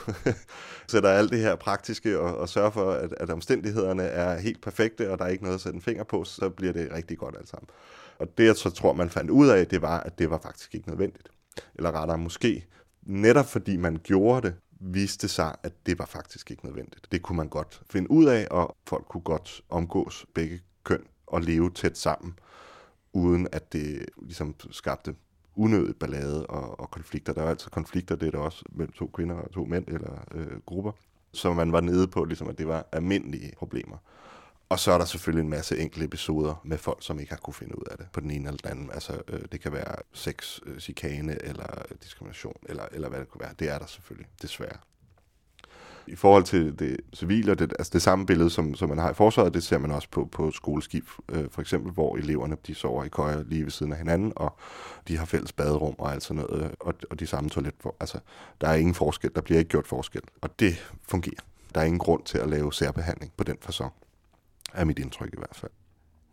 sætter 0.93 1.11
alt 1.11 1.31
det 1.33 1.39
her 1.39 1.57
praktiske 1.57 2.19
og, 2.21 2.37
og 2.39 2.49
sørger 2.49 2.71
for, 2.71 2.93
at, 2.93 3.15
at 3.17 3.31
omstændighederne 3.31 4.03
er 4.03 4.39
helt 4.39 4.63
perfekte, 4.63 5.13
og 5.13 5.19
der 5.19 5.25
er 5.25 5.29
ikke 5.29 5.45
noget 5.45 5.55
at 5.55 5.61
sætte 5.61 5.77
en 5.77 5.83
finger 5.83 6.05
på, 6.05 6.25
så 6.25 6.51
bliver 6.51 6.73
det 6.73 6.93
rigtig 6.93 7.19
godt 7.19 7.37
alt 7.39 7.49
sammen. 7.49 7.69
Og 8.19 8.39
det, 8.39 8.47
jeg 8.47 8.57
så 8.57 8.71
tror, 8.71 8.93
man 8.93 9.11
fandt 9.11 9.31
ud 9.31 9.49
af, 9.49 9.67
det 9.67 9.83
var, 9.83 10.01
at 10.01 10.19
det 10.19 10.31
var 10.31 10.39
faktisk 10.39 10.75
ikke 10.75 10.89
nødvendigt. 10.89 11.29
Eller 11.75 11.93
rettere 11.93 12.19
måske, 12.19 12.67
netop 13.03 13.47
fordi 13.47 13.77
man 13.77 13.97
gjorde 14.03 14.47
det, 14.47 14.55
viste 14.81 15.29
sig, 15.29 15.57
at 15.63 15.73
det 15.87 15.99
var 15.99 16.07
faktisk 16.07 16.51
ikke 16.51 16.67
nødvendigt. 16.67 17.13
Det 17.13 17.23
kunne 17.23 17.37
man 17.37 17.49
godt 17.49 17.83
finde 17.91 18.11
ud 18.11 18.25
af, 18.27 18.47
og 18.51 18.77
folk 18.87 19.05
kunne 19.09 19.23
godt 19.23 19.61
omgås 19.69 20.27
begge 20.35 20.61
køn 20.85 21.03
og 21.27 21.41
leve 21.41 21.71
tæt 21.71 21.99
sammen, 21.99 22.39
uden 23.13 23.49
at 23.53 23.73
det 23.73 24.07
ligesom 24.23 24.55
skabte 24.71 25.15
unødigt 25.57 25.99
ballade 25.99 26.47
og, 26.47 26.81
og 26.81 26.91
konflikter. 26.91 27.33
Der 27.33 27.43
er 27.43 27.49
altid 27.49 27.71
konflikter, 27.71 28.17
det 28.17 28.27
er 28.27 28.31
der 28.31 28.39
også 28.39 28.65
mellem 28.73 28.93
to 28.93 29.07
kvinder 29.07 29.35
og 29.35 29.53
to 29.53 29.65
mænd 29.65 29.89
eller 29.89 30.25
øh, 30.35 30.61
grupper, 30.67 30.93
så 31.33 31.53
man 31.53 31.73
var 31.73 31.81
nede 31.81 32.09
på, 32.09 32.25
ligesom, 32.25 32.49
at 32.49 32.59
det 32.59 32.69
var 32.69 32.87
almindelige 32.93 33.53
problemer. 33.57 33.97
Og 34.69 34.79
så 34.79 34.93
er 34.93 34.99
der 34.99 35.05
selvfølgelig 35.05 35.43
en 35.43 35.51
masse 35.51 35.79
enkelte 35.79 36.05
episoder 36.05 36.61
med 36.65 36.79
folk, 36.79 36.99
som 37.01 37.21
ikke 37.21 37.33
har 37.33 37.39
kunne 37.39 37.55
finde 37.55 37.79
ud 37.79 37.85
af 37.91 37.97
det 37.97 38.07
på 38.13 38.21
den 38.21 38.31
ene 38.31 38.49
eller 38.49 38.59
den 38.59 38.71
anden. 38.71 38.91
Altså, 38.91 39.23
øh, 39.29 39.41
det 39.53 39.61
kan 39.61 39.73
være 39.73 39.97
sex, 40.13 40.61
øh, 40.67 40.81
chikane 40.81 41.45
eller 41.45 41.67
diskrimination, 42.03 42.57
eller, 42.69 42.85
eller 42.93 43.09
hvad 43.09 43.21
det 43.21 43.29
kunne 43.29 43.41
være. 43.41 43.55
Det 43.59 43.71
er 43.71 43.79
der 43.79 43.87
selvfølgelig, 43.87 44.29
desværre. 44.43 44.77
I 46.09 46.17
forhold 46.17 46.45
til 46.45 46.79
det 46.79 46.97
civile, 47.15 47.55
det, 47.55 47.73
altså 47.79 47.91
det 47.93 48.03
samme 48.03 48.27
billede, 48.27 48.51
som, 48.51 48.75
som 48.75 48.89
man 48.89 48.99
har 48.99 49.11
i 49.11 49.15
forsvaret, 49.15 49.55
det 49.55 49.63
ser 49.63 49.79
man 49.79 49.91
også 49.91 50.09
på, 50.11 50.29
på 50.33 50.51
skoleskib, 50.51 51.05
øh, 51.29 51.45
for 51.51 51.61
eksempel, 51.61 51.93
hvor 51.93 52.17
eleverne 52.17 52.57
de 52.67 52.75
sover 52.75 53.05
i 53.05 53.09
køjer 53.09 53.43
lige 53.43 53.65
ved 53.65 53.71
siden 53.71 53.93
af 53.93 53.99
hinanden, 53.99 54.33
og 54.37 54.57
de 55.09 55.17
har 55.17 55.25
fælles 55.25 55.53
baderum 55.53 55.95
og 55.99 56.13
alt 56.13 56.23
sådan 56.23 56.43
noget, 56.43 56.65
øh, 56.65 56.71
og, 56.81 56.95
og 57.11 57.21
de 57.21 57.27
samme 57.27 57.51
toilet. 57.51 57.75
Altså, 58.01 58.19
der 58.61 58.69
er 58.69 58.75
ingen 58.75 58.95
forskel, 58.95 59.31
der 59.35 59.41
bliver 59.41 59.59
ikke 59.59 59.69
gjort 59.69 59.87
forskel, 59.87 60.23
og 60.41 60.61
det 60.61 60.93
fungerer. 61.09 61.41
Der 61.75 61.81
er 61.81 61.85
ingen 61.85 61.99
grund 61.99 62.23
til 62.23 62.39
at 62.39 62.49
lave 62.49 62.73
særbehandling 62.73 63.33
på 63.37 63.45
den 63.45 63.57
façon 63.65 63.91
er 64.75 64.85
mit 64.85 64.99
indtryk 64.99 65.33
i 65.33 65.37
hvert 65.39 65.57
fald. 65.57 65.73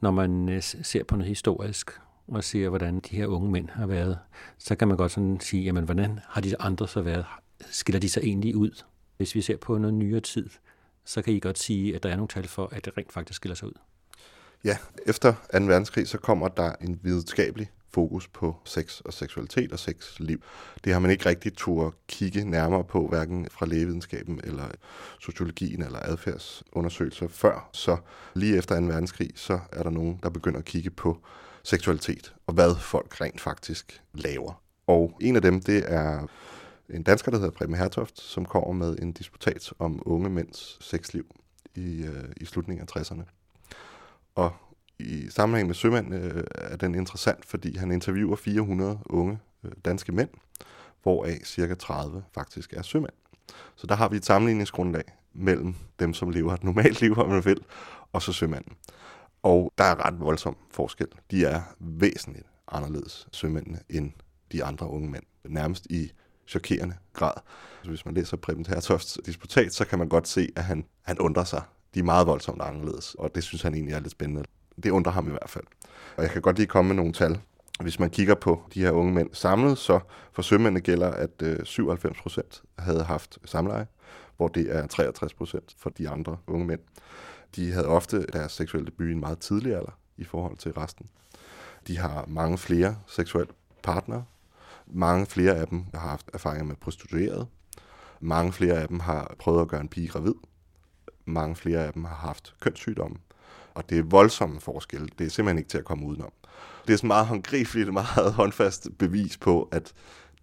Når 0.02 0.12
man 0.12 0.50
øh, 0.50 0.62
ser 0.62 1.04
på 1.04 1.16
noget 1.16 1.30
historisk, 1.30 1.92
og 2.28 2.44
ser, 2.44 2.70
hvordan 2.70 3.00
de 3.00 3.16
her 3.16 3.28
unge 3.28 3.52
mænd 3.52 3.70
har 3.70 3.86
været, 3.86 4.20
så 4.58 4.76
kan 4.76 4.88
man 4.88 4.98
godt 4.98 5.12
sådan 5.12 5.40
sige, 5.40 5.64
jamen, 5.64 5.84
hvordan 5.84 6.20
har 6.28 6.42
de 6.42 6.62
andre 6.62 6.88
så 6.88 7.02
været? 7.02 7.26
Skiller 7.72 8.00
de 8.00 8.10
sig 8.10 8.24
egentlig 8.24 8.56
ud? 8.56 8.84
Hvis 9.18 9.36
vi 9.36 9.42
ser 9.42 9.58
på 9.58 9.78
noget 9.78 9.94
nyere 9.94 10.20
tid, 10.20 10.50
så 11.06 11.22
kan 11.22 11.34
I 11.34 11.40
godt 11.40 11.60
sige, 11.60 11.96
at 11.96 12.04
der 12.04 12.10
er 12.10 12.16
nogle 12.16 12.28
tal 12.28 12.48
for, 12.48 12.70
at 12.72 12.86
det 12.86 12.98
rent 12.98 13.12
faktisk 13.12 13.38
skiller 13.38 13.56
sig 13.56 13.68
ud. 13.68 13.74
Ja, 14.64 14.78
efter 15.06 15.34
2. 15.34 15.38
verdenskrig, 15.66 16.08
så 16.08 16.18
kommer 16.18 16.48
der 16.48 16.74
en 16.82 17.00
videnskabelig 17.04 17.72
fokus 17.94 18.28
på 18.28 18.56
sex 18.66 19.00
og 19.00 19.14
seksualitet 19.14 19.72
og 19.72 19.80
sexliv. 19.80 20.44
Det 20.84 20.94
har 20.94 21.00
man 21.00 21.12
ikke 21.12 21.26
rigtig 21.26 21.54
tur 21.54 21.96
kigge 22.08 22.46
nærmere 22.46 22.84
på, 22.84 23.08
hverken 23.08 23.48
fra 23.52 23.66
lægevidenskaben 23.66 24.42
eller 24.44 24.68
sociologien 25.20 25.84
eller 25.84 26.00
adfærdsundersøgelser 26.02 27.28
før. 27.28 27.70
Så 27.74 27.98
lige 28.34 28.58
efter 28.58 28.80
2. 28.80 28.86
verdenskrig, 28.86 29.30
så 29.36 29.60
er 29.72 29.84
der 29.84 29.90
nogen, 29.90 30.20
der 30.24 30.30
begynder 30.30 30.60
at 30.60 30.66
kigge 30.66 30.90
på 30.90 31.18
seksualitet 31.64 32.34
og 32.48 32.54
hvad 32.54 32.76
folk 32.76 33.22
rent 33.22 33.42
faktisk 33.42 34.02
laver. 34.14 34.64
Og 34.88 35.18
en 35.22 35.36
af 35.36 35.42
dem, 35.42 35.62
det 35.62 35.84
er 35.88 36.28
en 36.90 37.04
dansker, 37.04 37.32
der 37.32 37.38
hedder 37.38 37.52
Preben 37.52 37.76
Hertoft, 37.76 38.20
som 38.20 38.46
kommer 38.46 38.72
med 38.72 38.98
en 39.02 39.12
disputat 39.12 39.74
om 39.80 40.04
unge 40.06 40.30
mænds 40.30 40.78
sexliv 40.82 41.26
i, 41.76 42.04
øh, 42.04 42.30
i 42.38 42.46
slutningen 42.46 42.88
af 42.88 42.98
60'erne. 42.98 43.24
Og 44.36 44.52
i 45.00 45.28
sammenhæng 45.30 45.68
med 45.68 45.76
sømand 45.76 46.14
øh, 46.14 46.44
er 46.56 46.76
den 46.76 46.96
interessant, 46.96 47.46
fordi 47.46 47.78
han 47.78 47.92
interviewer 47.92 48.36
400 48.36 49.00
unge 49.06 49.40
øh, 49.64 49.72
danske 49.86 50.12
mænd, 50.12 50.30
hvoraf 51.04 51.42
cirka 51.46 51.74
30 51.74 52.24
faktisk 52.34 52.74
er 52.74 52.82
sømænd. 52.82 53.14
Så 53.76 53.88
der 53.88 53.96
har 53.96 54.10
vi 54.10 54.18
et 54.18 54.26
sammenligningsgrundlag 54.26 55.04
mellem 55.34 55.76
dem, 56.00 56.14
som 56.14 56.30
lever 56.30 56.54
et 56.54 56.64
normalt 56.64 57.02
liv, 57.02 57.18
om 57.18 57.30
man 57.30 57.46
vil, 57.46 57.64
og 58.14 58.22
så 58.22 58.34
sømanden. 58.34 58.74
Og 59.44 59.74
der 59.78 59.84
er 59.84 60.06
ret 60.06 60.20
voldsom 60.20 60.58
forskel. 60.72 61.08
De 61.32 61.46
er 61.46 61.62
væsentligt 61.80 62.48
anderledes 62.68 63.28
sømændene 63.32 63.80
end 63.90 64.12
de 64.52 64.64
andre 64.64 64.90
unge 64.90 65.10
mænd. 65.10 65.24
Nærmest 65.44 65.86
i 65.86 66.12
chokerende 66.48 66.96
grad. 67.14 67.34
Så 67.84 67.90
hvis 67.90 68.06
man 68.06 68.14
læser 68.14 68.38
Preben 68.38 68.66
Hertofts 68.66 69.20
disputat, 69.26 69.74
så 69.74 69.86
kan 69.86 70.00
man 70.00 70.10
godt 70.10 70.28
se, 70.28 70.50
at 70.56 70.64
han, 70.64 70.86
han 71.02 71.20
undrer 71.20 71.44
sig. 71.44 71.62
De 71.94 72.00
er 72.00 72.04
meget 72.04 72.28
voldsomt 72.28 72.62
anderledes, 72.62 73.16
og 73.16 73.36
det 73.36 73.44
synes 73.44 73.62
han 73.62 73.74
egentlig 73.74 73.94
er 73.94 74.00
lidt 74.00 74.12
spændende. 74.12 74.44
Det 74.84 74.90
undrer 74.90 75.12
ham 75.12 75.28
i 75.28 75.30
hvert 75.30 75.50
fald. 75.50 75.64
Og 76.18 76.24
jeg 76.24 76.32
kan 76.32 76.42
godt 76.42 76.58
lige 76.58 76.68
komme 76.68 76.88
med 76.88 76.96
nogle 76.96 77.14
tal. 77.14 77.40
Hvis 77.82 78.00
man 78.00 78.10
kigger 78.10 78.36
på 78.36 78.64
de 78.74 78.80
her 78.80 78.92
unge 78.92 79.14
mænd 79.14 79.30
samlet, 79.34 79.78
så 79.78 80.00
for 80.34 80.42
sømændene 80.42 80.82
gælder, 80.82 81.12
at 81.12 81.42
øh, 81.42 81.66
97 81.66 82.18
procent 82.18 82.64
havde 82.80 83.04
haft 83.04 83.38
samleje, 83.46 83.88
hvor 84.38 84.48
det 84.48 84.76
er 84.76 84.88
63 84.88 85.34
procent 85.34 85.76
for 85.78 85.90
de 85.90 86.10
andre 86.10 86.38
unge 86.48 86.66
mænd. 86.66 86.80
De 87.56 87.72
havde 87.72 87.88
ofte 87.88 88.26
deres 88.34 88.52
seksuelle 88.52 88.86
debut 88.86 89.08
i 89.08 89.12
en 89.12 89.20
meget 89.20 89.40
tidlig 89.40 89.76
alder 89.76 89.98
i 90.18 90.24
forhold 90.24 90.58
til 90.58 90.72
resten. 90.72 91.06
De 91.88 91.98
har 91.98 92.26
mange 92.28 92.58
flere 92.58 92.96
seksuelle 93.08 93.54
partnere. 93.84 94.26
Mange 94.96 95.26
flere 95.26 95.56
af 95.56 95.68
dem 95.68 95.86
har 95.94 96.10
haft 96.10 96.30
erfaringer 96.34 96.66
med 96.66 96.76
prostitueret. 96.76 97.48
Mange 98.20 98.54
flere 98.54 98.82
af 98.82 98.88
dem 98.88 99.00
har 99.00 99.36
prøvet 99.40 99.62
at 99.62 99.68
gøre 99.68 99.82
en 99.82 99.88
pige 99.88 100.08
gravid. 100.08 100.34
Mange 101.26 101.56
flere 101.56 101.86
af 101.86 101.94
dem 101.94 102.04
har 102.04 102.16
haft 102.16 102.56
kønssygdomme. 102.60 103.18
Og 103.74 103.90
det 103.90 103.98
er 103.98 104.04
voldsomme 104.04 104.62
forskelle. 104.62 105.10
Det 105.20 105.26
er 105.26 105.30
simpelthen 105.30 105.58
ikke 105.58 105.70
til 105.70 105.78
at 105.78 105.86
komme 105.86 106.06
udenom. 106.06 106.32
Det 106.88 106.94
er 106.94 106.98
sådan 106.98 107.08
meget 107.08 107.28
håndgribeligt, 107.28 107.94
meget 107.94 108.34
håndfast 108.42 108.88
bevis 109.00 109.38
på, 109.38 109.70
at 109.72 109.94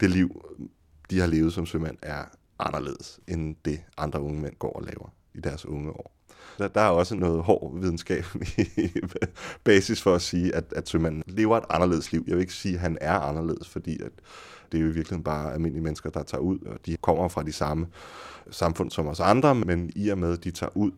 det 0.00 0.10
liv, 0.10 0.44
de 1.10 1.20
har 1.20 1.26
levet 1.26 1.52
som 1.52 1.66
sømand, 1.66 1.96
er 2.02 2.24
anderledes 2.58 3.20
end 3.28 3.56
det 3.64 3.80
andre 3.98 4.20
unge 4.20 4.40
mænd 4.40 4.54
går 4.58 4.72
og 4.72 4.82
laver 4.82 5.12
i 5.34 5.40
deres 5.40 5.66
unge 5.66 5.90
år. 5.90 6.19
Der, 6.58 6.68
der 6.68 6.80
er 6.80 6.88
også 6.88 7.14
noget 7.14 7.42
hård 7.42 7.80
videnskab 7.80 8.24
i 8.76 8.90
basis 9.64 10.02
for 10.02 10.14
at 10.14 10.22
sige, 10.22 10.54
at, 10.54 10.64
at 10.76 10.88
sømanden 10.88 11.22
lever 11.26 11.56
et 11.56 11.64
anderledes 11.70 12.12
liv. 12.12 12.24
Jeg 12.26 12.34
vil 12.34 12.40
ikke 12.40 12.54
sige, 12.54 12.74
at 12.74 12.80
han 12.80 12.98
er 13.00 13.18
anderledes, 13.18 13.68
fordi 13.68 14.02
at 14.02 14.12
det 14.72 14.78
er 14.78 14.82
jo 14.82 14.88
i 14.88 14.92
virkeligheden 14.94 15.24
bare 15.24 15.52
almindelige 15.52 15.82
mennesker, 15.82 16.10
der 16.10 16.22
tager 16.22 16.42
ud, 16.42 16.58
og 16.58 16.86
de 16.86 16.96
kommer 16.96 17.28
fra 17.28 17.42
de 17.42 17.52
samme 17.52 17.86
samfund 18.50 18.90
som 18.90 19.06
os 19.06 19.20
andre, 19.20 19.54
men 19.54 19.90
i 19.96 20.08
og 20.08 20.18
med, 20.18 20.32
at 20.32 20.44
de 20.44 20.50
tager 20.50 20.76
ud 20.76 20.90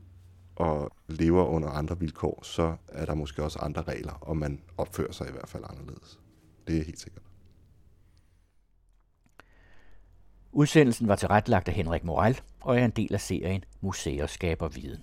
og 0.57 0.90
lever 1.09 1.45
under 1.45 1.68
andre 1.68 1.99
vilkår, 1.99 2.40
så 2.43 2.74
er 2.88 3.05
der 3.05 3.14
måske 3.14 3.43
også 3.43 3.59
andre 3.59 3.82
regler, 3.82 4.12
og 4.20 4.36
man 4.36 4.61
opfører 4.76 5.12
sig 5.12 5.28
i 5.28 5.32
hvert 5.32 5.49
fald 5.49 5.64
anderledes. 5.70 6.20
Det 6.66 6.78
er 6.78 6.84
helt 6.84 7.01
sikkert. 7.01 7.22
Udsendelsen 10.53 11.09
var 11.09 11.16
tilrettelagt 11.16 11.68
af 11.68 11.74
Henrik 11.74 12.05
Moral 12.05 12.40
og 12.61 12.78
er 12.80 12.84
en 12.84 12.90
del 12.90 13.14
af 13.14 13.20
serien 13.20 13.64
Museer 13.80 14.26
skaber 14.26 14.68
viden. 14.68 15.03